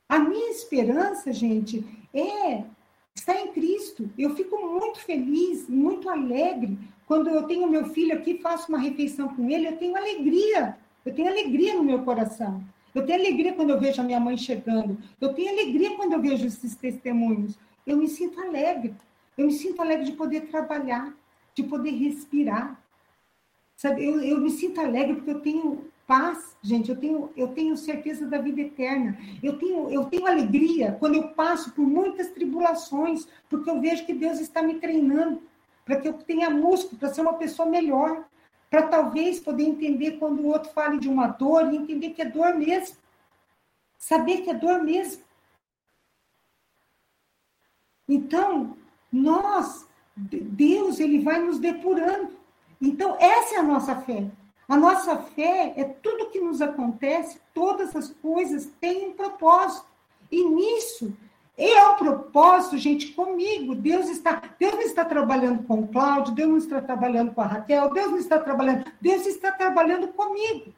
A 0.08 0.18
minha 0.18 0.50
esperança, 0.50 1.32
gente, 1.32 1.84
é 2.12 2.64
está 3.14 3.40
em 3.40 3.52
Cristo. 3.52 4.10
Eu 4.18 4.34
fico 4.34 4.56
muito 4.58 4.98
feliz, 5.00 5.68
muito 5.68 6.08
alegre 6.08 6.78
quando 7.06 7.30
eu 7.30 7.44
tenho 7.44 7.68
meu 7.68 7.86
filho 7.86 8.14
aqui, 8.14 8.38
faço 8.38 8.68
uma 8.68 8.78
refeição 8.78 9.28
com 9.28 9.48
ele, 9.48 9.68
eu 9.68 9.76
tenho 9.76 9.96
alegria 9.96 10.76
eu 11.06 11.14
tenho 11.14 11.28
alegria 11.28 11.74
no 11.74 11.84
meu 11.84 12.00
coração. 12.02 12.62
Eu 12.92 13.06
tenho 13.06 13.20
alegria 13.20 13.52
quando 13.52 13.70
eu 13.70 13.78
vejo 13.78 14.00
a 14.00 14.04
minha 14.04 14.18
mãe 14.18 14.36
chegando. 14.36 14.98
Eu 15.20 15.32
tenho 15.32 15.50
alegria 15.50 15.96
quando 15.96 16.14
eu 16.14 16.20
vejo 16.20 16.44
esses 16.44 16.74
testemunhos. 16.74 17.56
Eu 17.86 17.96
me 17.96 18.08
sinto 18.08 18.40
alegre. 18.40 18.92
Eu 19.38 19.46
me 19.46 19.52
sinto 19.52 19.80
alegre 19.80 20.06
de 20.06 20.12
poder 20.12 20.48
trabalhar, 20.48 21.14
de 21.54 21.62
poder 21.62 21.90
respirar. 21.90 22.82
Sabe, 23.76 24.04
eu, 24.04 24.20
eu 24.20 24.40
me 24.40 24.50
sinto 24.50 24.80
alegre 24.80 25.14
porque 25.14 25.30
eu 25.30 25.40
tenho 25.40 25.86
paz, 26.06 26.56
gente, 26.62 26.88
eu 26.88 26.96
tenho, 26.96 27.30
eu 27.36 27.48
tenho 27.48 27.76
certeza 27.76 28.26
da 28.26 28.38
vida 28.38 28.60
eterna. 28.60 29.16
Eu 29.42 29.58
tenho, 29.58 29.88
eu 29.90 30.06
tenho 30.06 30.26
alegria 30.26 30.96
quando 30.98 31.14
eu 31.14 31.28
passo 31.28 31.72
por 31.72 31.86
muitas 31.86 32.30
tribulações, 32.30 33.28
porque 33.48 33.70
eu 33.70 33.80
vejo 33.80 34.06
que 34.06 34.14
Deus 34.14 34.40
está 34.40 34.62
me 34.62 34.76
treinando 34.76 35.42
para 35.84 36.00
que 36.00 36.08
eu 36.08 36.14
tenha 36.14 36.50
músculo, 36.50 36.98
para 36.98 37.12
ser 37.12 37.20
uma 37.20 37.34
pessoa 37.34 37.68
melhor 37.68 38.24
para 38.70 38.88
talvez 38.88 39.40
poder 39.40 39.64
entender 39.64 40.18
quando 40.18 40.40
o 40.40 40.48
outro 40.48 40.70
fale 40.72 40.98
de 40.98 41.08
uma 41.08 41.28
dor 41.28 41.72
e 41.72 41.76
entender 41.76 42.10
que 42.10 42.22
é 42.22 42.24
dor 42.24 42.54
mesmo. 42.54 42.96
Saber 43.96 44.42
que 44.42 44.50
é 44.50 44.54
dor 44.54 44.82
mesmo. 44.82 45.22
Então, 48.08 48.76
nós, 49.10 49.86
Deus, 50.16 51.00
ele 51.00 51.20
vai 51.20 51.40
nos 51.40 51.58
depurando. 51.58 52.36
Então, 52.80 53.16
essa 53.18 53.56
é 53.56 53.58
a 53.58 53.62
nossa 53.62 53.96
fé. 53.96 54.30
A 54.68 54.76
nossa 54.76 55.16
fé 55.16 55.72
é 55.76 55.84
tudo 55.84 56.30
que 56.30 56.40
nos 56.40 56.60
acontece, 56.60 57.40
todas 57.54 57.94
as 57.94 58.10
coisas 58.10 58.66
têm 58.80 59.08
um 59.08 59.12
propósito. 59.12 59.86
E 60.30 60.44
nisso 60.44 61.16
é 61.56 61.88
o 61.88 61.96
propósito, 61.96 62.76
gente, 62.76 63.12
comigo. 63.12 63.74
Deus 63.74 64.08
está, 64.08 64.42
Deus 64.58 64.74
não 64.74 64.82
está 64.82 65.04
trabalhando 65.04 65.62
com 65.62 65.80
o 65.80 65.88
Cláudio, 65.88 66.34
Deus 66.34 66.50
não 66.50 66.58
está 66.58 66.80
trabalhando 66.82 67.32
com 67.32 67.40
a 67.40 67.46
Raquel, 67.46 67.92
Deus 67.92 68.10
não 68.10 68.18
está 68.18 68.38
trabalhando, 68.38 68.84
Deus 69.00 69.26
está 69.26 69.50
trabalhando 69.50 70.08
comigo. 70.08 70.74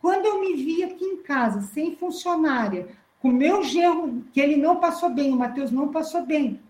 Quando 0.00 0.26
eu 0.26 0.40
me 0.40 0.54
vi 0.54 0.84
aqui 0.84 1.04
em 1.04 1.16
casa, 1.22 1.62
sem 1.62 1.96
funcionária, 1.96 2.88
com 3.20 3.28
meu 3.28 3.62
genro, 3.62 4.22
que 4.32 4.40
ele 4.40 4.56
não 4.56 4.76
passou 4.76 5.10
bem, 5.10 5.32
o 5.32 5.36
Matheus 5.36 5.70
não 5.70 5.88
passou 5.88 6.24
bem, 6.24 6.60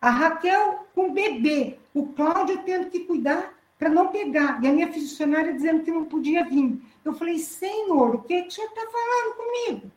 a 0.00 0.10
Raquel 0.10 0.86
com 0.94 1.12
bebê, 1.12 1.78
o 1.92 2.06
Cláudio 2.06 2.62
tendo 2.64 2.88
que 2.88 3.00
cuidar 3.00 3.52
para 3.78 3.90
não 3.90 4.08
pegar, 4.08 4.62
e 4.62 4.68
a 4.68 4.72
minha 4.72 4.92
funcionária 4.92 5.52
dizendo 5.52 5.82
que 5.82 5.90
não 5.90 6.04
podia 6.04 6.44
vir. 6.44 6.80
Eu 7.04 7.12
falei, 7.14 7.38
Senhor, 7.38 8.14
o 8.14 8.22
que, 8.22 8.42
que 8.42 8.48
o 8.48 8.50
senhor 8.50 8.68
está 8.68 8.82
falando 8.82 9.36
comigo? 9.36 9.90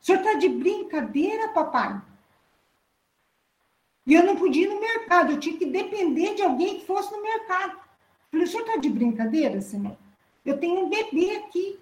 O 0.00 0.04
senhor 0.04 0.18
está 0.18 0.34
de 0.34 0.48
brincadeira, 0.48 1.48
papai? 1.48 2.00
E 4.06 4.14
eu 4.14 4.24
não 4.24 4.36
podia 4.36 4.64
ir 4.64 4.68
no 4.68 4.80
mercado, 4.80 5.32
eu 5.32 5.40
tinha 5.40 5.56
que 5.56 5.66
depender 5.66 6.34
de 6.34 6.42
alguém 6.42 6.78
que 6.80 6.86
fosse 6.86 7.12
no 7.12 7.22
mercado. 7.22 7.72
Eu 7.72 8.30
falei, 8.30 8.44
o 8.44 8.48
senhor 8.48 8.66
está 8.66 8.76
de 8.76 8.88
brincadeira, 8.88 9.60
senhor? 9.60 9.96
Eu 10.44 10.58
tenho 10.58 10.84
um 10.84 10.88
bebê 10.88 11.36
aqui. 11.36 11.78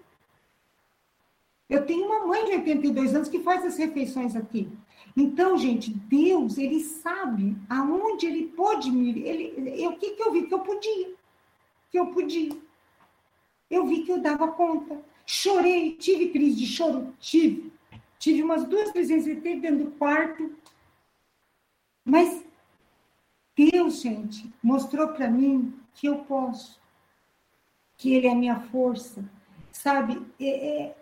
Eu 1.71 1.87
tenho 1.87 2.07
uma 2.07 2.27
mãe 2.27 2.45
de 2.47 2.53
82 2.53 3.15
anos 3.15 3.29
que 3.29 3.39
faz 3.41 3.65
as 3.65 3.77
refeições 3.77 4.35
aqui. 4.35 4.71
Então, 5.17 5.57
gente, 5.57 5.91
Deus, 5.91 6.59
ele 6.59 6.81
sabe 6.81 7.57
aonde 7.69 8.27
ele 8.27 8.47
pode 8.49 8.91
me. 8.91 9.21
Ele, 9.21 9.87
o 9.87 9.97
que, 9.97 10.11
que 10.11 10.23
eu 10.23 10.33
vi? 10.33 10.47
Que 10.47 10.55
eu 10.55 10.61
podia. 10.61 11.15
Que 11.91 11.99
eu 11.99 12.07
podia. 12.07 12.57
Eu 13.71 13.87
vi 13.87 14.03
que 14.03 14.13
eu 14.13 14.21
dava 14.21 14.49
conta. 14.49 15.01
Chorei, 15.27 15.95
tive 15.97 16.31
crise 16.31 16.57
de 16.57 16.67
choro? 16.67 17.15
Tive. 17.21 17.71
Tive 18.19 18.43
umas 18.43 18.65
duas 18.65 18.91
presenças 18.91 19.37
dentro 19.41 19.85
do 19.85 19.91
quarto. 19.93 20.57
Mas 22.05 22.45
Deus, 23.57 24.01
gente, 24.01 24.53
mostrou 24.63 25.09
para 25.09 25.31
mim 25.31 25.75
que 25.95 26.07
eu 26.07 26.19
posso, 26.19 26.81
que 27.97 28.15
Ele 28.15 28.27
é 28.27 28.33
a 28.33 28.37
minha 28.37 28.61
força, 28.61 29.25
sabe? 29.71 30.25
É, 30.41 30.83
é, 30.83 30.97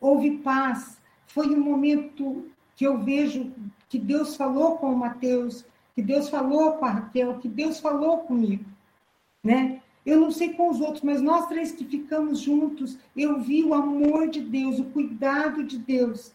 houve 0.00 0.38
paz. 0.38 1.00
Foi 1.26 1.48
um 1.48 1.60
momento 1.60 2.50
que 2.76 2.86
eu 2.86 2.98
vejo 2.98 3.52
que 3.88 3.98
Deus 3.98 4.36
falou 4.36 4.76
com 4.78 4.92
o 4.92 4.96
Mateus, 4.96 5.64
que 5.94 6.02
Deus 6.02 6.28
falou 6.28 6.72
com 6.74 6.84
a 6.84 6.90
Raquel, 6.90 7.38
que 7.38 7.48
Deus 7.48 7.80
falou 7.80 8.18
comigo, 8.18 8.64
né? 9.42 9.80
Eu 10.04 10.20
não 10.20 10.30
sei 10.30 10.52
com 10.52 10.68
os 10.68 10.80
outros, 10.80 11.02
mas 11.02 11.22
nós 11.22 11.46
três 11.46 11.72
que 11.72 11.84
ficamos 11.84 12.40
juntos, 12.40 12.98
eu 13.16 13.40
vi 13.40 13.64
o 13.64 13.72
amor 13.72 14.28
de 14.28 14.42
Deus, 14.42 14.78
o 14.78 14.84
cuidado 14.90 15.64
de 15.64 15.78
Deus 15.78 16.34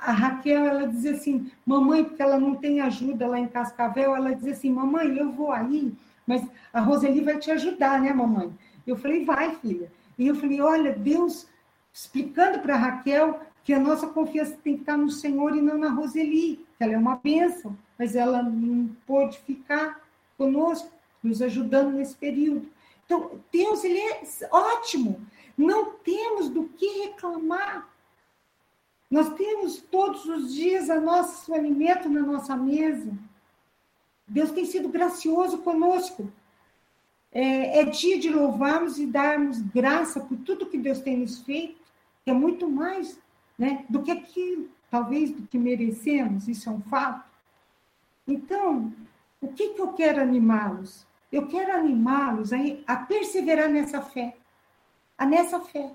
a 0.00 0.12
Raquel, 0.12 0.64
ela 0.64 0.86
dizia 0.86 1.12
assim, 1.12 1.50
mamãe, 1.64 2.04
porque 2.04 2.22
ela 2.22 2.38
não 2.38 2.54
tem 2.54 2.80
ajuda 2.80 3.26
lá 3.26 3.38
em 3.38 3.48
Cascavel, 3.48 4.14
ela 4.14 4.34
dizia 4.34 4.52
assim, 4.52 4.70
mamãe, 4.70 5.16
eu 5.16 5.30
vou 5.32 5.52
aí, 5.52 5.92
mas 6.26 6.46
a 6.72 6.80
Roseli 6.80 7.20
vai 7.20 7.38
te 7.38 7.50
ajudar, 7.50 8.00
né, 8.00 8.12
mamãe? 8.12 8.52
Eu 8.86 8.96
falei, 8.96 9.24
vai, 9.24 9.54
filha. 9.56 9.90
E 10.18 10.26
eu 10.26 10.34
falei, 10.34 10.60
olha, 10.60 10.92
Deus 10.92 11.46
explicando 11.92 12.60
para 12.60 12.76
Raquel 12.76 13.40
que 13.64 13.72
a 13.72 13.78
nossa 13.78 14.06
confiança 14.06 14.56
tem 14.62 14.74
que 14.74 14.80
estar 14.80 14.96
no 14.96 15.10
Senhor 15.10 15.56
e 15.56 15.60
não 15.60 15.76
na 15.76 15.90
Roseli, 15.90 16.64
que 16.76 16.84
ela 16.84 16.94
é 16.94 16.98
uma 16.98 17.16
bênção, 17.16 17.76
mas 17.98 18.16
ela 18.16 18.42
não 18.42 18.88
pôde 19.06 19.38
ficar 19.38 20.00
conosco, 20.36 20.90
nos 21.22 21.42
ajudando 21.42 21.92
nesse 21.92 22.14
período. 22.14 22.68
Então, 23.04 23.40
Deus, 23.52 23.84
ele 23.84 23.98
é 23.98 24.22
ótimo. 24.50 25.20
Não 25.56 25.92
temos 26.04 26.48
do 26.48 26.64
que 26.64 27.04
reclamar. 27.04 27.88
Nós 29.10 29.30
temos 29.34 29.78
todos 29.90 30.24
os 30.26 30.54
dias 30.54 30.90
a 30.90 31.00
nosso 31.00 31.52
alimento 31.54 32.08
na 32.08 32.20
nossa 32.20 32.54
mesa. 32.56 33.10
Deus 34.26 34.50
tem 34.50 34.66
sido 34.66 34.88
gracioso 34.88 35.58
conosco. 35.58 36.30
É, 37.32 37.80
é, 37.80 37.84
dia 37.84 38.18
de 38.18 38.28
louvarmos 38.28 38.98
e 38.98 39.06
darmos 39.06 39.60
graça 39.60 40.20
por 40.20 40.36
tudo 40.38 40.66
que 40.66 40.78
Deus 40.78 41.00
tem 41.00 41.18
nos 41.18 41.40
feito, 41.40 41.80
que 42.24 42.30
é 42.30 42.34
muito 42.34 42.68
mais 42.68 43.18
né, 43.58 43.84
do 43.88 44.02
que 44.02 44.10
aquilo, 44.10 44.68
talvez, 44.90 45.30
do 45.30 45.46
que 45.46 45.58
merecemos, 45.58 46.48
isso 46.48 46.68
é 46.68 46.72
um 46.72 46.80
fato. 46.82 47.28
Então, 48.26 48.92
o 49.40 49.48
que, 49.48 49.70
que 49.70 49.80
eu 49.80 49.92
quero 49.92 50.20
animá-los? 50.20 51.06
Eu 51.30 51.46
quero 51.46 51.72
animá-los 51.72 52.52
a, 52.52 52.58
a 52.86 52.96
perseverar 52.96 53.68
nessa 53.68 54.00
fé, 54.00 54.36
a 55.16 55.26
nessa 55.26 55.60
fé. 55.60 55.92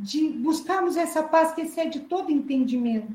De 0.00 0.30
buscarmos 0.30 0.96
essa 0.96 1.22
paz 1.22 1.52
que 1.52 1.60
excede 1.60 2.00
todo 2.00 2.32
entendimento. 2.32 3.12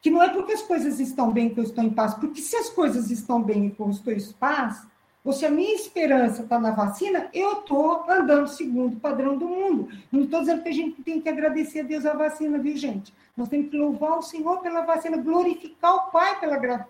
Que 0.00 0.10
não 0.10 0.22
é 0.22 0.28
porque 0.28 0.52
as 0.52 0.62
coisas 0.62 0.98
estão 1.00 1.30
bem 1.30 1.50
que 1.50 1.60
eu 1.60 1.64
estou 1.64 1.84
em 1.84 1.90
paz, 1.90 2.14
porque 2.14 2.40
se 2.40 2.56
as 2.56 2.70
coisas 2.70 3.10
estão 3.10 3.42
bem 3.42 3.66
e 3.66 3.74
eu 3.78 3.90
estou 3.90 4.12
em 4.12 4.32
paz, 4.32 4.86
ou 5.24 5.32
se 5.32 5.44
a 5.44 5.50
minha 5.50 5.74
esperança 5.74 6.42
está 6.42 6.58
na 6.58 6.70
vacina, 6.70 7.28
eu 7.34 7.60
estou 7.60 8.08
andando 8.08 8.48
segundo 8.48 8.96
o 8.96 9.00
padrão 9.00 9.36
do 9.36 9.46
mundo. 9.46 9.88
Não 10.10 10.22
estou 10.22 10.40
dizendo 10.40 10.62
que 10.62 10.68
a 10.68 10.72
gente 10.72 11.02
tem 11.02 11.20
que 11.20 11.28
agradecer 11.28 11.80
a 11.80 11.82
Deus 11.82 12.06
a 12.06 12.14
vacina, 12.14 12.58
viu, 12.58 12.76
gente? 12.76 13.12
Nós 13.36 13.48
temos 13.48 13.70
que 13.70 13.76
louvar 13.76 14.18
o 14.18 14.22
Senhor 14.22 14.60
pela 14.60 14.82
vacina, 14.82 15.16
glorificar 15.18 15.94
o 15.94 16.10
Pai 16.10 16.40
pela, 16.40 16.88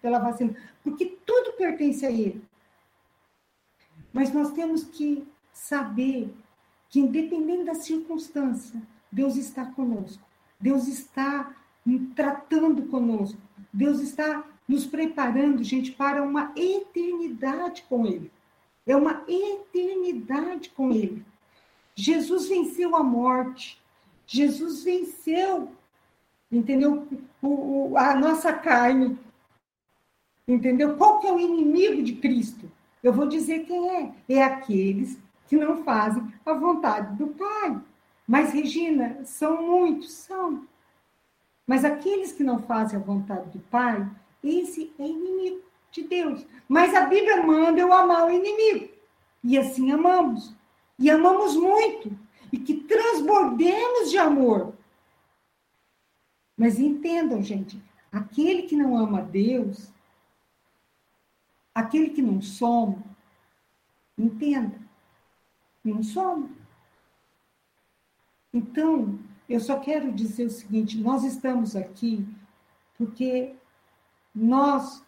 pela 0.00 0.18
vacina, 0.18 0.56
porque 0.82 1.18
tudo 1.26 1.52
pertence 1.58 2.06
a 2.06 2.10
Ele. 2.10 2.42
Mas 4.12 4.32
nós 4.32 4.52
temos 4.52 4.84
que 4.84 5.26
saber 5.52 6.32
que, 6.88 7.00
independente 7.00 7.64
da 7.64 7.74
circunstância, 7.74 8.80
Deus 9.10 9.36
está 9.36 9.64
conosco. 9.64 10.22
Deus 10.60 10.88
está 10.88 11.54
tratando 12.14 12.82
conosco. 12.84 13.40
Deus 13.72 14.00
está 14.00 14.44
nos 14.68 14.86
preparando, 14.86 15.62
gente, 15.62 15.92
para 15.92 16.22
uma 16.22 16.52
eternidade 16.56 17.84
com 17.88 18.06
Ele. 18.06 18.30
É 18.86 18.96
uma 18.96 19.24
eternidade 19.28 20.70
com 20.70 20.92
Ele. 20.92 21.24
Jesus 21.94 22.48
venceu 22.48 22.94
a 22.94 23.02
morte. 23.02 23.80
Jesus 24.26 24.82
venceu, 24.82 25.70
entendeu? 26.50 27.06
O, 27.40 27.92
o, 27.92 27.98
a 27.98 28.14
nossa 28.14 28.52
carne. 28.52 29.18
Entendeu? 30.48 30.96
Qual 30.96 31.20
que 31.20 31.26
é 31.26 31.32
o 31.32 31.40
inimigo 31.40 32.02
de 32.02 32.14
Cristo? 32.14 32.70
Eu 33.02 33.12
vou 33.12 33.26
dizer 33.26 33.66
quem 33.66 33.88
é. 33.88 34.12
É 34.28 34.42
aqueles 34.42 35.18
que 35.46 35.56
não 35.56 35.82
fazem 35.84 36.32
a 36.44 36.52
vontade 36.52 37.16
do 37.16 37.28
Pai. 37.28 37.80
Mas, 38.26 38.52
Regina, 38.52 39.24
são 39.24 39.62
muitos, 39.62 40.12
são. 40.12 40.66
Mas 41.66 41.84
aqueles 41.84 42.32
que 42.32 42.44
não 42.44 42.60
fazem 42.62 42.98
a 42.98 43.02
vontade 43.02 43.50
do 43.50 43.58
Pai, 43.58 44.08
esse 44.42 44.92
é 44.98 45.06
inimigo 45.06 45.60
de 45.90 46.02
Deus. 46.02 46.46
Mas 46.68 46.94
a 46.94 47.06
Bíblia 47.06 47.42
manda 47.42 47.80
eu 47.80 47.92
amar 47.92 48.26
o 48.26 48.30
inimigo. 48.30 48.88
E 49.42 49.58
assim 49.58 49.90
amamos. 49.90 50.54
E 50.98 51.10
amamos 51.10 51.56
muito. 51.56 52.10
E 52.52 52.58
que 52.58 52.74
transbordemos 52.74 54.10
de 54.10 54.18
amor. 54.18 54.74
Mas 56.56 56.78
entendam, 56.78 57.42
gente, 57.42 57.80
aquele 58.10 58.62
que 58.62 58.76
não 58.76 58.96
ama 58.96 59.20
Deus, 59.20 59.90
aquele 61.74 62.10
que 62.10 62.22
não 62.22 62.40
soma, 62.40 63.02
entenda, 64.16 64.85
não 65.86 66.02
soma. 66.02 66.48
Então, 68.52 69.18
eu 69.48 69.60
só 69.60 69.78
quero 69.78 70.12
dizer 70.12 70.46
o 70.46 70.50
seguinte: 70.50 70.98
nós 70.98 71.24
estamos 71.24 71.76
aqui 71.76 72.26
porque 72.96 73.54
nós, 74.34 75.04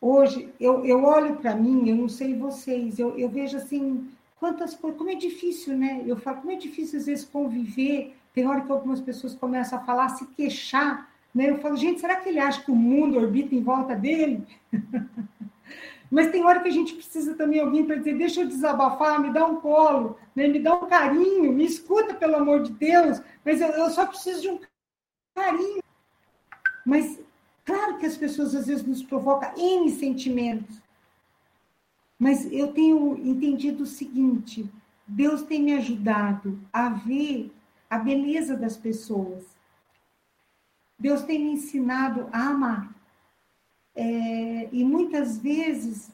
hoje, 0.00 0.52
eu, 0.60 0.84
eu 0.84 1.02
olho 1.04 1.36
para 1.36 1.54
mim, 1.54 1.88
eu 1.88 1.96
não 1.96 2.08
sei 2.08 2.36
vocês, 2.36 2.98
eu, 2.98 3.16
eu 3.18 3.28
vejo 3.28 3.56
assim, 3.56 4.08
quantas 4.38 4.74
coisas, 4.74 4.98
como 4.98 5.10
é 5.10 5.14
difícil, 5.14 5.76
né? 5.76 6.02
Eu 6.06 6.16
falo, 6.16 6.38
como 6.38 6.52
é 6.52 6.56
difícil 6.56 6.98
às 6.98 7.06
vezes 7.06 7.24
conviver. 7.24 8.16
Tem 8.32 8.46
hora 8.46 8.62
que 8.62 8.72
algumas 8.72 9.00
pessoas 9.00 9.34
começam 9.34 9.78
a 9.78 9.82
falar, 9.82 10.06
a 10.06 10.08
se 10.10 10.26
queixar, 10.26 11.08
né? 11.34 11.50
Eu 11.50 11.58
falo, 11.58 11.76
gente, 11.76 12.00
será 12.00 12.16
que 12.16 12.28
ele 12.28 12.40
acha 12.40 12.62
que 12.62 12.70
o 12.70 12.76
mundo 12.76 13.16
orbita 13.16 13.54
em 13.54 13.62
volta 13.62 13.94
dele? 13.94 14.46
Mas 16.14 16.30
tem 16.30 16.44
hora 16.44 16.60
que 16.60 16.68
a 16.68 16.72
gente 16.72 16.94
precisa 16.94 17.34
também 17.34 17.60
alguém 17.60 17.84
para 17.84 17.96
dizer, 17.96 18.16
deixa 18.16 18.40
eu 18.42 18.48
desabafar, 18.48 19.20
me 19.20 19.32
dá 19.32 19.44
um 19.44 19.56
colo, 19.56 20.16
né? 20.34 20.46
me 20.46 20.60
dá 20.60 20.74
um 20.74 20.86
carinho, 20.86 21.52
me 21.52 21.64
escuta, 21.64 22.14
pelo 22.14 22.36
amor 22.36 22.62
de 22.62 22.72
Deus, 22.72 23.20
mas 23.44 23.60
eu, 23.60 23.68
eu 23.68 23.90
só 23.90 24.06
preciso 24.06 24.40
de 24.42 24.48
um 24.48 24.60
carinho. 25.34 25.82
Mas 26.86 27.18
Claro 27.64 27.96
que 27.96 28.04
as 28.04 28.16
pessoas 28.16 28.54
às 28.54 28.66
vezes 28.66 28.84
nos 28.84 29.02
provocam 29.02 29.52
N 29.56 29.90
sentimentos. 29.90 30.82
Mas 32.18 32.50
eu 32.52 32.72
tenho 32.72 33.16
entendido 33.16 33.84
o 33.84 33.86
seguinte: 33.86 34.70
Deus 35.06 35.42
tem 35.42 35.62
me 35.62 35.72
ajudado 35.74 36.60
a 36.72 36.90
ver 36.90 37.50
a 37.88 37.98
beleza 37.98 38.56
das 38.56 38.76
pessoas. 38.76 39.44
Deus 40.98 41.22
tem 41.22 41.38
me 41.38 41.52
ensinado 41.52 42.28
a 42.32 42.48
amar. 42.48 42.94
É, 43.96 44.68
e 44.72 44.84
muitas 44.84 45.38
vezes 45.38 46.10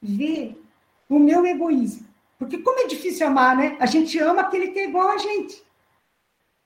ver 0.00 0.60
o 1.08 1.18
meu 1.18 1.44
egoísmo. 1.44 2.06
Porque 2.38 2.58
como 2.58 2.80
é 2.80 2.86
difícil 2.86 3.26
amar, 3.26 3.56
né? 3.56 3.76
A 3.80 3.86
gente 3.86 4.18
ama 4.18 4.42
aquele 4.42 4.68
que 4.68 4.78
é 4.78 4.88
igual 4.88 5.08
a 5.08 5.18
gente. 5.18 5.62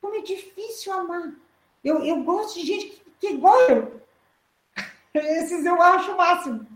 Como 0.00 0.16
é 0.16 0.20
difícil 0.20 0.92
amar. 0.92 1.32
Eu, 1.84 2.04
eu 2.04 2.22
gosto 2.22 2.58
de 2.58 2.66
gente 2.66 2.86
que, 2.86 3.02
que 3.20 3.26
é 3.28 3.32
igual 3.32 3.60
eu. 3.62 4.00
Esses 5.14 5.64
eu 5.64 5.80
acho 5.80 6.12
o 6.12 6.16
máximo. 6.16 6.66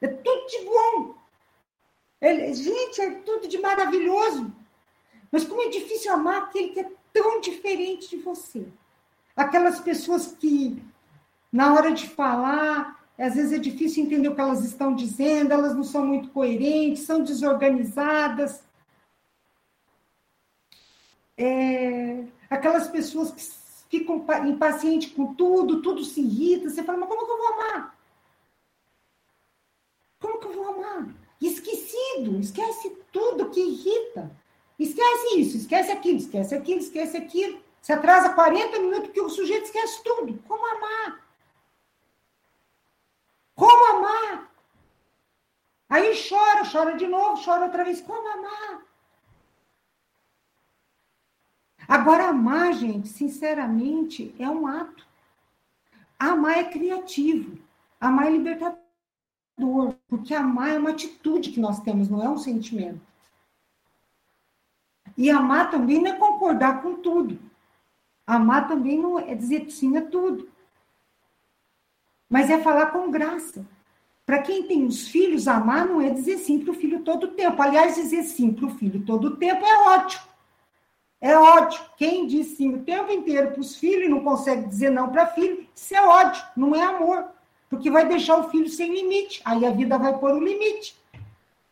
É 0.00 0.08
tudo 0.08 0.46
de 0.46 0.64
bom. 0.64 1.14
É, 2.20 2.52
gente, 2.52 3.00
é 3.00 3.10
tudo 3.20 3.48
de 3.48 3.58
maravilhoso. 3.58 4.52
Mas 5.30 5.44
como 5.44 5.62
é 5.62 5.68
difícil 5.68 6.12
amar 6.12 6.44
aquele 6.44 6.70
que 6.70 6.80
é 6.80 6.90
tão 7.12 7.40
diferente 7.40 8.10
de 8.10 8.16
você. 8.16 8.66
Aquelas 9.36 9.80
pessoas 9.80 10.32
que, 10.32 10.82
na 11.52 11.74
hora 11.74 11.92
de 11.92 12.08
falar, 12.08 12.97
às 13.18 13.34
vezes 13.34 13.52
é 13.52 13.58
difícil 13.58 14.04
entender 14.04 14.28
o 14.28 14.34
que 14.34 14.40
elas 14.40 14.64
estão 14.64 14.94
dizendo, 14.94 15.52
elas 15.52 15.74
não 15.74 15.82
são 15.82 16.06
muito 16.06 16.28
coerentes, 16.30 17.02
são 17.02 17.22
desorganizadas. 17.24 18.62
É, 21.36 22.24
aquelas 22.48 22.86
pessoas 22.88 23.32
que 23.32 23.98
ficam 23.98 24.24
impacientes 24.46 25.12
com 25.12 25.34
tudo, 25.34 25.82
tudo 25.82 26.04
se 26.04 26.20
irrita. 26.20 26.70
Você 26.70 26.82
fala, 26.84 26.98
mas 26.98 27.08
como 27.08 27.26
que 27.26 27.32
eu 27.32 27.38
vou 27.38 27.48
amar? 27.48 27.98
Como 30.20 30.38
que 30.38 30.46
eu 30.46 30.52
vou 30.52 30.68
amar? 30.68 31.14
Esquecido, 31.40 32.38
esquece 32.38 32.96
tudo 33.12 33.50
que 33.50 33.60
irrita. 33.60 34.30
Esquece 34.78 35.40
isso, 35.40 35.56
esquece 35.56 35.90
aquilo, 35.90 36.18
esquece 36.18 36.54
aquilo, 36.54 36.80
esquece 36.80 37.16
aquilo. 37.16 37.60
Se 37.82 37.92
atrasa 37.92 38.34
40 38.34 38.78
minutos 38.78 39.10
que 39.10 39.20
o 39.20 39.28
sujeito 39.28 39.64
esquece 39.64 40.02
tudo. 40.04 40.38
Como 40.46 40.64
amar? 40.66 41.28
Como 43.54 43.84
amar? 43.96 44.52
Aí 45.98 46.14
chora, 46.28 46.64
chora 46.64 46.96
de 46.96 47.08
novo, 47.08 47.42
chora 47.44 47.64
outra 47.64 47.82
vez. 47.82 48.00
Como 48.00 48.28
amar? 48.28 48.86
Agora, 51.88 52.28
amar, 52.28 52.72
gente, 52.72 53.08
sinceramente, 53.08 54.32
é 54.38 54.48
um 54.48 54.68
ato. 54.68 55.04
Amar 56.16 56.58
é 56.58 56.64
criativo. 56.64 57.58
Amar 58.00 58.28
é 58.28 58.30
libertador. 58.30 58.78
Porque 60.06 60.32
amar 60.34 60.70
é 60.70 60.78
uma 60.78 60.90
atitude 60.90 61.50
que 61.50 61.58
nós 61.58 61.80
temos, 61.80 62.08
não 62.08 62.22
é 62.22 62.28
um 62.28 62.38
sentimento. 62.38 63.00
E 65.16 65.28
amar 65.28 65.68
também 65.68 66.00
não 66.00 66.12
é 66.12 66.16
concordar 66.16 66.80
com 66.80 67.02
tudo. 67.02 67.40
Amar 68.24 68.68
também 68.68 69.02
não 69.02 69.18
é 69.18 69.34
dizer 69.34 69.68
sim 69.68 69.96
a 69.96 70.06
tudo. 70.06 70.48
Mas 72.30 72.50
é 72.50 72.62
falar 72.62 72.92
com 72.92 73.10
graça. 73.10 73.66
Para 74.28 74.42
quem 74.42 74.64
tem 74.64 74.84
os 74.84 75.08
filhos, 75.08 75.48
amar 75.48 75.86
não 75.86 76.02
é 76.02 76.10
dizer 76.10 76.36
sim 76.36 76.58
para 76.58 76.72
o 76.72 76.74
filho 76.74 77.00
todo 77.00 77.24
o 77.24 77.28
tempo. 77.28 77.62
Aliás, 77.62 77.94
dizer 77.94 78.22
sim 78.24 78.52
para 78.52 78.66
o 78.66 78.70
filho 78.74 79.02
todo 79.06 79.28
o 79.28 79.36
tempo 79.38 79.64
é 79.64 79.88
ótimo. 79.88 80.22
É 81.18 81.34
ódio. 81.34 81.80
Quem 81.96 82.26
diz 82.26 82.48
sim 82.48 82.74
o 82.74 82.82
tempo 82.84 83.10
inteiro 83.10 83.52
para 83.52 83.60
os 83.62 83.76
filhos 83.76 84.04
e 84.04 84.08
não 84.10 84.22
consegue 84.22 84.68
dizer 84.68 84.90
não 84.90 85.08
para 85.08 85.28
filho, 85.28 85.66
isso 85.74 85.94
é 85.94 86.06
ódio, 86.06 86.42
não 86.54 86.74
é 86.74 86.82
amor. 86.82 87.24
Porque 87.70 87.90
vai 87.90 88.06
deixar 88.06 88.36
o 88.36 88.50
filho 88.50 88.68
sem 88.68 88.92
limite. 88.92 89.40
Aí 89.46 89.64
a 89.64 89.70
vida 89.70 89.96
vai 89.96 90.18
pôr 90.18 90.34
o 90.34 90.44
limite. 90.44 90.94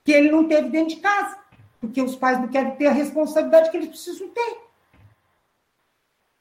Que 0.02 0.12
ele 0.12 0.30
não 0.30 0.48
teve 0.48 0.70
dentro 0.70 0.94
de 0.94 1.02
casa. 1.02 1.36
Porque 1.78 2.00
os 2.00 2.16
pais 2.16 2.40
não 2.40 2.48
querem 2.48 2.74
ter 2.76 2.86
a 2.86 2.92
responsabilidade 2.92 3.70
que 3.70 3.76
eles 3.76 3.90
precisam 3.90 4.30
ter. 4.30 4.56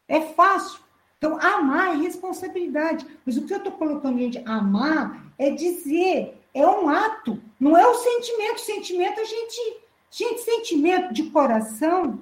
É 0.08 0.22
fácil. 0.22 0.80
Então, 1.26 1.40
amar 1.42 1.96
é 1.96 1.98
responsabilidade. 1.98 3.04
Mas 3.26 3.36
o 3.36 3.48
que 3.48 3.54
eu 3.54 3.58
estou 3.58 3.72
colocando, 3.72 4.20
gente, 4.20 4.38
amar 4.48 5.26
é 5.40 5.50
dizer, 5.50 6.40
é 6.54 6.68
um 6.68 6.88
ato, 6.88 7.42
não 7.60 7.76
é 7.76 7.88
o 7.88 7.96
sentimento. 7.96 8.62
Sentimento 8.62 9.20
a 9.20 9.24
gente. 9.24 9.78
Gente, 10.12 10.42
sentimento 10.42 11.14
de 11.16 11.32
coração 11.32 12.22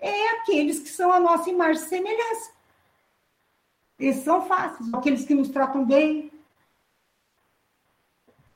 é 0.00 0.30
aqueles 0.30 0.80
que 0.80 0.88
são 0.88 1.12
a 1.12 1.20
nossa 1.20 1.48
imagem 1.48 1.80
e 1.80 1.86
semelhança. 1.86 2.50
Esses 4.00 4.24
são 4.24 4.42
fáceis, 4.42 4.92
aqueles 4.92 5.24
que 5.24 5.34
nos 5.34 5.48
tratam 5.48 5.84
bem, 5.84 6.32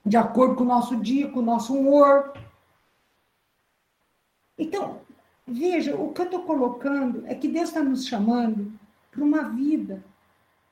de 0.04 0.16
acordo 0.16 0.56
com 0.56 0.64
o 0.64 0.66
nosso 0.66 0.96
dia, 0.96 1.30
com 1.30 1.38
o 1.38 1.44
nosso 1.44 1.72
humor. 1.72 2.32
Então, 4.58 5.00
veja, 5.46 5.94
o 5.94 6.12
que 6.12 6.20
eu 6.20 6.24
estou 6.24 6.42
colocando 6.42 7.24
é 7.26 7.34
que 7.36 7.46
Deus 7.46 7.68
está 7.68 7.80
nos 7.80 8.06
chamando 8.06 8.76
para 9.18 9.26
uma 9.26 9.48
vida 9.48 10.04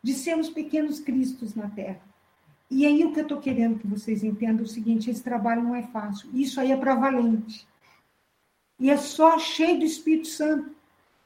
de 0.02 0.14
sermos 0.14 0.48
pequenos 0.48 1.00
cristos 1.00 1.54
na 1.54 1.68
Terra. 1.68 2.00
E 2.70 2.86
aí 2.86 3.04
o 3.04 3.12
que 3.12 3.20
eu 3.20 3.24
estou 3.24 3.40
querendo 3.40 3.78
que 3.78 3.86
vocês 3.86 4.22
entendam 4.22 4.60
é 4.60 4.62
o 4.62 4.68
seguinte: 4.68 5.10
esse 5.10 5.22
trabalho 5.22 5.62
não 5.62 5.74
é 5.74 5.82
fácil. 5.82 6.28
Isso 6.32 6.60
aí 6.60 6.70
é 6.70 6.76
para 6.76 6.94
valente. 6.94 7.66
E 8.78 8.90
é 8.90 8.96
só 8.96 9.38
cheio 9.38 9.78
do 9.78 9.84
Espírito 9.84 10.28
Santo. 10.28 10.74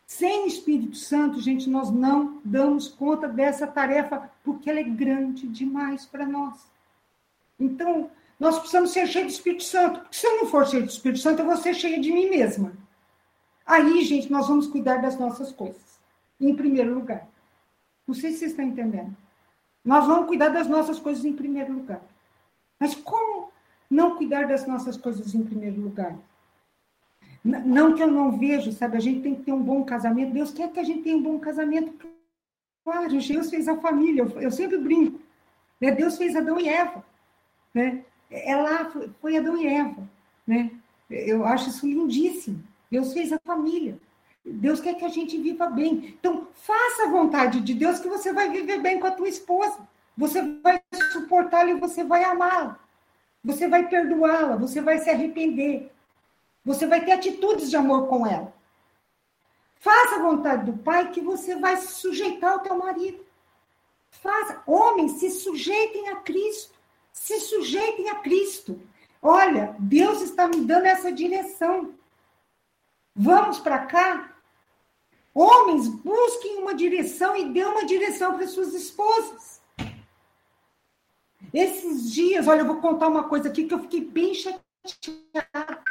Sem 0.07 0.45
o 0.45 0.47
Espírito 0.47 0.97
Santo, 0.97 1.41
gente, 1.41 1.71
nós 1.71 1.91
não 1.91 2.41
damos 2.45 2.89
conta 2.89 3.29
dessa 3.29 3.67
tarefa, 3.67 4.31
porque 4.43 4.69
ela 4.69 4.81
é 4.81 4.85
grande 4.85 5.47
demais 5.47 6.05
para 6.05 6.27
nós. 6.27 6.59
Então, 7.59 8.11
nós 8.39 8.59
precisamos 8.59 8.91
ser 8.91 9.07
cheios 9.07 9.29
do 9.29 9.37
Espírito 9.37 9.63
Santo. 9.63 10.01
Porque 10.01 10.17
se 10.17 10.27
eu 10.27 10.39
não 10.39 10.47
for 10.47 10.67
cheio 10.67 10.85
do 10.85 10.91
Espírito 10.91 11.21
Santo, 11.21 11.41
eu 11.41 11.47
vou 11.47 11.57
ser 11.57 11.75
cheia 11.75 12.01
de 12.01 12.13
mim 12.13 12.29
mesma. 12.29 12.73
Aí, 13.65 14.03
gente, 14.05 14.31
nós 14.33 14.49
vamos 14.49 14.67
cuidar 14.67 14.97
das 14.97 15.19
nossas 15.19 15.53
coisas. 15.53 15.90
Em 16.41 16.55
primeiro 16.55 16.95
lugar. 16.95 17.29
Não 18.07 18.15
sei 18.15 18.33
se 18.33 18.39
vocês 18.39 18.51
estão 18.53 18.65
entendendo. 18.65 19.15
Nós 19.85 20.07
vamos 20.07 20.27
cuidar 20.27 20.49
das 20.49 20.67
nossas 20.69 20.99
coisas 20.99 21.25
em 21.25 21.33
primeiro 21.33 21.73
lugar. 21.73 22.01
Mas 22.79 22.95
como 22.95 23.51
não 23.91 24.17
cuidar 24.17 24.47
das 24.47 24.67
nossas 24.67 24.97
coisas 24.97 25.35
em 25.35 25.45
primeiro 25.45 25.81
lugar? 25.81 26.17
Não 27.43 27.95
que 27.95 28.03
eu 28.03 28.11
não 28.11 28.39
vejo, 28.39 28.71
sabe? 28.73 28.97
A 28.97 29.01
gente 29.01 29.23
tem 29.23 29.35
que 29.35 29.43
ter 29.43 29.53
um 29.53 29.63
bom 29.63 29.83
casamento. 29.85 30.33
Deus 30.33 30.53
quer 30.53 30.71
que 30.71 30.79
a 30.79 30.85
gente 30.85 31.03
tenha 31.03 31.17
um 31.17 31.23
bom 31.23 31.39
casamento. 31.39 31.93
Claro, 32.85 33.09
Deus 33.09 33.51
fez 33.51 33.67
a 33.67 33.77
família. 33.77 34.23
Eu 34.41 34.51
sempre 34.51 34.77
brinco. 34.79 35.21
Né? 35.81 35.91
Deus 35.91 36.19
fez 36.19 36.37
Adão 36.37 36.61
e 36.61 36.69
Eva. 36.69 37.05
Né? 37.73 38.05
É 38.31 38.55
lá, 38.57 38.91
foi 39.21 39.37
Adão 39.37 39.57
e 39.57 39.67
Eva. 39.67 40.09
Né? 40.47 40.71
Eu 41.09 41.45
acho 41.45 41.71
isso 41.71 41.87
lindíssimo. 41.87 42.63
Deus 42.91 43.13
fez 43.13 43.33
a 43.33 43.39
família. 43.39 43.99
Deus 44.45 44.81
quer 44.81 44.95
que 44.95 45.05
a 45.05 45.09
gente 45.09 45.37
viva 45.39 45.67
bem. 45.67 46.17
Então, 46.19 46.49
faça 46.55 47.05
a 47.05 47.11
vontade 47.11 47.61
de 47.61 47.75
Deus 47.75 47.99
que 47.99 48.09
você 48.09 48.33
vai 48.33 48.49
viver 48.51 48.81
bem 48.81 48.99
com 48.99 49.07
a 49.07 49.11
tua 49.11 49.29
esposa. 49.29 49.79
Você 50.17 50.43
vai 50.63 50.81
suportá-la 51.13 51.71
e 51.71 51.81
você 51.81 52.03
vai 52.05 52.25
amá-la. 52.25 52.79
Você 53.45 53.69
vai 53.69 53.89
perdoá-la, 53.89 54.57
você 54.57 54.81
vai 54.81 54.99
se 54.99 55.09
arrepender. 55.09 55.91
Você 56.65 56.87
vai 56.87 57.05
ter 57.05 57.13
atitudes 57.13 57.71
de 57.71 57.77
amor 57.77 58.07
com 58.07 58.27
ela. 58.27 58.53
Faça 59.77 60.17
a 60.17 60.23
vontade 60.23 60.71
do 60.71 60.79
pai 60.79 61.11
que 61.11 61.21
você 61.21 61.57
vai 61.57 61.77
se 61.79 61.95
sujeitar 61.95 62.53
ao 62.53 62.61
teu 62.61 62.77
marido. 62.77 63.25
Faça. 64.11 64.63
Homens, 64.67 65.13
se 65.13 65.31
sujeitem 65.31 66.11
a 66.11 66.17
Cristo. 66.17 66.79
Se 67.13 67.41
sujeitem 67.41 68.11
a 68.11 68.17
Cristo. 68.17 68.81
Olha, 69.23 69.75
Deus 69.79 70.21
está 70.21 70.49
me 70.49 70.65
dando 70.65 70.87
essa 70.87 71.11
direção. 71.11 71.95
Vamos 73.23 73.59
para 73.59 73.81
cá? 73.81 74.35
Homens, 75.35 75.87
busquem 75.89 76.57
uma 76.57 76.75
direção 76.75 77.37
e 77.37 77.53
dê 77.53 77.63
uma 77.63 77.85
direção 77.85 78.35
para 78.35 78.49
suas 78.49 78.73
esposas. 78.73 79.61
Esses 81.53 82.11
dias, 82.11 82.49
olha, 82.49 82.61
eu 82.61 82.67
vou 82.67 82.77
contar 82.77 83.09
uma 83.09 83.25
coisa 83.25 83.51
aqui 83.51 83.65
que 83.65 83.75
eu 83.75 83.81
fiquei 83.81 84.01
bem 84.01 84.33
chateada. 84.33 85.83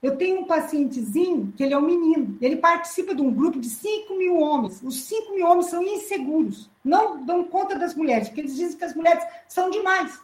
Eu 0.00 0.16
tenho 0.16 0.42
um 0.42 0.44
pacientezinho, 0.44 1.52
que 1.56 1.64
ele 1.64 1.74
é 1.74 1.78
um 1.78 1.80
menino, 1.80 2.38
ele 2.40 2.54
participa 2.54 3.16
de 3.16 3.20
um 3.20 3.34
grupo 3.34 3.58
de 3.58 3.68
5 3.68 4.14
mil 4.14 4.38
homens. 4.38 4.80
Os 4.80 5.00
5 5.06 5.34
mil 5.34 5.44
homens 5.44 5.66
são 5.66 5.82
inseguros, 5.82 6.70
não 6.84 7.24
dão 7.24 7.42
conta 7.42 7.74
das 7.76 7.96
mulheres, 7.96 8.28
porque 8.28 8.42
eles 8.42 8.54
dizem 8.54 8.78
que 8.78 8.84
as 8.84 8.94
mulheres 8.94 9.24
são 9.48 9.70
demais. 9.70 10.20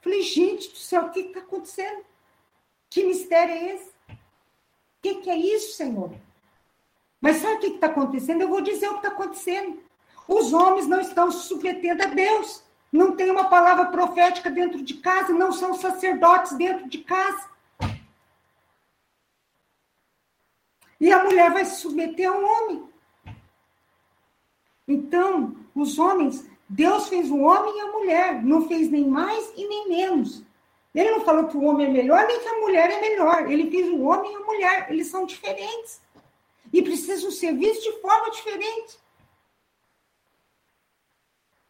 Falei, 0.00 0.22
gente 0.22 0.68
do 0.68 0.78
céu, 0.78 1.04
o 1.04 1.10
que 1.10 1.20
está 1.20 1.38
acontecendo? 1.38 2.04
Que 2.90 3.04
mistério 3.04 3.54
é 3.54 3.74
esse? 3.74 3.91
O 5.02 5.08
que, 5.08 5.16
que 5.16 5.30
é 5.30 5.36
isso, 5.36 5.76
Senhor? 5.76 6.12
Mas 7.20 7.38
sabe 7.38 7.56
o 7.56 7.58
que 7.58 7.66
está 7.66 7.88
acontecendo? 7.88 8.42
Eu 8.42 8.48
vou 8.48 8.60
dizer 8.60 8.86
o 8.86 9.00
que 9.00 9.06
está 9.06 9.08
acontecendo. 9.08 9.82
Os 10.28 10.52
homens 10.52 10.86
não 10.86 11.00
estão 11.00 11.28
se 11.28 11.48
submetendo 11.48 12.04
a 12.04 12.06
Deus. 12.06 12.62
Não 12.92 13.16
tem 13.16 13.28
uma 13.28 13.48
palavra 13.48 13.86
profética 13.86 14.48
dentro 14.48 14.80
de 14.80 14.94
casa, 14.94 15.32
não 15.32 15.50
são 15.50 15.74
sacerdotes 15.74 16.52
dentro 16.52 16.88
de 16.88 16.98
casa. 16.98 17.50
E 21.00 21.10
a 21.10 21.24
mulher 21.24 21.50
vai 21.50 21.64
se 21.64 21.80
submeter 21.80 22.30
ao 22.30 22.40
homem. 22.40 22.88
Então, 24.86 25.56
os 25.74 25.98
homens, 25.98 26.48
Deus 26.68 27.08
fez 27.08 27.28
o 27.28 27.38
homem 27.38 27.76
e 27.76 27.80
a 27.80 27.90
mulher, 27.90 28.44
não 28.44 28.68
fez 28.68 28.88
nem 28.88 29.08
mais 29.08 29.52
e 29.56 29.66
nem 29.66 29.88
menos. 29.88 30.44
Ele 30.94 31.10
não 31.10 31.24
falou 31.24 31.48
que 31.48 31.56
o 31.56 31.64
homem 31.64 31.86
é 31.86 31.90
melhor, 31.90 32.26
nem 32.26 32.40
que 32.40 32.48
a 32.48 32.60
mulher 32.60 32.90
é 32.90 33.00
melhor. 33.00 33.50
Ele 33.50 33.70
fez 33.70 33.88
o 33.88 34.02
homem 34.02 34.32
e 34.32 34.36
a 34.36 34.40
mulher, 34.40 34.86
eles 34.90 35.06
são 35.06 35.24
diferentes. 35.24 36.02
E 36.72 36.82
precisam 36.82 37.30
ser 37.30 37.54
vistos 37.54 37.84
de 37.84 38.00
forma 38.00 38.30
diferente. 38.30 38.98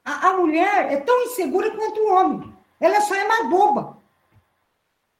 A, 0.04 0.28
a 0.28 0.32
mulher 0.34 0.92
é 0.92 0.96
tão 0.96 1.22
insegura 1.22 1.70
quanto 1.70 2.00
o 2.00 2.12
homem. 2.12 2.52
Ela 2.80 3.00
só 3.00 3.14
é 3.14 3.26
mais 3.26 3.48
boba. 3.48 3.96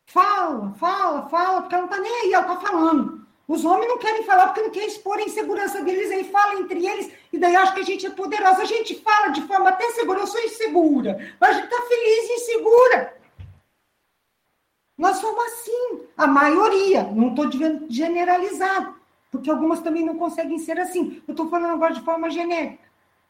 Fala, 0.07 0.75
fala, 0.75 1.29
fala, 1.29 1.61
porque 1.63 1.75
ela 1.75 1.87
não 1.87 1.91
está 1.91 2.03
nem 2.03 2.21
aí, 2.23 2.33
ela 2.35 2.53
está 2.53 2.61
falando. 2.61 3.23
Os 3.47 3.65
homens 3.65 3.89
não 3.89 3.99
querem 3.99 4.25
falar 4.25 4.47
porque 4.47 4.63
não 4.63 4.71
querem 4.71 4.89
expor 4.89 5.19
a 5.19 5.23
insegurança 5.23 5.83
deles, 5.83 6.11
aí 6.11 6.25
fala 6.25 6.61
entre 6.61 6.87
eles, 6.87 7.13
e 7.33 7.39
daí 7.39 7.55
acho 7.57 7.75
que 7.75 7.81
a 7.81 7.85
gente 7.85 8.07
é 8.07 8.11
poderosa. 8.11 8.63
A 8.63 8.67
gente 8.67 9.01
fala 9.01 9.29
de 9.29 9.43
forma 9.43 9.69
até 9.69 9.91
segura, 9.93 10.21
eu 10.21 10.27
sou 10.27 10.41
insegura, 10.41 11.37
mas 11.41 11.51
a 11.51 11.53
gente 11.55 11.65
está 11.65 11.83
feliz 11.83 12.31
e 12.31 12.35
insegura. 12.35 13.22
Nós 15.03 15.17
somos 15.17 15.45
assim, 15.47 16.03
a 16.17 16.29
maioria, 16.29 17.03
não 17.03 17.31
estou 17.31 17.51
generalizado, 17.89 18.95
porque 19.33 19.51
algumas 19.51 19.81
também 19.81 20.07
não 20.07 20.17
conseguem 20.17 20.61
ser 20.61 20.79
assim. 20.79 21.21
Eu 21.27 21.33
estou 21.33 21.49
falando 21.49 21.73
agora 21.73 21.93
de 21.93 22.03
forma 22.03 22.31
genérica. 22.31 22.85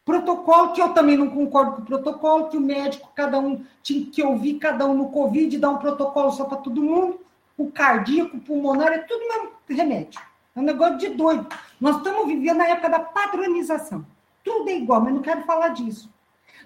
Protocolo, 0.05 0.75
que 0.75 0.83
eu 0.83 0.91
também 0.91 1.17
não 1.17 1.31
concordo 1.31 1.77
com 1.77 1.81
o 1.81 1.85
protocolo, 1.87 2.51
que 2.51 2.59
o 2.59 2.61
médico, 2.61 3.11
cada 3.15 3.39
um 3.39 3.65
tinha 3.83 4.05
que 4.05 4.23
ouvir 4.23 4.59
cada 4.59 4.85
um 4.85 4.93
no 4.93 5.09
Covid, 5.09 5.57
dar 5.57 5.71
um 5.71 5.79
protocolo 5.79 6.31
só 6.33 6.45
para 6.45 6.59
todo 6.59 6.83
mundo 6.83 7.19
o 7.57 7.71
cardíaco, 7.71 8.37
o 8.37 8.41
pulmonar, 8.41 8.93
é 8.93 8.99
tudo 8.99 9.27
mesmo 9.27 9.53
remédio. 9.67 10.21
É 10.55 10.61
um 10.61 10.65
negócio 10.65 10.99
de 10.99 11.09
doido. 11.09 11.47
Nós 11.81 11.97
estamos 11.97 12.27
vivendo 12.27 12.59
na 12.59 12.67
época 12.67 12.91
da 12.91 13.01
padronização. 13.01 14.05
Tudo 14.45 14.69
é 14.69 14.77
igual, 14.77 15.01
mas 15.01 15.15
não 15.15 15.23
quero 15.23 15.41
falar 15.45 15.69
disso. 15.69 16.13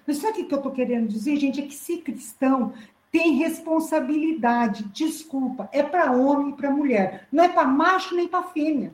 Mas 0.05 0.17
sabe 0.17 0.41
o 0.41 0.45
que 0.45 0.53
eu 0.53 0.57
estou 0.57 0.73
querendo 0.73 1.07
dizer, 1.07 1.37
gente? 1.37 1.61
É 1.61 1.65
que 1.65 1.75
se 1.75 1.97
cristão 1.97 2.73
tem 3.11 3.35
responsabilidade, 3.35 4.83
desculpa, 4.85 5.69
é 5.71 5.81
para 5.81 6.11
homem 6.11 6.49
e 6.49 6.53
para 6.53 6.69
mulher. 6.69 7.27
Não 7.31 7.43
é 7.43 7.49
para 7.49 7.65
macho 7.65 8.15
nem 8.15 8.27
para 8.27 8.43
fêmea. 8.43 8.93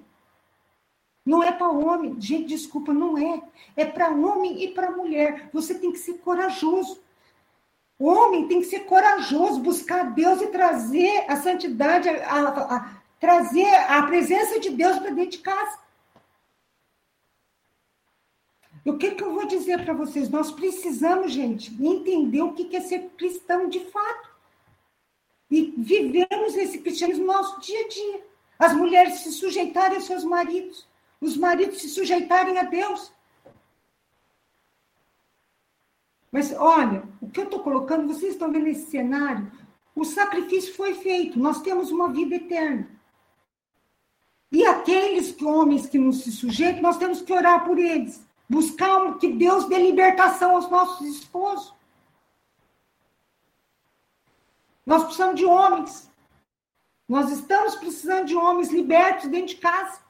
Não 1.25 1.41
é 1.41 1.51
para 1.51 1.69
homem. 1.69 2.19
Gente, 2.19 2.49
desculpa, 2.49 2.93
não 2.93 3.17
é. 3.17 3.41
É 3.75 3.85
para 3.85 4.09
homem 4.09 4.63
e 4.63 4.69
para 4.69 4.91
mulher. 4.91 5.49
Você 5.53 5.75
tem 5.75 5.91
que 5.91 5.99
ser 5.99 6.15
corajoso. 6.15 7.01
O 7.97 8.07
homem 8.07 8.47
tem 8.47 8.59
que 8.59 8.67
ser 8.67 8.81
corajoso, 8.81 9.61
buscar 9.61 10.11
Deus 10.11 10.41
e 10.41 10.47
trazer 10.47 11.25
a 11.27 11.37
santidade, 11.37 12.09
a, 12.09 12.13
a, 12.13 12.75
a 12.75 12.89
trazer 13.19 13.73
a 13.87 14.03
presença 14.03 14.59
de 14.59 14.69
Deus 14.71 14.99
para 14.99 15.11
dentro 15.11 15.31
de 15.31 15.37
casa. 15.37 15.79
E 18.85 18.89
o 18.89 18.97
que, 18.97 19.11
que 19.11 19.23
eu 19.23 19.33
vou 19.33 19.47
dizer 19.47 19.83
para 19.83 19.93
vocês? 19.93 20.29
Nós 20.29 20.51
precisamos, 20.51 21.31
gente, 21.31 21.73
entender 21.83 22.41
o 22.41 22.53
que 22.53 22.75
é 22.75 22.81
ser 22.81 23.09
cristão 23.17 23.69
de 23.69 23.79
fato. 23.85 24.29
E 25.49 25.73
vivemos 25.77 26.55
esse 26.55 26.79
cristianismo 26.79 27.25
no 27.25 27.33
nosso 27.33 27.61
dia 27.61 27.85
a 27.85 27.87
dia. 27.87 28.25
As 28.59 28.73
mulheres 28.73 29.19
se 29.19 29.31
sujeitarem 29.31 29.97
aos 29.97 30.05
seus 30.05 30.23
maridos, 30.23 30.87
os 31.19 31.37
maridos 31.37 31.81
se 31.81 31.89
sujeitarem 31.89 32.57
a 32.57 32.63
Deus. 32.63 33.11
Mas 36.31 36.51
olha, 36.53 37.03
o 37.21 37.29
que 37.29 37.39
eu 37.39 37.43
estou 37.45 37.59
colocando, 37.59 38.07
vocês 38.07 38.33
estão 38.33 38.51
vendo 38.51 38.67
esse 38.67 38.89
cenário? 38.89 39.51
O 39.95 40.03
sacrifício 40.03 40.73
foi 40.73 40.95
feito, 40.95 41.37
nós 41.37 41.61
temos 41.61 41.91
uma 41.91 42.11
vida 42.11 42.35
eterna. 42.35 42.89
E 44.51 44.65
aqueles 44.65 45.31
que, 45.31 45.45
homens 45.45 45.85
que 45.87 45.99
não 45.99 46.11
se 46.11 46.31
sujeitam, 46.31 46.81
nós 46.81 46.97
temos 46.97 47.21
que 47.21 47.31
orar 47.31 47.63
por 47.65 47.77
eles. 47.77 48.25
Buscar 48.49 49.17
que 49.17 49.31
Deus 49.33 49.65
dê 49.67 49.77
libertação 49.77 50.55
aos 50.55 50.69
nossos 50.69 51.07
esposos. 51.07 51.73
Nós 54.85 55.03
precisamos 55.03 55.35
de 55.35 55.45
homens. 55.45 56.11
Nós 57.07 57.31
estamos 57.31 57.75
precisando 57.75 58.27
de 58.27 58.35
homens 58.35 58.69
libertos 58.71 59.29
dentro 59.29 59.47
de 59.47 59.57
casa 59.57 60.01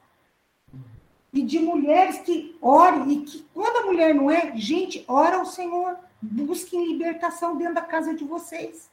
e 1.32 1.42
de 1.42 1.58
mulheres 1.58 2.18
que 2.20 2.56
orem, 2.60 3.12
e 3.12 3.24
que 3.24 3.44
quando 3.52 3.76
a 3.78 3.86
mulher 3.86 4.14
não 4.14 4.30
é, 4.30 4.56
gente, 4.56 5.04
ora 5.08 5.36
ao 5.36 5.46
Senhor, 5.46 5.98
busquem 6.22 6.86
libertação 6.86 7.56
dentro 7.56 7.74
da 7.74 7.82
casa 7.82 8.14
de 8.14 8.24
vocês. 8.24 8.88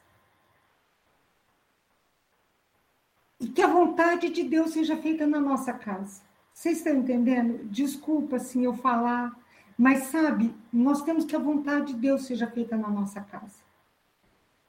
E 3.38 3.46
que 3.46 3.62
a 3.62 3.68
vontade 3.68 4.28
de 4.28 4.42
Deus 4.42 4.72
seja 4.72 4.96
feita 4.96 5.24
na 5.24 5.40
nossa 5.40 5.72
casa. 5.72 6.20
Vocês 6.52 6.78
estão 6.78 6.96
entendendo? 6.96 7.64
Desculpa 7.64 8.36
assim 8.36 8.64
eu 8.64 8.74
falar, 8.74 9.36
mas 9.76 10.04
sabe, 10.04 10.54
nós 10.72 11.02
temos 11.02 11.24
que 11.24 11.36
a 11.36 11.38
vontade 11.38 11.92
de 11.92 11.98
Deus 11.98 12.24
seja 12.24 12.46
feita 12.46 12.76
na 12.76 12.88
nossa 12.88 13.20
casa. 13.20 13.62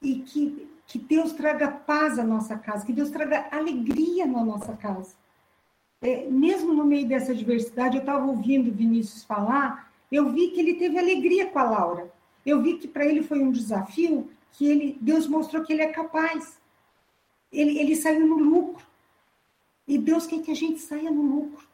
E 0.02 0.16
que, 0.20 0.68
que 0.86 0.98
Deus 0.98 1.32
traga 1.32 1.70
paz 1.70 2.18
à 2.18 2.24
nossa 2.24 2.56
casa, 2.58 2.84
que 2.84 2.92
Deus 2.92 3.10
traga 3.10 3.48
alegria 3.50 4.26
na 4.26 4.44
nossa 4.44 4.74
casa 4.74 5.14
é, 6.04 6.28
mesmo 6.28 6.74
no 6.74 6.84
meio 6.84 7.08
dessa 7.08 7.34
diversidade, 7.34 7.96
eu 7.96 8.00
estava 8.00 8.26
ouvindo 8.26 8.70
Vinícius 8.70 9.24
falar, 9.24 9.90
eu 10.12 10.30
vi 10.30 10.48
que 10.48 10.60
ele 10.60 10.74
teve 10.74 10.98
alegria 10.98 11.46
com 11.46 11.58
a 11.58 11.62
Laura. 11.62 12.12
Eu 12.44 12.60
vi 12.60 12.76
que 12.76 12.86
para 12.86 13.06
ele 13.06 13.22
foi 13.22 13.40
um 13.40 13.50
desafio 13.50 14.30
que 14.52 14.66
ele, 14.66 14.98
Deus 15.00 15.26
mostrou 15.26 15.64
que 15.64 15.72
ele 15.72 15.80
é 15.80 15.90
capaz. 15.90 16.60
Ele, 17.50 17.78
ele 17.78 17.96
saiu 17.96 18.26
no 18.26 18.36
lucro. 18.36 18.86
E 19.88 19.96
Deus 19.96 20.26
quer 20.26 20.42
que 20.42 20.50
a 20.50 20.54
gente 20.54 20.78
saia 20.78 21.10
no 21.10 21.22
lucro. 21.22 21.66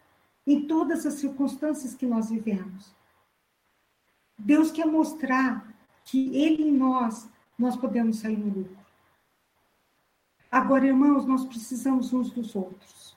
em 0.46 0.62
todas 0.62 1.04
as 1.04 1.14
circunstâncias 1.14 1.94
que 1.94 2.06
nós 2.06 2.30
vivemos. 2.30 2.94
Deus 4.40 4.70
quer 4.70 4.86
mostrar 4.86 5.72
que 6.04 6.36
Ele 6.36 6.64
em 6.68 6.72
nós, 6.72 7.28
nós 7.58 7.76
podemos 7.76 8.18
sair 8.18 8.36
no 8.36 8.46
lucro. 8.46 8.78
Agora, 10.50 10.86
irmãos, 10.86 11.26
nós 11.26 11.44
precisamos 11.44 12.12
uns 12.12 12.30
dos 12.30 12.56
outros. 12.56 13.16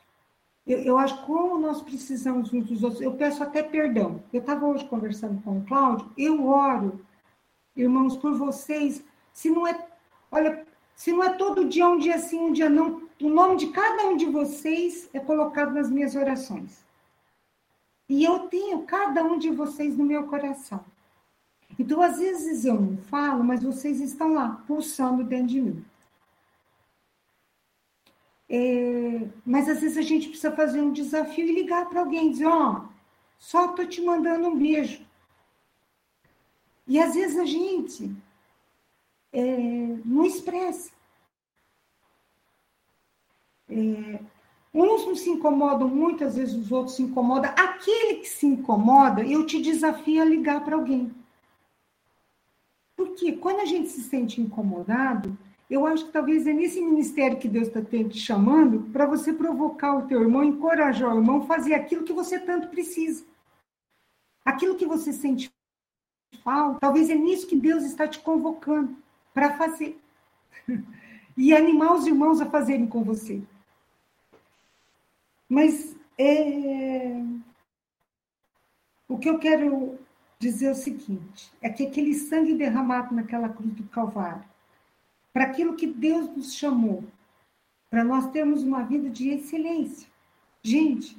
Eu, 0.65 0.79
eu 0.79 0.97
acho 0.97 1.25
como 1.25 1.57
nós 1.57 1.81
precisamos 1.81 2.53
uns 2.53 2.65
dos 2.65 2.83
outros. 2.83 3.01
Eu 3.01 3.13
peço 3.15 3.41
até 3.41 3.63
perdão. 3.63 4.23
Eu 4.31 4.41
estava 4.41 4.65
hoje 4.65 4.85
conversando 4.85 5.41
com 5.41 5.57
o 5.57 5.65
Cláudio, 5.65 6.11
eu 6.17 6.45
oro, 6.45 7.03
irmãos, 7.75 8.15
por 8.17 8.37
vocês. 8.37 9.03
Se 9.31 9.49
não 9.49 9.65
é, 9.65 9.87
olha, 10.31 10.65
se 10.95 11.11
não 11.11 11.23
é 11.23 11.29
todo 11.33 11.67
dia, 11.67 11.87
um 11.87 11.97
dia 11.97 12.19
sim, 12.19 12.39
um 12.39 12.51
dia 12.51 12.69
não, 12.69 13.01
o 13.21 13.29
nome 13.29 13.57
de 13.57 13.67
cada 13.67 14.07
um 14.07 14.15
de 14.15 14.25
vocês 14.25 15.09
é 15.13 15.19
colocado 15.19 15.73
nas 15.73 15.89
minhas 15.89 16.15
orações. 16.15 16.85
E 18.07 18.23
eu 18.23 18.47
tenho 18.47 18.83
cada 18.83 19.23
um 19.23 19.39
de 19.39 19.49
vocês 19.49 19.97
no 19.97 20.05
meu 20.05 20.27
coração. 20.27 20.83
Então, 21.77 22.01
às 22.01 22.19
vezes 22.19 22.65
eu 22.65 22.79
não 22.79 22.97
falo, 22.97 23.43
mas 23.43 23.63
vocês 23.63 23.99
estão 23.99 24.33
lá, 24.33 24.63
pulsando 24.67 25.23
dentro 25.23 25.47
de 25.47 25.61
mim. 25.61 25.85
É, 28.49 29.27
mas 29.45 29.67
às 29.67 29.81
vezes 29.81 29.97
a 29.97 30.01
gente 30.01 30.27
precisa 30.29 30.51
fazer 30.51 30.81
um 30.81 30.91
desafio 30.91 31.47
e 31.47 31.55
ligar 31.55 31.89
para 31.89 32.01
alguém, 32.01 32.31
dizer, 32.31 32.45
ó, 32.45 32.81
oh, 32.81 32.87
só 33.39 33.71
estou 33.71 33.87
te 33.87 34.01
mandando 34.01 34.47
um 34.47 34.57
beijo. 34.57 35.03
E 36.87 36.99
às 36.99 37.15
vezes 37.15 37.37
a 37.37 37.45
gente 37.45 38.15
é, 39.31 39.41
não 40.05 40.25
expressa. 40.25 40.91
É, 43.69 44.19
uns 44.73 45.05
não 45.05 45.15
se 45.15 45.29
incomodam 45.29 45.87
muito, 45.87 46.23
às 46.23 46.35
vezes 46.35 46.53
os 46.53 46.71
outros 46.71 46.95
se 46.95 47.03
incomodam. 47.03 47.51
Aquele 47.51 48.15
que 48.15 48.27
se 48.27 48.45
incomoda, 48.45 49.23
eu 49.23 49.45
te 49.45 49.61
desafio 49.61 50.21
a 50.21 50.25
ligar 50.25 50.63
para 50.63 50.75
alguém. 50.75 51.11
Porque 53.13 53.33
quando 53.33 53.59
a 53.59 53.65
gente 53.65 53.89
se 53.89 54.01
sente 54.01 54.41
incomodado, 54.41 55.37
eu 55.69 55.85
acho 55.85 56.05
que 56.05 56.11
talvez 56.11 56.47
é 56.47 56.53
nesse 56.53 56.81
ministério 56.81 57.37
que 57.37 57.47
Deus 57.47 57.67
está 57.67 57.79
te 57.79 58.17
chamando 58.17 58.91
para 58.91 59.05
você 59.05 59.31
provocar 59.31 59.95
o 59.95 60.07
teu 60.07 60.21
irmão, 60.21 60.43
encorajar 60.43 61.13
o 61.13 61.19
irmão 61.19 61.45
fazer 61.45 61.75
aquilo 61.75 62.03
que 62.03 62.11
você 62.11 62.39
tanto 62.39 62.69
precisa. 62.69 63.23
Aquilo 64.43 64.75
que 64.75 64.85
você 64.85 65.13
sente 65.13 65.51
falta, 66.43 66.79
talvez 66.79 67.07
é 67.11 67.15
nisso 67.15 67.45
que 67.45 67.55
Deus 67.55 67.83
está 67.83 68.07
te 68.07 68.19
convocando 68.19 68.97
para 69.33 69.55
fazer. 69.57 69.99
E 71.35 71.51
animar 71.51 71.95
os 71.95 72.05
irmãos 72.05 72.39
a 72.39 72.45
fazerem 72.45 72.85
com 72.85 73.03
você. 73.03 73.41
Mas 75.49 75.95
é... 76.15 77.19
o 79.07 79.17
que 79.17 79.27
eu 79.27 79.39
quero 79.39 79.97
dizer 80.43 80.71
o 80.71 80.75
seguinte: 80.75 81.51
é 81.61 81.69
que 81.69 81.87
aquele 81.87 82.13
sangue 82.13 82.53
derramado 82.53 83.15
naquela 83.15 83.49
cruz 83.49 83.73
do 83.73 83.83
Calvário, 83.85 84.43
para 85.31 85.45
aquilo 85.45 85.75
que 85.75 85.87
Deus 85.87 86.29
nos 86.35 86.53
chamou, 86.53 87.03
para 87.89 88.03
nós 88.03 88.29
termos 88.31 88.61
uma 88.63 88.83
vida 88.83 89.09
de 89.09 89.29
excelência. 89.29 90.07
Gente, 90.61 91.17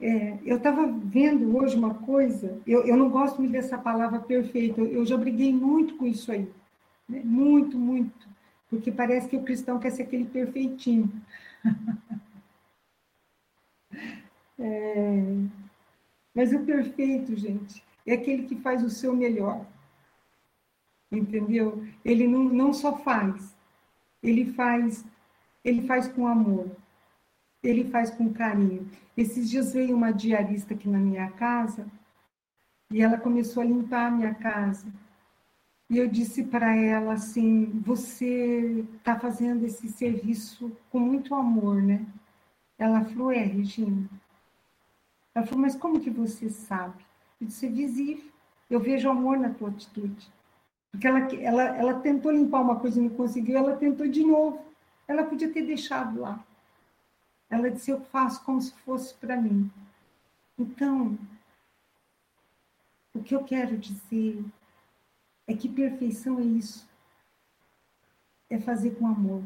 é, 0.00 0.38
eu 0.44 0.56
estava 0.56 0.86
vendo 0.86 1.56
hoje 1.56 1.76
uma 1.76 1.94
coisa, 1.94 2.60
eu, 2.66 2.86
eu 2.86 2.96
não 2.96 3.10
gosto 3.10 3.38
muito 3.38 3.52
dessa 3.52 3.76
palavra 3.76 4.20
perfeita, 4.20 4.80
eu, 4.80 4.86
eu 4.86 5.06
já 5.06 5.16
briguei 5.16 5.52
muito 5.52 5.96
com 5.96 6.06
isso 6.06 6.32
aí, 6.32 6.48
né? 7.08 7.20
muito, 7.24 7.76
muito, 7.76 8.28
porque 8.68 8.90
parece 8.90 9.28
que 9.28 9.36
o 9.36 9.42
cristão 9.42 9.78
quer 9.78 9.90
ser 9.90 10.04
aquele 10.04 10.24
perfeitinho. 10.24 11.12
é, 14.58 15.34
mas 16.34 16.52
o 16.52 16.64
perfeito, 16.64 17.36
gente, 17.36 17.84
é 18.06 18.14
aquele 18.14 18.44
que 18.44 18.56
faz 18.56 18.82
o 18.82 18.90
seu 18.90 19.14
melhor. 19.14 19.66
Entendeu? 21.10 21.84
Ele 22.04 22.26
não, 22.28 22.44
não 22.44 22.72
só 22.72 22.96
faz, 22.98 23.56
ele 24.22 24.52
faz, 24.52 25.04
ele 25.64 25.82
faz 25.86 26.06
com 26.08 26.26
amor 26.26 26.70
ele 27.62 27.84
faz 27.90 28.10
com 28.10 28.32
carinho. 28.32 28.88
Esses 29.16 29.50
dias 29.50 29.72
veio 29.72 29.96
uma 29.96 30.12
diarista 30.12 30.74
aqui 30.74 30.88
na 30.88 30.98
minha 30.98 31.30
casa 31.32 31.86
e 32.90 33.02
ela 33.02 33.18
começou 33.18 33.62
a 33.62 33.66
limpar 33.66 34.06
a 34.06 34.10
minha 34.10 34.34
casa. 34.34 34.86
E 35.88 35.98
eu 35.98 36.08
disse 36.08 36.44
para 36.44 36.74
ela 36.74 37.14
assim: 37.14 37.66
Você 37.84 38.86
está 38.96 39.18
fazendo 39.18 39.64
esse 39.66 39.88
serviço 39.88 40.74
com 40.90 40.98
muito 40.98 41.34
amor, 41.34 41.82
né? 41.82 42.06
Ela 42.78 43.04
falou: 43.04 43.30
É, 43.30 43.42
Regina. 43.42 44.08
Ela 45.40 45.46
falou: 45.46 45.62
Mas 45.62 45.74
como 45.74 46.00
que 46.00 46.10
você 46.10 46.50
sabe? 46.50 47.02
Eu 47.40 47.46
disse: 47.46 47.66
É 47.66 47.70
visível. 47.70 48.30
Eu 48.68 48.78
vejo 48.78 49.08
amor 49.08 49.38
na 49.38 49.50
tua 49.50 49.70
atitude. 49.70 50.30
Porque 50.90 51.06
ela, 51.06 51.20
ela, 51.34 51.62
ela 51.76 52.00
tentou 52.00 52.30
limpar 52.30 52.60
uma 52.60 52.78
coisa 52.78 53.00
e 53.00 53.02
não 53.02 53.10
conseguiu, 53.10 53.56
ela 53.56 53.76
tentou 53.76 54.06
de 54.06 54.22
novo. 54.22 54.62
Ela 55.08 55.24
podia 55.24 55.50
ter 55.50 55.62
deixado 55.62 56.20
lá. 56.20 56.44
Ela 57.48 57.70
disse: 57.70 57.90
Eu 57.90 58.00
faço 58.00 58.44
como 58.44 58.60
se 58.60 58.72
fosse 58.80 59.14
para 59.14 59.36
mim. 59.36 59.70
Então, 60.58 61.18
o 63.14 63.22
que 63.22 63.34
eu 63.34 63.42
quero 63.42 63.78
dizer 63.78 64.44
é 65.46 65.54
que 65.54 65.68
perfeição 65.68 66.38
é 66.38 66.44
isso. 66.44 66.86
É 68.50 68.58
fazer 68.58 68.90
com 68.96 69.06
amor. 69.06 69.42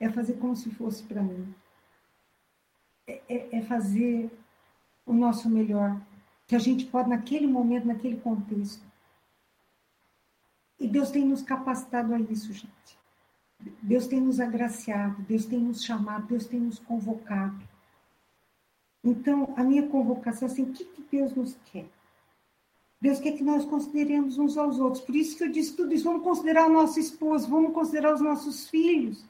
É 0.00 0.08
fazer 0.10 0.34
como 0.34 0.56
se 0.56 0.70
fosse 0.70 1.04
para 1.04 1.22
mim. 1.22 1.54
É, 3.06 3.22
é, 3.28 3.56
é, 3.58 3.62
fazer 3.62 4.30
o 5.06 5.12
nosso 5.12 5.48
melhor. 5.48 6.00
Que 6.46 6.56
a 6.56 6.58
gente 6.58 6.86
pode, 6.86 7.08
naquele 7.08 7.46
momento, 7.46 7.86
naquele 7.86 8.16
contexto. 8.16 8.82
E 10.78 10.88
Deus 10.88 11.10
tem 11.10 11.24
nos 11.24 11.42
capacitado 11.42 12.14
a 12.14 12.20
isso, 12.20 12.52
gente. 12.52 12.98
Deus 13.82 14.06
tem 14.06 14.20
nos 14.20 14.40
agraciado, 14.40 15.20
Deus 15.22 15.44
tem 15.44 15.60
nos 15.60 15.84
chamado, 15.84 16.26
Deus 16.26 16.46
tem 16.46 16.58
nos 16.58 16.78
convocado. 16.78 17.60
Então, 19.04 19.52
a 19.56 19.62
minha 19.62 19.86
convocação 19.86 20.48
é 20.48 20.50
assim: 20.50 20.62
o 20.62 20.72
que, 20.72 20.84
que 20.84 21.02
Deus 21.10 21.34
nos 21.34 21.56
quer? 21.66 21.86
Deus 23.00 23.18
quer 23.18 23.32
que 23.32 23.42
nós 23.42 23.64
consideremos 23.64 24.36
uns 24.36 24.58
aos 24.58 24.78
outros. 24.78 25.02
Por 25.02 25.16
isso 25.16 25.36
que 25.36 25.44
eu 25.44 25.50
disse 25.50 25.74
tudo 25.74 25.94
isso. 25.94 26.04
Vamos 26.04 26.22
considerar 26.22 26.68
o 26.68 26.72
nosso 26.72 27.00
esposo, 27.00 27.48
vamos 27.48 27.72
considerar 27.72 28.14
os 28.14 28.20
nossos 28.20 28.68
filhos, 28.68 29.24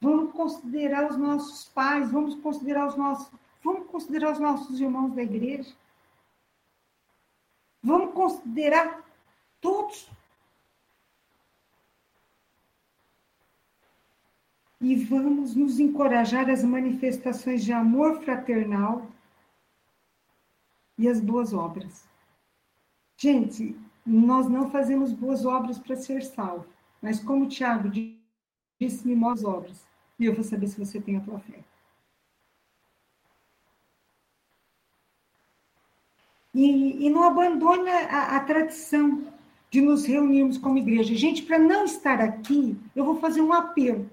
vamos 0.00 0.32
considerar 0.32 1.10
os 1.10 1.16
nossos 1.16 1.64
pais, 1.68 2.10
vamos 2.10 2.34
considerar 2.36 2.88
os 2.88 2.96
nossos, 2.96 3.30
vamos 3.66 3.90
considerar 3.90 4.32
os 4.32 4.38
nossos 4.38 4.80
irmãos 4.80 5.12
da 5.12 5.22
igreja. 5.22 5.74
Vamos 7.82 8.14
considerar 8.14 9.04
todos 9.60 10.08
e 14.80 14.94
vamos 14.94 15.56
nos 15.56 15.80
encorajar 15.80 16.48
às 16.48 16.62
manifestações 16.62 17.64
de 17.64 17.72
amor 17.72 18.22
fraternal 18.22 19.10
e 20.96 21.08
as 21.08 21.20
boas 21.20 21.52
obras. 21.52 22.08
Gente, 23.16 23.76
nós 24.04 24.48
não 24.48 24.70
fazemos 24.70 25.12
boas 25.12 25.44
obras 25.44 25.78
para 25.78 25.96
ser 25.96 26.22
salvo, 26.22 26.66
mas 27.02 27.18
como 27.18 27.46
o 27.46 27.48
Tiago 27.48 27.90
disse, 27.90 29.06
me 29.06 29.16
mostra 29.16 29.48
obras, 29.48 29.84
e 30.18 30.26
eu 30.26 30.34
vou 30.34 30.44
saber 30.44 30.68
se 30.68 30.78
você 30.78 31.00
tem 31.00 31.16
a 31.16 31.20
tua 31.20 31.40
fé. 31.40 31.64
E, 36.56 37.04
e 37.04 37.10
não 37.10 37.22
abandone 37.22 37.86
a, 37.90 38.36
a 38.36 38.40
tradição 38.40 39.24
de 39.70 39.82
nos 39.82 40.06
reunirmos 40.06 40.56
como 40.56 40.78
igreja. 40.78 41.14
Gente, 41.14 41.42
para 41.42 41.58
não 41.58 41.84
estar 41.84 42.18
aqui, 42.18 42.74
eu 42.96 43.04
vou 43.04 43.20
fazer 43.20 43.42
um 43.42 43.52
apelo. 43.52 44.08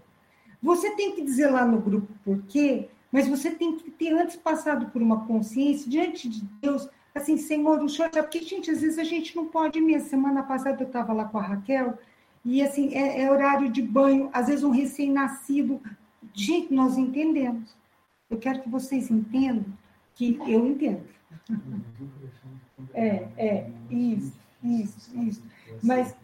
Você 0.62 0.92
tem 0.92 1.14
que 1.16 1.22
dizer 1.22 1.48
lá 1.48 1.66
no 1.66 1.80
grupo 1.80 2.12
por 2.26 2.44
quê, 2.44 2.90
mas 3.10 3.30
você 3.30 3.50
tem 3.50 3.78
que 3.78 3.90
ter 3.90 4.12
antes 4.12 4.36
passado 4.36 4.88
por 4.88 5.02
uma 5.02 5.26
consciência 5.26 5.90
diante 5.90 6.28
de 6.28 6.42
Deus, 6.62 6.90
assim, 7.16 7.38
Senhor, 7.38 7.82
o 7.82 7.88
Senhor 7.88 8.10
sabe, 8.14 8.28
porque, 8.28 8.42
gente, 8.42 8.70
às 8.70 8.82
vezes 8.82 9.00
a 9.00 9.06
gente 9.06 9.34
não 9.38 9.46
pode 9.46 9.80
mesmo. 9.80 10.10
Semana 10.10 10.44
passada 10.44 10.84
eu 10.84 10.88
estava 10.88 11.14
lá 11.14 11.24
com 11.24 11.38
a 11.38 11.42
Raquel, 11.42 11.98
e 12.44 12.62
assim, 12.62 12.94
é, 12.94 13.22
é 13.22 13.32
horário 13.32 13.70
de 13.70 13.82
banho, 13.82 14.30
às 14.34 14.48
vezes 14.48 14.66
um 14.66 14.70
recém-nascido. 14.70 15.80
Gente, 16.34 16.74
nós 16.74 16.98
entendemos. 16.98 17.74
Eu 18.30 18.38
quero 18.38 18.62
que 18.62 18.70
vocês 18.70 19.10
entendam 19.10 19.64
que 20.16 20.38
eu 20.48 20.66
entendo. 20.66 21.04
É, 22.94 23.28
é, 23.38 23.72
isso, 23.90 24.34
isso, 24.64 25.20
isso. 25.20 25.44
Mas, 25.82 26.16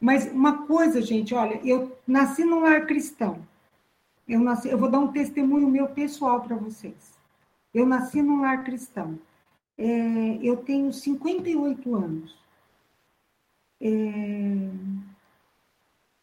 mas 0.00 0.30
uma 0.32 0.66
coisa, 0.66 1.00
gente, 1.00 1.34
olha, 1.34 1.60
eu 1.64 1.96
nasci 2.06 2.44
num 2.44 2.60
lar 2.60 2.86
cristão. 2.86 3.40
Eu, 4.28 4.40
nasci, 4.40 4.68
eu 4.68 4.78
vou 4.78 4.90
dar 4.90 5.00
um 5.00 5.12
testemunho 5.12 5.68
meu 5.68 5.88
pessoal 5.88 6.40
para 6.40 6.56
vocês. 6.56 7.18
Eu 7.72 7.86
nasci 7.86 8.22
num 8.22 8.40
lar 8.40 8.64
cristão. 8.64 9.18
É, 9.78 10.38
eu 10.42 10.56
tenho 10.58 10.92
58 10.92 11.94
anos. 11.94 12.38
É, 13.80 14.70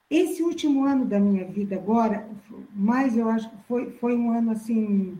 esse 0.10 0.42
último 0.42 0.86
ano 0.86 1.06
da 1.06 1.20
minha 1.20 1.46
vida 1.46 1.76
agora, 1.76 2.30
mais 2.72 3.18
eu 3.18 3.28
acho 3.30 3.50
que 3.50 3.58
foi, 3.68 3.92
foi 3.92 4.16
um 4.16 4.32
ano 4.32 4.52
assim 4.52 5.18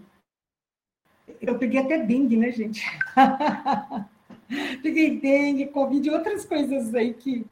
eu 1.42 1.58
peguei 1.58 1.80
até 1.80 1.98
dengue, 1.98 2.38
né, 2.38 2.52
gente? 2.52 2.84
peguei 4.82 5.20
dengue, 5.20 5.68
covid, 5.68 6.10
outras 6.10 6.46
coisas 6.46 6.94
aí 6.96 7.14
que. 7.14 7.46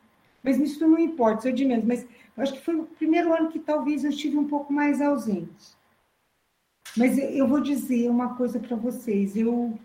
Mas 0.43 0.59
isso 0.59 0.87
não 0.87 0.99
importa, 0.99 1.39
isso 1.39 1.47
é 1.47 1.51
de 1.51 1.65
menos. 1.65 1.85
Mas 1.85 2.03
eu 2.03 2.43
acho 2.43 2.53
que 2.53 2.61
foi 2.61 2.75
o 2.75 2.85
primeiro 2.85 3.33
ano 3.33 3.49
que 3.49 3.59
talvez 3.59 4.03
eu 4.03 4.09
estive 4.09 4.37
um 4.37 4.47
pouco 4.47 4.71
mais 4.71 5.01
ausente. 5.01 5.75
Mas 6.95 7.17
eu 7.17 7.47
vou 7.47 7.59
dizer 7.59 8.09
uma 8.09 8.35
coisa 8.35 8.59
para 8.59 8.75
vocês. 8.75 9.35
Eu, 9.35 9.77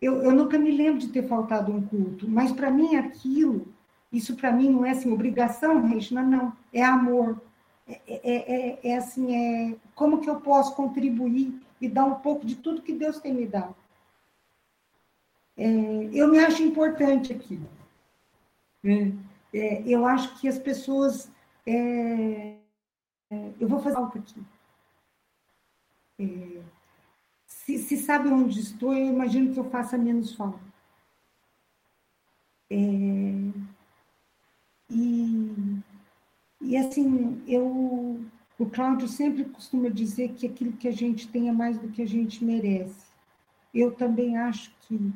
eu, 0.00 0.22
eu 0.22 0.32
nunca 0.32 0.58
me 0.58 0.70
lembro 0.70 0.98
de 0.98 1.08
ter 1.08 1.26
faltado 1.26 1.72
um 1.72 1.80
culto, 1.80 2.28
mas 2.28 2.52
para 2.52 2.70
mim 2.70 2.96
aquilo, 2.96 3.66
isso 4.12 4.36
para 4.36 4.52
mim 4.52 4.70
não 4.70 4.84
é 4.84 4.90
assim, 4.90 5.12
obrigação, 5.12 5.86
Regina, 5.86 6.22
não. 6.22 6.52
É 6.72 6.84
amor. 6.84 7.40
É, 7.88 8.00
é, 8.08 8.20
é, 8.24 8.78
é, 8.82 8.96
assim, 8.96 9.34
é 9.34 9.76
como 9.94 10.20
que 10.20 10.28
eu 10.28 10.40
posso 10.40 10.74
contribuir 10.74 11.54
e 11.80 11.88
dar 11.88 12.04
um 12.04 12.16
pouco 12.16 12.46
de 12.46 12.56
tudo 12.56 12.82
que 12.82 12.92
Deus 12.92 13.18
tem 13.18 13.34
me 13.34 13.46
dado. 13.46 13.74
É, 15.56 15.64
eu 16.12 16.28
me 16.28 16.38
acho 16.38 16.62
importante 16.62 17.32
aqui. 17.32 17.60
É, 18.84 19.12
é, 19.58 19.82
eu 19.86 20.06
acho 20.06 20.38
que 20.38 20.48
as 20.48 20.58
pessoas. 20.58 21.30
É, 21.66 22.56
é, 23.30 23.52
eu 23.58 23.68
vou 23.68 23.80
fazer 23.80 23.96
algo 23.96 24.18
aqui. 24.18 24.42
É, 26.18 26.62
se, 27.46 27.78
se, 27.78 27.96
sabe 27.98 28.28
onde 28.28 28.60
estou, 28.60 28.92
eu 28.94 29.06
imagino 29.06 29.52
que 29.52 29.58
eu 29.58 29.70
faça 29.70 29.98
menos 29.98 30.34
falta. 30.34 30.60
e, 32.70 33.52
e 36.60 36.76
assim, 36.76 37.42
eu 37.46 38.20
o 38.58 38.64
Cláudio 38.64 39.06
sempre 39.06 39.44
costuma 39.44 39.88
dizer 39.90 40.32
que 40.32 40.46
aquilo 40.46 40.72
que 40.72 40.88
a 40.88 40.92
gente 40.92 41.28
tem 41.28 41.48
é 41.48 41.52
mais 41.52 41.78
do 41.78 41.88
que 41.88 42.00
a 42.00 42.06
gente 42.06 42.42
merece. 42.42 43.06
Eu 43.74 43.92
também 43.92 44.38
acho 44.38 44.74
que 44.80 45.12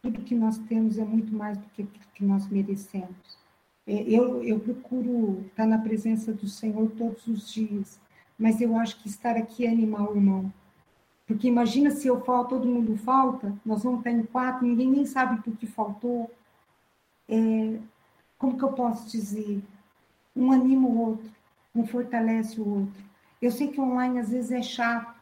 tudo 0.00 0.22
que 0.22 0.34
nós 0.34 0.58
temos 0.58 0.96
é 0.96 1.04
muito 1.04 1.34
mais 1.34 1.58
do 1.58 1.66
que 1.70 1.82
aquilo 1.82 2.04
que 2.14 2.24
nós 2.24 2.48
merecemos. 2.48 3.38
É, 3.84 4.02
eu, 4.02 4.44
eu 4.44 4.60
procuro 4.60 5.44
estar 5.48 5.66
na 5.66 5.78
presença 5.78 6.32
do 6.32 6.46
Senhor 6.46 6.88
todos 6.90 7.26
os 7.26 7.50
dias, 7.50 8.00
mas 8.38 8.60
eu 8.60 8.76
acho 8.76 9.00
que 9.02 9.08
estar 9.08 9.36
aqui 9.36 9.66
é 9.66 9.70
animar 9.70 10.08
o 10.08 10.14
irmão. 10.14 10.52
Porque 11.26 11.48
imagina 11.48 11.90
se 11.90 12.06
eu 12.06 12.20
falo, 12.20 12.44
todo 12.44 12.68
mundo 12.68 12.96
falta, 12.96 13.52
nós 13.64 13.82
vamos 13.82 14.00
estar 14.00 14.12
em 14.12 14.22
quatro, 14.22 14.64
ninguém 14.66 14.88
nem 14.88 15.04
sabe 15.04 15.42
por 15.42 15.56
que 15.56 15.66
faltou. 15.66 16.30
É, 17.28 17.80
como 18.38 18.56
que 18.56 18.64
eu 18.64 18.72
posso 18.72 19.10
dizer? 19.10 19.60
Um 20.36 20.52
anima 20.52 20.86
o 20.86 20.98
outro 20.98 21.37
um 21.78 21.86
fortalece 21.86 22.60
o 22.60 22.80
outro. 22.80 23.04
Eu 23.40 23.52
sei 23.52 23.68
que 23.68 23.80
online 23.80 24.18
às 24.18 24.30
vezes 24.30 24.50
é 24.50 24.62
chato, 24.62 25.14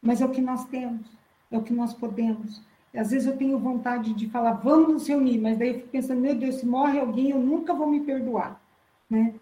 mas 0.00 0.20
é 0.20 0.24
o 0.24 0.30
que 0.30 0.40
nós 0.40 0.64
temos, 0.66 1.06
é 1.50 1.58
o 1.58 1.62
que 1.62 1.72
nós 1.72 1.92
podemos. 1.92 2.62
Às 2.94 3.10
vezes 3.10 3.26
eu 3.26 3.36
tenho 3.36 3.58
vontade 3.58 4.14
de 4.14 4.28
falar, 4.30 4.52
vamos 4.52 4.88
nos 4.88 5.08
reunir, 5.08 5.38
mas 5.38 5.58
daí 5.58 5.68
eu 5.68 5.74
fico 5.74 5.88
pensando, 5.88 6.20
meu 6.20 6.34
Deus, 6.34 6.56
se 6.56 6.66
morre 6.66 6.98
alguém, 6.98 7.30
eu 7.30 7.38
nunca 7.38 7.74
vou 7.74 7.88
me 7.88 8.00
perdoar, 8.00 8.60
né? 9.10 9.34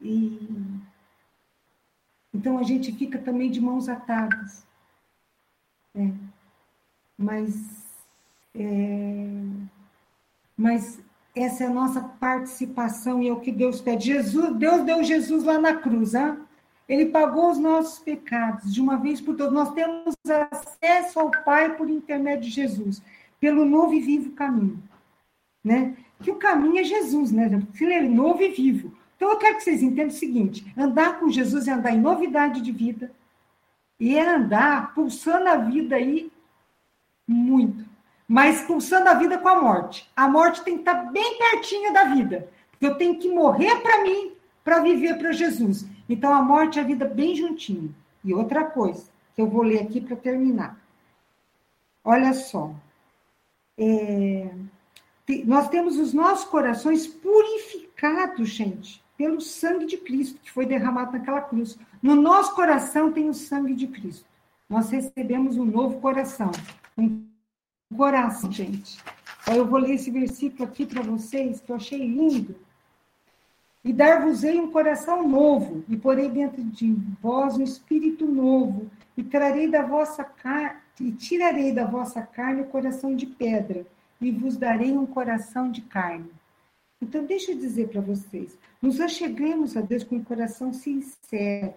E 0.00 0.48
então 2.32 2.58
a 2.58 2.62
gente 2.62 2.92
fica 2.92 3.18
também 3.18 3.50
de 3.50 3.60
mãos 3.60 3.88
atadas, 3.88 4.66
né? 5.94 6.14
Mas 7.16 7.86
é... 8.54 9.28
mas 10.56 11.00
essa 11.36 11.64
é 11.64 11.66
a 11.66 11.70
nossa 11.70 12.00
participação 12.00 13.22
e 13.22 13.28
é 13.28 13.32
o 13.32 13.40
que 13.40 13.52
Deus 13.52 13.78
pede. 13.78 14.06
Jesus, 14.06 14.56
Deus 14.56 14.82
deu 14.84 15.04
Jesus 15.04 15.44
lá 15.44 15.58
na 15.58 15.74
cruz, 15.74 16.14
hein? 16.14 16.38
Ele 16.88 17.06
pagou 17.06 17.50
os 17.50 17.58
nossos 17.58 17.98
pecados 17.98 18.72
de 18.72 18.80
uma 18.80 18.96
vez 18.96 19.20
por 19.20 19.36
todas. 19.36 19.52
Nós 19.52 19.72
temos 19.72 20.14
acesso 20.50 21.20
ao 21.20 21.30
Pai 21.44 21.76
por 21.76 21.90
intermédio 21.90 22.44
de 22.44 22.50
Jesus, 22.50 23.02
pelo 23.38 23.66
novo 23.66 23.92
e 23.92 24.00
vivo 24.00 24.30
caminho, 24.30 24.82
né? 25.62 25.94
Que 26.22 26.30
o 26.30 26.36
caminho 26.36 26.78
é 26.78 26.84
Jesus, 26.84 27.30
né? 27.30 27.50
Ele 27.78 27.92
é 27.92 28.02
novo 28.02 28.40
e 28.40 28.48
vivo. 28.48 28.96
Então 29.16 29.30
eu 29.30 29.36
quero 29.36 29.56
que 29.56 29.64
vocês 29.64 29.82
entendam 29.82 30.08
o 30.08 30.18
seguinte: 30.18 30.72
andar 30.76 31.20
com 31.20 31.28
Jesus 31.28 31.68
é 31.68 31.72
andar 31.72 31.92
em 31.92 32.00
novidade 32.00 32.62
de 32.62 32.72
vida 32.72 33.12
e 34.00 34.16
é 34.16 34.26
andar 34.26 34.94
pulsando 34.94 35.48
a 35.48 35.56
vida 35.56 35.96
aí 35.96 36.30
muito 37.28 37.85
mas 38.28 38.62
pulsando 38.62 39.08
a 39.08 39.14
vida 39.14 39.38
com 39.38 39.48
a 39.48 39.60
morte. 39.60 40.10
A 40.16 40.28
morte 40.28 40.62
tem 40.62 40.74
que 40.74 40.80
estar 40.80 41.10
bem 41.12 41.38
pertinho 41.38 41.92
da 41.92 42.04
vida, 42.04 42.48
porque 42.70 42.86
eu 42.86 42.96
tenho 42.96 43.18
que 43.18 43.28
morrer 43.28 43.76
para 43.80 44.02
mim 44.02 44.36
para 44.64 44.80
viver 44.80 45.16
para 45.16 45.30
Jesus. 45.30 45.86
Então 46.08 46.34
a 46.34 46.42
morte 46.42 46.76
e 46.76 46.80
a 46.80 46.84
vida 46.84 47.04
bem 47.04 47.36
juntinho. 47.36 47.94
E 48.24 48.34
outra 48.34 48.64
coisa 48.64 49.04
que 49.34 49.40
eu 49.40 49.48
vou 49.48 49.62
ler 49.62 49.82
aqui 49.82 50.00
para 50.00 50.16
terminar. 50.16 50.76
Olha 52.02 52.34
só. 52.34 52.74
É, 53.78 54.50
nós 55.44 55.68
temos 55.68 55.98
os 55.98 56.12
nossos 56.12 56.46
corações 56.46 57.06
purificados, 57.06 58.48
gente, 58.48 59.04
pelo 59.16 59.40
sangue 59.40 59.86
de 59.86 59.98
Cristo 59.98 60.40
que 60.42 60.50
foi 60.50 60.66
derramado 60.66 61.12
naquela 61.12 61.40
cruz. 61.40 61.78
No 62.02 62.16
nosso 62.16 62.54
coração 62.54 63.12
tem 63.12 63.28
o 63.28 63.34
sangue 63.34 63.74
de 63.74 63.86
Cristo. 63.86 64.26
Nós 64.68 64.90
recebemos 64.90 65.56
um 65.56 65.64
novo 65.64 66.00
coração, 66.00 66.50
um 66.98 67.25
coração, 67.94 68.50
gente. 68.50 68.98
Aí 69.46 69.58
eu 69.58 69.66
vou 69.66 69.78
ler 69.78 69.94
esse 69.94 70.10
versículo 70.10 70.64
aqui 70.64 70.86
para 70.86 71.02
vocês, 71.02 71.60
que 71.60 71.70
eu 71.70 71.76
achei 71.76 71.98
lindo. 71.98 72.56
E 73.84 73.92
dar-vos-ei 73.92 74.60
um 74.60 74.72
coração 74.72 75.28
novo, 75.28 75.84
e 75.88 75.96
porei 75.96 76.28
dentro 76.28 76.62
de 76.64 76.92
vós 77.22 77.56
um 77.56 77.62
espírito 77.62 78.26
novo, 78.26 78.90
e 79.16 79.22
trarei 79.22 79.70
da 79.70 79.82
vossa 79.82 80.24
carne, 80.24 80.80
e 81.00 81.12
tirarei 81.12 81.72
da 81.72 81.84
vossa 81.84 82.20
carne 82.22 82.62
o 82.62 82.66
coração 82.66 83.14
de 83.14 83.26
pedra, 83.26 83.86
e 84.20 84.32
vos 84.32 84.56
darei 84.56 84.96
um 84.96 85.06
coração 85.06 85.70
de 85.70 85.82
carne. 85.82 86.30
Então, 87.00 87.24
deixa 87.24 87.52
eu 87.52 87.58
dizer 87.58 87.88
para 87.88 88.00
vocês, 88.00 88.58
nos 88.82 89.00
acheguemos 89.00 89.76
a 89.76 89.80
Deus 89.80 90.02
com 90.02 90.16
um 90.16 90.24
coração 90.24 90.72
sincero 90.72 91.74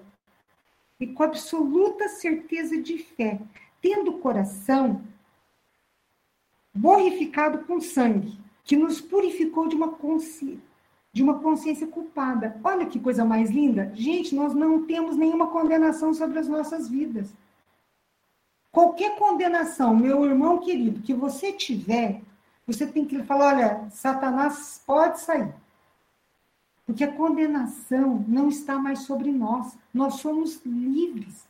e 0.99 1.07
com 1.07 1.23
absoluta 1.23 2.07
certeza 2.07 2.81
de 2.81 2.97
fé, 2.97 3.39
tendo 3.81 4.13
coração 4.13 5.01
borrificado 6.73 7.59
com 7.65 7.79
sangue, 7.81 8.39
que 8.63 8.75
nos 8.75 9.01
purificou 9.01 9.67
de 9.67 9.75
uma 9.75 9.89
consciência 9.89 10.69
de 11.11 11.23
uma 11.23 11.39
consciência 11.39 11.87
culpada. 11.87 12.59
Olha 12.63 12.85
que 12.85 12.99
coisa 12.99 13.25
mais 13.25 13.49
linda. 13.49 13.91
Gente, 13.95 14.35
nós 14.35 14.53
não 14.53 14.85
temos 14.85 15.17
nenhuma 15.17 15.47
condenação 15.47 16.13
sobre 16.13 16.39
as 16.39 16.47
nossas 16.47 16.87
vidas. 16.87 17.33
Qualquer 18.71 19.17
condenação, 19.17 19.95
meu 19.95 20.23
irmão 20.25 20.59
querido, 20.59 21.01
que 21.01 21.13
você 21.13 21.51
tiver, 21.51 22.21
você 22.65 22.85
tem 22.85 23.05
que 23.05 23.23
falar: 23.23 23.55
olha, 23.55 23.89
Satanás 23.89 24.83
pode 24.85 25.19
sair. 25.19 25.53
Porque 26.85 27.03
a 27.03 27.11
condenação 27.11 28.23
não 28.27 28.47
está 28.47 28.77
mais 28.77 28.99
sobre 28.99 29.31
nós. 29.31 29.77
Nós 29.93 30.15
somos 30.15 30.63
livres. 30.65 31.47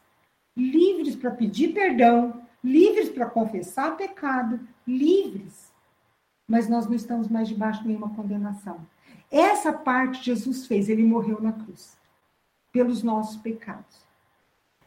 Livres 0.55 1.15
para 1.15 1.31
pedir 1.31 1.73
perdão, 1.73 2.41
livres 2.63 3.09
para 3.09 3.25
confessar 3.25 3.95
pecado, 3.97 4.59
livres. 4.87 5.71
Mas 6.47 6.67
nós 6.67 6.87
não 6.87 6.95
estamos 6.95 7.27
mais 7.27 7.47
debaixo 7.47 7.81
de 7.81 7.87
nenhuma 7.87 8.09
condenação. 8.09 8.79
Essa 9.31 9.71
parte 9.71 10.25
Jesus 10.25 10.65
fez, 10.65 10.89
ele 10.89 11.03
morreu 11.03 11.39
na 11.39 11.51
cruz, 11.51 11.97
pelos 12.71 13.03
nossos 13.03 13.37
pecados. 13.37 14.07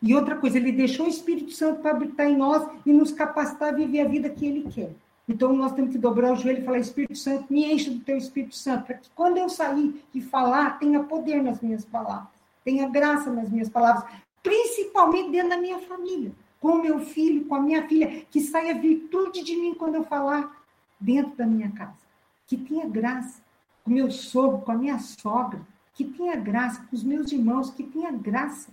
E 0.01 0.15
outra 0.15 0.37
coisa, 0.37 0.59
ele 0.59 0.73
deixou 0.73 1.07
o 1.07 1.09
Espírito 1.09 1.53
Santo 1.53 1.81
para 1.81 1.93
habitar 1.93 2.27
em 2.27 2.37
nós 2.37 2.69
e 2.85 2.93
nos 2.93 3.13
capacitar 3.13 3.69
a 3.69 3.77
viver 3.77 4.01
a 4.01 4.09
vida 4.09 4.29
que 4.29 4.45
ele 4.45 4.69
quer. 4.69 4.91
Então 5.29 5.53
nós 5.53 5.73
temos 5.73 5.93
que 5.93 5.99
dobrar 5.99 6.33
o 6.33 6.37
joelho 6.37 6.63
e 6.63 6.65
falar: 6.65 6.79
Espírito 6.79 7.17
Santo, 7.17 7.47
me 7.49 7.73
enche 7.73 7.91
do 7.91 8.01
teu 8.01 8.17
Espírito 8.17 8.57
Santo, 8.57 8.87
para 8.87 8.97
que 8.97 9.09
quando 9.15 9.39
eu 9.39 9.49
sair 9.49 10.03
e 10.13 10.21
falar, 10.21 10.81
tenha 10.81 11.05
poder 11.05 11.41
nas 11.41 11.61
minhas 11.61 11.85
palavras, 11.85 12.29
tenha 12.65 12.89
graça 12.89 13.31
nas 13.31 13.49
minhas 13.49 13.69
palavras, 13.69 14.05
principalmente 14.43 15.31
dentro 15.31 15.51
da 15.51 15.59
minha 15.59 15.79
família 15.79 16.33
com 16.63 16.81
meu 16.81 17.01
filho, 17.01 17.45
com 17.47 17.57
a 17.57 17.61
minha 17.61 17.89
filha, 17.89 18.25
que 18.31 18.41
saia 18.41 18.73
virtude 18.73 19.43
de 19.43 19.57
mim 19.57 19.75
quando 19.75 19.97
eu 19.97 20.05
falar 20.05 20.65
dentro 20.99 21.35
da 21.35 21.45
minha 21.45 21.73
casa. 21.73 21.99
Que 22.47 22.57
tenha 22.57 22.89
graça 22.89 23.43
com 23.83 23.91
meu 23.91 24.09
sogro, 24.13 24.61
com 24.61 24.71
a 24.71 24.77
minha 24.77 24.97
sogra, 25.01 25.61
que 25.93 26.05
tenha 26.05 26.37
graça 26.37 26.81
com 26.85 26.95
os 26.95 27.03
meus 27.03 27.33
irmãos, 27.33 27.71
que 27.71 27.83
tenha 27.83 28.13
graça. 28.13 28.71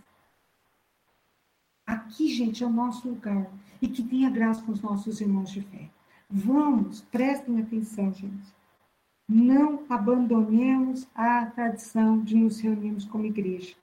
Aqui, 1.84 2.28
gente, 2.28 2.64
é 2.64 2.68
o 2.68 2.70
nosso 2.70 3.10
lugar. 3.10 3.50
E 3.82 3.88
que 3.88 4.04
tenha 4.04 4.30
graça 4.30 4.62
com 4.62 4.72
os 4.72 4.82
nossos 4.82 5.20
irmãos 5.20 5.50
de 5.52 5.62
fé. 5.62 5.90
Vamos, 6.30 7.02
prestem 7.02 7.60
atenção, 7.60 8.14
gente. 8.14 8.54
Não 9.28 9.84
abandonemos 9.90 11.08
a 11.16 11.48
tradição 11.48 12.20
de 12.20 12.36
nos 12.36 12.60
reunirmos 12.60 13.06
como 13.06 13.26
igreja. 13.26 13.76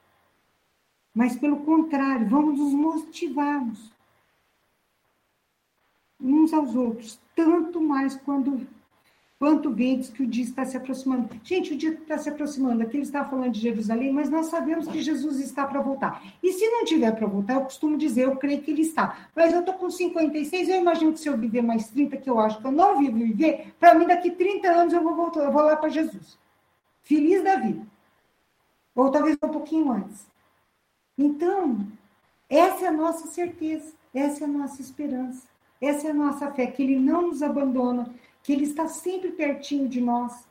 Mas, 1.12 1.34
pelo 1.34 1.56
contrário, 1.64 2.28
vamos 2.28 2.60
nos 2.60 2.72
motivarmos 2.72 3.95
uns 6.20 6.52
aos 6.52 6.74
outros, 6.74 7.20
tanto 7.34 7.80
mais 7.80 8.16
quando 8.16 8.66
Quanto 9.38 9.74
diz 9.74 10.08
que 10.08 10.22
o 10.22 10.26
dia 10.26 10.44
está 10.44 10.64
se 10.64 10.78
aproximando. 10.78 11.28
Gente, 11.44 11.74
o 11.74 11.76
dia 11.76 11.90
está 11.90 12.16
se 12.16 12.30
aproximando. 12.30 12.82
Aqui 12.82 12.96
ele 12.96 13.02
está 13.02 13.22
falando 13.22 13.52
de 13.52 13.60
Jerusalém, 13.60 14.10
mas 14.10 14.30
nós 14.30 14.46
sabemos 14.46 14.88
que 14.88 15.02
Jesus 15.02 15.40
está 15.40 15.66
para 15.66 15.82
voltar. 15.82 16.22
E 16.42 16.54
se 16.54 16.66
não 16.66 16.86
tiver 16.86 17.12
para 17.12 17.26
voltar, 17.26 17.54
eu 17.54 17.60
costumo 17.60 17.98
dizer, 17.98 18.22
eu 18.22 18.36
creio 18.36 18.62
que 18.62 18.70
ele 18.70 18.80
está. 18.80 19.28
Mas 19.36 19.52
eu 19.52 19.60
estou 19.60 19.74
com 19.74 19.90
56, 19.90 20.70
eu 20.70 20.80
imagino 20.80 21.12
que 21.12 21.20
se 21.20 21.28
eu 21.28 21.36
viver 21.36 21.60
mais 21.60 21.88
30, 21.90 22.16
que 22.16 22.30
eu 22.30 22.40
acho 22.40 22.58
que 22.58 22.66
eu 22.66 22.72
não 22.72 22.98
vivo 22.98 23.18
viver, 23.18 23.74
para 23.78 23.94
mim 23.94 24.06
daqui 24.06 24.30
30 24.30 24.68
anos 24.68 24.94
eu 24.94 25.02
vou 25.02 25.14
voltar, 25.14 25.40
eu 25.40 25.52
vou 25.52 25.62
lá 25.62 25.76
para 25.76 25.90
Jesus. 25.90 26.38
Feliz 27.02 27.44
da 27.44 27.56
vida. 27.56 27.86
Ou 28.94 29.10
talvez 29.10 29.36
um 29.42 29.48
pouquinho 29.48 29.92
antes. 29.92 30.26
Então, 31.18 31.86
essa 32.48 32.86
é 32.86 32.88
a 32.88 32.92
nossa 32.92 33.26
certeza, 33.26 33.92
essa 34.14 34.44
é 34.44 34.46
a 34.46 34.50
nossa 34.50 34.80
esperança, 34.80 35.46
essa 35.80 36.08
é 36.08 36.10
a 36.10 36.14
nossa 36.14 36.50
fé, 36.52 36.66
que 36.66 36.82
ele 36.82 36.98
não 36.98 37.28
nos 37.28 37.42
abandona, 37.42 38.14
que 38.46 38.52
Ele 38.52 38.62
está 38.62 38.86
sempre 38.86 39.32
pertinho 39.32 39.88
de 39.88 40.00
nós. 40.00 40.46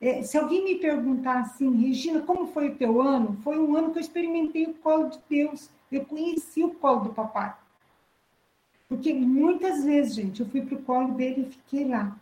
É, 0.00 0.22
se 0.22 0.38
alguém 0.38 0.62
me 0.64 0.76
perguntar 0.76 1.40
assim, 1.40 1.74
Regina, 1.74 2.20
como 2.20 2.46
foi 2.46 2.68
o 2.68 2.76
teu 2.76 3.02
ano? 3.02 3.36
Foi 3.42 3.58
um 3.58 3.76
ano 3.76 3.90
que 3.90 3.98
eu 3.98 4.00
experimentei 4.00 4.64
o 4.66 4.74
colo 4.74 5.10
de 5.10 5.18
Deus. 5.28 5.68
Eu 5.90 6.04
conheci 6.04 6.62
o 6.62 6.70
colo 6.70 7.00
do 7.00 7.10
papai. 7.10 7.52
Porque 8.88 9.12
muitas 9.12 9.82
vezes, 9.82 10.14
gente, 10.14 10.40
eu 10.40 10.46
fui 10.46 10.62
para 10.62 10.76
o 10.76 10.82
colo 10.82 11.14
dele 11.14 11.42
e 11.42 11.52
fiquei 11.52 11.84
lá, 11.88 12.16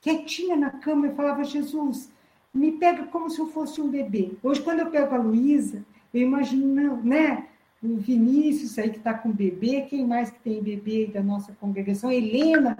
quietinha 0.00 0.56
na 0.56 0.70
cama, 0.70 1.06
e 1.06 1.14
falava, 1.14 1.44
Jesus, 1.44 2.10
me 2.52 2.72
pega 2.72 3.04
como 3.04 3.30
se 3.30 3.38
eu 3.38 3.46
fosse 3.46 3.80
um 3.80 3.88
bebê. 3.88 4.32
Hoje, 4.42 4.60
quando 4.60 4.80
eu 4.80 4.90
pego 4.90 5.14
a 5.14 5.18
Luísa, 5.18 5.84
eu 6.12 6.22
imagino, 6.22 6.96
né? 7.04 7.47
O 7.82 7.96
Vinícius 7.96 8.78
aí 8.78 8.90
que 8.90 8.98
está 8.98 9.14
com 9.14 9.30
bebê, 9.30 9.82
quem 9.82 10.06
mais 10.06 10.30
que 10.30 10.40
tem 10.40 10.62
bebê 10.62 11.06
da 11.06 11.22
nossa 11.22 11.52
congregação? 11.60 12.10
Helena, 12.10 12.76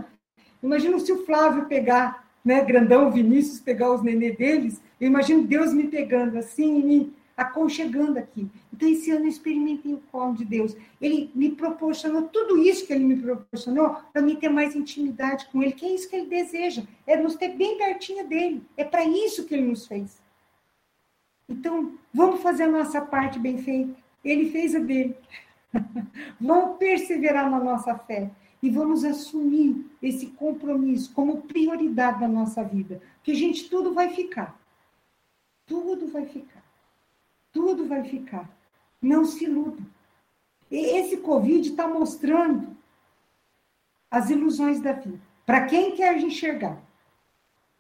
Imagina 0.63 0.99
se 0.99 1.13
o 1.13 1.25
Flávio 1.25 1.67
pegar, 1.67 2.29
né, 2.45 2.65
grandão, 2.65 3.11
Vinícius, 3.11 3.61
pegar 3.61 3.93
os 3.93 4.03
nenê 4.03 4.33
deles, 4.33 4.81
eu 5.01 5.07
imagino 5.07 5.47
Deus 5.47 5.73
me 5.73 5.87
pegando 5.87 6.37
assim, 6.37 6.83
me 6.83 7.13
aconchegando 7.37 8.19
aqui. 8.19 8.51
Então, 8.73 8.89
esse 8.89 9.13
ano 9.13 9.27
eu 9.27 9.29
experimentei 9.29 9.95
o 9.95 10.03
colo 10.11 10.35
de 10.35 10.45
Deus. 10.45 10.77
Ele 11.01 11.31
me 11.35 11.53
proporcionou 11.53 12.23
tudo 12.23 12.59
isso 12.59 12.85
que 12.85 12.93
ele 12.93 13.05
me 13.05 13.17
proporcionou 13.17 13.97
para 14.13 14.23
mim 14.23 14.35
ter 14.35 14.49
mais 14.49 14.75
intimidade 14.75 15.47
com 15.53 15.63
ele, 15.63 15.73
que 15.73 15.87
é 15.87 15.95
isso 15.95 16.11
que 16.11 16.17
ele 16.17 16.27
deseja, 16.27 16.83
é 17.07 17.17
nos 17.17 17.37
ter 17.37 17.51
bem 17.51 17.79
pertinho 17.79 18.27
dele. 18.27 18.63
É 18.77 18.83
para 18.83 19.05
isso 19.05 19.45
que 19.45 19.55
ele 19.55 19.67
nos 19.67 19.87
fez. 19.87 20.21
Então, 21.49 21.93
vamos 22.13 22.43
fazer 22.43 22.65
a 22.65 22.69
nossa 22.69 23.01
parte 23.01 23.39
bem 23.39 23.59
feita. 23.59 23.95
Ele 24.25 24.51
fez 24.51 24.75
a 24.75 24.79
dele. 24.79 25.17
vamos 26.41 26.79
perseverar 26.79 27.51
na 27.51 27.59
nossa 27.59 27.97
fé 27.97 28.31
e 28.63 28.71
vamos 28.71 29.05
assumir 29.05 29.87
esse 30.03 30.29
compromisso 30.29 31.13
como 31.13 31.43
prioridade 31.43 32.21
da 32.21 32.29
nossa 32.29 32.63
vida. 32.63 33.01
Porque, 33.17 33.35
gente, 33.35 33.69
tudo 33.69 33.95
vai 33.95 34.11
ficar. 34.11 34.59
Tudo 35.67 36.09
vai 36.09 36.27
ficar. 36.27 36.65
Tudo 37.53 37.87
vai 37.87 38.05
ficar. 38.05 38.51
Não 39.01 39.25
se 39.25 39.45
iluda. 39.45 39.83
Esse 40.71 41.19
Covid 41.19 41.69
está 41.69 41.87
mostrando 41.87 42.77
as 44.11 44.31
ilusões 44.31 44.81
da 44.81 44.93
vida. 44.93 45.21
Para 45.47 45.67
quem 45.67 45.95
quer 45.95 46.19
enxergar. 46.19 46.83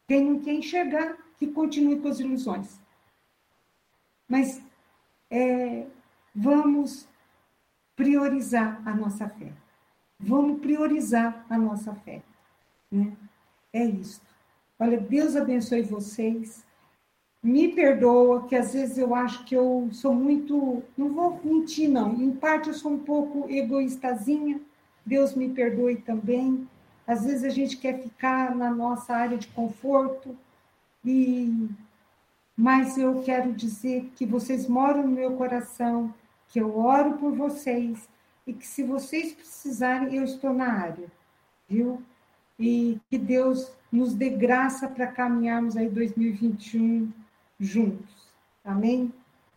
Quem 0.07 0.25
não 0.25 0.41
quer 0.41 0.55
enxergar, 0.55 1.19
que 1.37 1.47
continue 1.49 2.01
com 2.01 2.09
as 2.09 2.19
ilusões. 2.19 2.81
Mas 4.27 4.63
é, 5.31 5.87
vamos 6.39 7.09
priorizar 7.97 8.81
a 8.85 8.95
nossa 8.95 9.29
fé. 9.29 9.53
Vamos 10.21 10.61
priorizar 10.61 11.45
a 11.51 11.59
nossa 11.59 11.93
fé. 11.95 12.23
Né? 12.91 13.13
É 13.73 13.85
isso. 13.85 14.23
Olha, 14.79 14.99
Deus 14.99 15.35
abençoe 15.35 15.83
vocês. 15.83 16.65
Me 17.43 17.69
perdoa, 17.69 18.47
que 18.47 18.55
às 18.55 18.73
vezes 18.73 18.99
eu 18.99 19.15
acho 19.15 19.45
que 19.45 19.55
eu 19.55 19.89
sou 19.93 20.15
muito. 20.15 20.83
Não 20.97 21.13
vou 21.13 21.41
mentir, 21.43 21.89
não. 21.89 22.15
Em 22.15 22.31
parte 22.31 22.69
eu 22.69 22.75
sou 22.75 22.93
um 22.93 22.99
pouco 23.01 23.51
egoístazinha. 23.51 24.61
Deus 25.05 25.35
me 25.35 25.49
perdoe 25.49 25.97
também. 25.97 26.69
Às 27.07 27.25
vezes 27.25 27.45
a 27.45 27.49
gente 27.49 27.77
quer 27.77 28.01
ficar 28.01 28.55
na 28.55 28.71
nossa 28.71 29.15
área 29.15 29.37
de 29.37 29.49
conforto. 29.49 30.37
E 31.05 31.69
mas 32.61 32.99
eu 32.99 33.23
quero 33.23 33.53
dizer 33.53 34.11
que 34.17 34.27
vocês 34.27 34.67
moram 34.67 35.05
no 35.05 35.13
meu 35.13 35.37
coração, 35.37 36.13
que 36.49 36.61
eu 36.61 36.77
oro 36.77 37.15
por 37.15 37.35
vocês 37.35 38.09
e 38.47 38.53
que 38.53 38.67
se 38.67 38.83
vocês 38.83 39.33
precisarem, 39.33 40.15
eu 40.15 40.25
estou 40.25 40.53
na 40.53 40.73
área, 40.73 41.11
viu? 41.69 42.03
E 42.59 42.99
que 43.11 43.19
Deus 43.19 43.71
nos 43.93 44.15
dê 44.15 44.31
graça 44.31 44.89
para 44.89 45.07
caminharmos 45.07 45.77
aí 45.77 45.89
2021 45.89 47.13
juntos. 47.61 48.29
Amém? 48.65 49.13